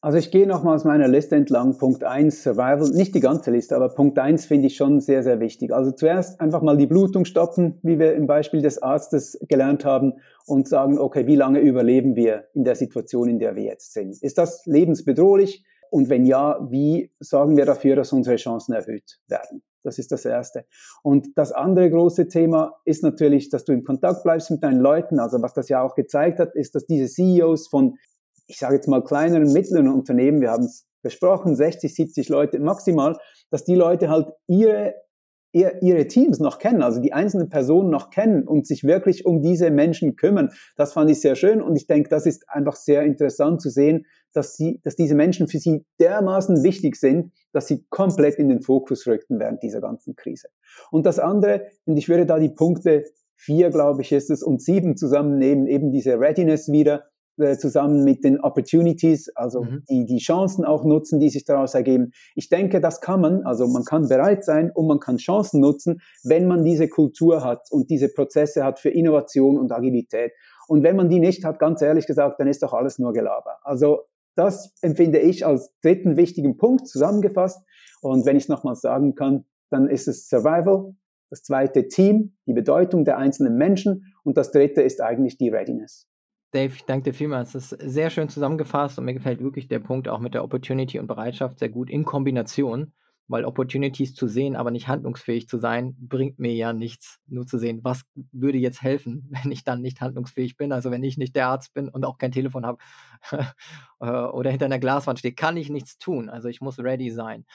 Also 0.00 0.18
ich 0.18 0.30
gehe 0.30 0.46
nochmal 0.46 0.76
aus 0.76 0.84
meiner 0.84 1.08
Liste 1.08 1.34
entlang. 1.34 1.78
Punkt 1.78 2.04
1, 2.04 2.44
Survival. 2.44 2.90
Nicht 2.90 3.14
die 3.14 3.20
ganze 3.20 3.50
Liste, 3.50 3.74
aber 3.74 3.88
Punkt 3.88 4.18
1 4.18 4.46
finde 4.46 4.68
ich 4.68 4.76
schon 4.76 5.00
sehr, 5.00 5.24
sehr 5.24 5.40
wichtig. 5.40 5.72
Also 5.74 5.90
zuerst 5.90 6.40
einfach 6.40 6.62
mal 6.62 6.76
die 6.76 6.86
Blutung 6.86 7.24
stoppen, 7.24 7.80
wie 7.82 7.98
wir 7.98 8.14
im 8.14 8.26
Beispiel 8.28 8.62
des 8.62 8.80
Arztes 8.80 9.38
gelernt 9.48 9.84
haben, 9.84 10.12
und 10.46 10.68
sagen, 10.68 10.98
okay, 10.98 11.26
wie 11.26 11.36
lange 11.36 11.58
überleben 11.58 12.14
wir 12.14 12.44
in 12.54 12.64
der 12.64 12.76
Situation, 12.76 13.28
in 13.28 13.38
der 13.40 13.56
wir 13.56 13.64
jetzt 13.64 13.94
sind? 13.94 14.22
Ist 14.22 14.38
das 14.38 14.64
lebensbedrohlich? 14.66 15.64
Und 15.90 16.08
wenn 16.08 16.24
ja, 16.24 16.58
wie 16.70 17.10
sorgen 17.18 17.56
wir 17.56 17.64
dafür, 17.64 17.96
dass 17.96 18.12
unsere 18.12 18.36
Chancen 18.36 18.74
erhöht 18.74 19.18
werden? 19.26 19.62
Das 19.84 19.98
ist 19.98 20.10
das 20.10 20.24
Erste. 20.24 20.64
Und 21.02 21.28
das 21.36 21.52
andere 21.52 21.90
große 21.90 22.26
Thema 22.26 22.74
ist 22.84 23.02
natürlich, 23.02 23.50
dass 23.50 23.64
du 23.64 23.72
in 23.72 23.84
Kontakt 23.84 24.24
bleibst 24.24 24.50
mit 24.50 24.62
deinen 24.62 24.80
Leuten. 24.80 25.20
Also 25.20 25.40
was 25.42 25.54
das 25.54 25.68
ja 25.68 25.82
auch 25.82 25.94
gezeigt 25.94 26.40
hat, 26.40 26.54
ist, 26.56 26.74
dass 26.74 26.86
diese 26.86 27.06
CEOs 27.06 27.68
von 27.68 27.96
ich 28.46 28.58
sage 28.58 28.74
jetzt 28.74 28.88
mal 28.88 29.02
kleineren, 29.02 29.52
mittleren 29.52 29.88
Unternehmen, 29.88 30.40
wir 30.40 30.50
haben 30.50 30.64
es 30.64 30.86
besprochen, 31.02 31.54
60, 31.54 31.94
70 31.94 32.28
Leute 32.28 32.58
maximal, 32.58 33.18
dass 33.50 33.64
die 33.64 33.74
Leute 33.74 34.08
halt 34.08 34.28
ihre, 34.46 34.94
ihre 35.54 36.06
Teams 36.08 36.40
noch 36.40 36.58
kennen, 36.58 36.82
also 36.82 37.00
die 37.00 37.12
einzelnen 37.12 37.48
Personen 37.48 37.88
noch 37.88 38.10
kennen 38.10 38.46
und 38.46 38.66
sich 38.66 38.84
wirklich 38.84 39.24
um 39.24 39.40
diese 39.40 39.70
Menschen 39.70 40.16
kümmern. 40.16 40.50
Das 40.76 40.92
fand 40.92 41.10
ich 41.10 41.20
sehr 41.20 41.36
schön 41.36 41.62
und 41.62 41.76
ich 41.76 41.86
denke, 41.86 42.08
das 42.08 42.26
ist 42.26 42.48
einfach 42.48 42.76
sehr 42.76 43.04
interessant 43.04 43.62
zu 43.62 43.70
sehen, 43.70 44.04
dass, 44.32 44.56
sie, 44.56 44.80
dass 44.82 44.96
diese 44.96 45.14
Menschen 45.14 45.46
für 45.46 45.58
sie 45.58 45.84
dermaßen 46.00 46.64
wichtig 46.64 46.96
sind, 46.96 47.32
dass 47.52 47.68
sie 47.68 47.86
komplett 47.88 48.34
in 48.34 48.48
den 48.48 48.62
Fokus 48.62 49.06
rückten 49.06 49.38
während 49.38 49.62
dieser 49.62 49.80
ganzen 49.80 50.16
Krise. 50.16 50.48
Und 50.90 51.06
das 51.06 51.20
andere, 51.20 51.68
und 51.84 51.96
ich 51.96 52.08
würde 52.08 52.26
da 52.26 52.40
die 52.40 52.50
Punkte 52.50 53.04
vier, 53.36 53.70
glaube 53.70 54.02
ich, 54.02 54.10
ist 54.10 54.30
es, 54.30 54.42
und 54.42 54.60
sieben 54.60 54.96
zusammennehmen, 54.96 55.68
eben 55.68 55.92
diese 55.92 56.18
Readiness 56.18 56.70
wieder, 56.70 57.04
äh, 57.38 57.56
zusammen 57.56 58.04
mit 58.04 58.24
den 58.24 58.40
Opportunities, 58.40 59.28
also 59.34 59.62
mhm. 59.62 59.82
die, 59.88 60.06
die 60.06 60.18
Chancen 60.18 60.64
auch 60.64 60.84
nutzen, 60.84 61.20
die 61.20 61.30
sich 61.30 61.44
daraus 61.44 61.74
ergeben. 61.74 62.12
Ich 62.34 62.48
denke, 62.48 62.80
das 62.80 63.00
kann 63.00 63.20
man, 63.20 63.42
also 63.44 63.66
man 63.66 63.84
kann 63.84 64.08
bereit 64.08 64.44
sein 64.44 64.70
und 64.70 64.86
man 64.86 65.00
kann 65.00 65.16
Chancen 65.16 65.60
nutzen, 65.60 66.00
wenn 66.22 66.46
man 66.46 66.64
diese 66.64 66.88
Kultur 66.88 67.44
hat 67.44 67.66
und 67.70 67.90
diese 67.90 68.08
Prozesse 68.08 68.64
hat 68.64 68.78
für 68.78 68.90
Innovation 68.90 69.58
und 69.58 69.72
Agilität. 69.72 70.32
Und 70.68 70.82
wenn 70.82 70.96
man 70.96 71.08
die 71.08 71.20
nicht 71.20 71.44
hat, 71.44 71.58
ganz 71.58 71.82
ehrlich 71.82 72.06
gesagt, 72.06 72.40
dann 72.40 72.48
ist 72.48 72.62
doch 72.62 72.72
alles 72.72 72.98
nur 72.98 73.12
Gelaber. 73.12 73.58
Also 73.62 74.02
das 74.36 74.72
empfinde 74.80 75.18
ich 75.18 75.46
als 75.46 75.72
dritten 75.82 76.16
wichtigen 76.16 76.56
Punkt 76.56 76.88
zusammengefasst. 76.88 77.62
Und 78.00 78.26
wenn 78.26 78.36
ich 78.36 78.44
es 78.44 78.48
nochmal 78.48 78.76
sagen 78.76 79.14
kann, 79.14 79.44
dann 79.70 79.88
ist 79.88 80.08
es 80.08 80.28
Survival, 80.28 80.94
das 81.30 81.42
zweite 81.42 81.88
Team, 81.88 82.36
die 82.46 82.52
Bedeutung 82.52 83.04
der 83.04 83.18
einzelnen 83.18 83.56
Menschen 83.56 84.14
und 84.22 84.36
das 84.36 84.52
dritte 84.52 84.82
ist 84.82 85.00
eigentlich 85.00 85.36
die 85.36 85.48
Readiness. 85.48 86.06
Dave, 86.54 86.72
ich 86.72 86.84
danke 86.84 87.10
dir 87.10 87.14
vielmals. 87.14 87.52
Das 87.52 87.72
ist 87.72 87.92
sehr 87.92 88.10
schön 88.10 88.28
zusammengefasst 88.28 88.96
und 88.98 89.06
mir 89.06 89.14
gefällt 89.14 89.42
wirklich 89.42 89.66
der 89.66 89.80
Punkt 89.80 90.08
auch 90.08 90.20
mit 90.20 90.34
der 90.34 90.44
Opportunity 90.44 91.00
und 91.00 91.08
Bereitschaft 91.08 91.58
sehr 91.58 91.68
gut 91.68 91.90
in 91.90 92.04
Kombination, 92.04 92.92
weil 93.26 93.44
Opportunities 93.44 94.14
zu 94.14 94.28
sehen, 94.28 94.54
aber 94.54 94.70
nicht 94.70 94.86
handlungsfähig 94.86 95.48
zu 95.48 95.58
sein, 95.58 95.96
bringt 95.98 96.38
mir 96.38 96.54
ja 96.54 96.72
nichts. 96.72 97.18
Nur 97.26 97.44
zu 97.44 97.58
sehen, 97.58 97.80
was 97.82 98.02
würde 98.30 98.58
jetzt 98.58 98.82
helfen, 98.82 99.28
wenn 99.42 99.50
ich 99.50 99.64
dann 99.64 99.80
nicht 99.80 100.00
handlungsfähig 100.00 100.56
bin, 100.56 100.70
also 100.70 100.92
wenn 100.92 101.02
ich 101.02 101.18
nicht 101.18 101.34
der 101.34 101.48
Arzt 101.48 101.74
bin 101.74 101.88
und 101.88 102.04
auch 102.04 102.18
kein 102.18 102.30
Telefon 102.30 102.64
habe 102.64 102.78
äh, 104.00 104.06
oder 104.06 104.50
hinter 104.50 104.66
einer 104.66 104.78
Glaswand 104.78 105.18
stehe, 105.18 105.34
kann 105.34 105.56
ich 105.56 105.70
nichts 105.70 105.98
tun. 105.98 106.30
Also 106.30 106.48
ich 106.48 106.60
muss 106.60 106.78
ready 106.78 107.10
sein. 107.10 107.46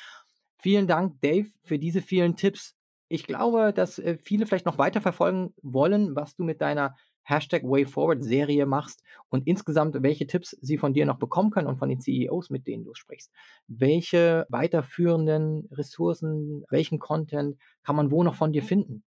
Vielen 0.58 0.88
Dank, 0.88 1.22
Dave, 1.22 1.48
für 1.64 1.80
diese 1.80 2.02
vielen 2.02 2.36
Tipps. 2.36 2.76
Ich 3.08 3.26
glaube, 3.26 3.72
dass 3.72 3.98
äh, 3.98 4.18
viele 4.18 4.46
vielleicht 4.46 4.66
noch 4.66 4.78
weiter 4.78 5.00
verfolgen 5.00 5.54
wollen, 5.62 6.18
was 6.18 6.36
du 6.36 6.44
mit 6.44 6.60
deiner 6.60 6.96
Hashtag 7.30 7.64
WayForward-Serie 7.64 8.66
machst 8.66 9.04
und 9.30 9.46
insgesamt, 9.48 10.02
welche 10.02 10.28
Tipps 10.28 10.58
sie 10.62 10.78
von 10.78 10.94
dir 10.94 11.06
noch 11.06 11.20
bekommen 11.20 11.52
können 11.52 11.68
und 11.68 11.78
von 11.78 11.90
den 11.90 12.00
CEOs, 12.00 12.50
mit 12.50 12.68
denen 12.68 12.84
du 12.84 12.94
sprichst. 12.94 13.32
Welche 13.68 14.46
weiterführenden 14.50 15.70
Ressourcen, 15.72 16.66
welchen 16.70 17.00
Content 17.00 17.58
kann 17.84 17.96
man 17.96 18.12
wo 18.12 18.24
noch 18.24 18.36
von 18.36 18.52
dir 18.52 18.64
finden? 18.64 19.04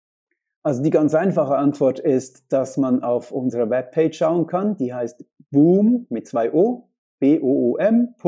Also 0.63 0.83
die 0.83 0.91
ganz 0.91 1.15
einfache 1.15 1.57
Antwort 1.57 2.01
ist, 2.01 2.53
dass 2.53 2.77
man 2.77 3.03
auf 3.03 3.33
unserer 3.33 3.71
Webpage 3.71 4.19
schauen 4.19 4.47
kann. 4.47 4.77
Die 4.77 4.93
heißt 4.93 5.25
boom 5.51 6.07
mit 6.11 6.29
zwei 6.29 6.53
O, 6.53 6.91
b-o-o-m.ceo 7.19 8.21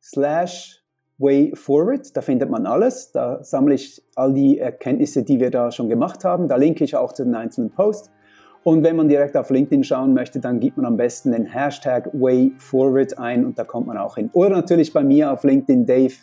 slash 0.00 0.81
Way 1.18 1.52
Forward. 1.54 2.16
Da 2.16 2.20
findet 2.20 2.50
man 2.50 2.66
alles. 2.66 3.12
Da 3.12 3.42
sammle 3.42 3.74
ich 3.74 4.02
all 4.14 4.32
die 4.32 4.58
Erkenntnisse, 4.58 5.22
die 5.22 5.40
wir 5.40 5.50
da 5.50 5.70
schon 5.70 5.88
gemacht 5.88 6.24
haben. 6.24 6.48
Da 6.48 6.56
linke 6.56 6.84
ich 6.84 6.96
auch 6.96 7.12
zu 7.12 7.24
den 7.24 7.34
einzelnen 7.34 7.70
Posts. 7.70 8.10
Und 8.64 8.84
wenn 8.84 8.94
man 8.94 9.08
direkt 9.08 9.36
auf 9.36 9.50
LinkedIn 9.50 9.82
schauen 9.82 10.14
möchte, 10.14 10.38
dann 10.38 10.60
gibt 10.60 10.76
man 10.76 10.86
am 10.86 10.96
besten 10.96 11.32
den 11.32 11.46
Hashtag 11.46 12.08
Way 12.12 12.52
Forward 12.58 13.18
ein 13.18 13.44
und 13.44 13.58
da 13.58 13.64
kommt 13.64 13.88
man 13.88 13.98
auch 13.98 14.14
hin. 14.14 14.30
Oder 14.34 14.50
natürlich 14.50 14.92
bei 14.92 15.02
mir 15.02 15.32
auf 15.32 15.42
LinkedIn 15.42 15.84
Dave 15.84 16.14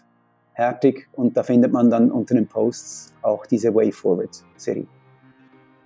Hertig 0.53 1.07
und 1.13 1.37
da 1.37 1.43
findet 1.43 1.71
man 1.71 1.89
dann 1.89 2.11
unter 2.11 2.35
den 2.35 2.47
Posts 2.47 3.13
auch 3.21 3.45
diese 3.45 3.73
Way 3.73 3.91
Forward 3.91 4.43
Serie. 4.57 4.87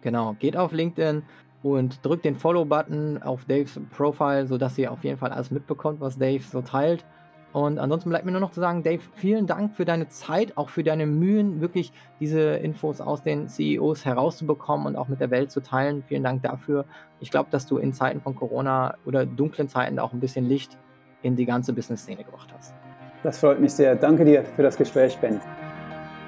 Genau, 0.02 0.36
geht 0.40 0.58
auf 0.58 0.72
LinkedIn 0.72 1.24
und 1.64 2.06
drückt 2.06 2.26
den 2.26 2.36
Follow-Button 2.36 3.22
auf 3.24 3.46
Daves 3.46 3.80
Profile, 3.96 4.48
sodass 4.48 4.78
ihr 4.78 4.92
auf 4.92 5.04
jeden 5.04 5.18
Fall 5.18 5.32
alles 5.32 5.50
mitbekommt, 5.50 6.02
was 6.02 6.18
Dave 6.18 6.44
so 6.44 6.62
teilt. 6.62 7.06
Und 7.54 7.78
ansonsten 7.78 8.10
bleibt 8.10 8.26
mir 8.26 8.32
nur 8.32 8.42
noch 8.42 8.52
zu 8.52 8.60
sagen, 8.60 8.82
Dave, 8.82 9.02
vielen 9.14 9.46
Dank 9.46 9.76
für 9.76 9.86
deine 9.86 10.10
Zeit, 10.10 10.58
auch 10.58 10.70
für 10.70 10.84
deine 10.84 11.06
Mühen, 11.06 11.62
wirklich 11.62 11.94
diese 12.20 12.56
Infos 12.56 13.00
aus 13.00 13.22
den 13.22 13.48
CEOs 13.48 14.06
herauszubekommen 14.06 14.88
und 14.88 14.96
auch 14.96 15.08
mit 15.08 15.22
der 15.22 15.30
Welt 15.30 15.52
zu 15.52 15.62
teilen. 15.62 16.04
Vielen 16.08 16.24
Dank 16.24 16.42
dafür. 16.42 16.86
Ich 17.20 17.30
glaube, 17.30 17.50
dass 17.52 17.68
du 17.68 17.78
in 17.78 17.94
Zeiten 17.94 18.22
von 18.22 18.36
Corona 18.36 18.96
oder 19.06 19.28
dunklen 19.28 19.70
Zeiten 19.70 20.00
auch 20.00 20.14
ein 20.14 20.20
bisschen 20.20 20.46
Licht 20.46 20.80
in 21.22 21.36
die 21.36 21.46
ganze 21.46 21.74
Business-Szene 21.74 22.24
gebracht 22.24 22.52
hast. 22.58 22.74
Das 23.22 23.38
freut 23.38 23.62
mich 23.62 23.72
sehr. 23.72 23.96
Danke 23.96 24.26
dir 24.26 24.44
für 24.44 24.64
das 24.64 24.76
Gespräch, 24.76 25.18
Ben. 25.20 25.40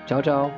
Ciao, 0.06 0.22
ciao. 0.22 0.52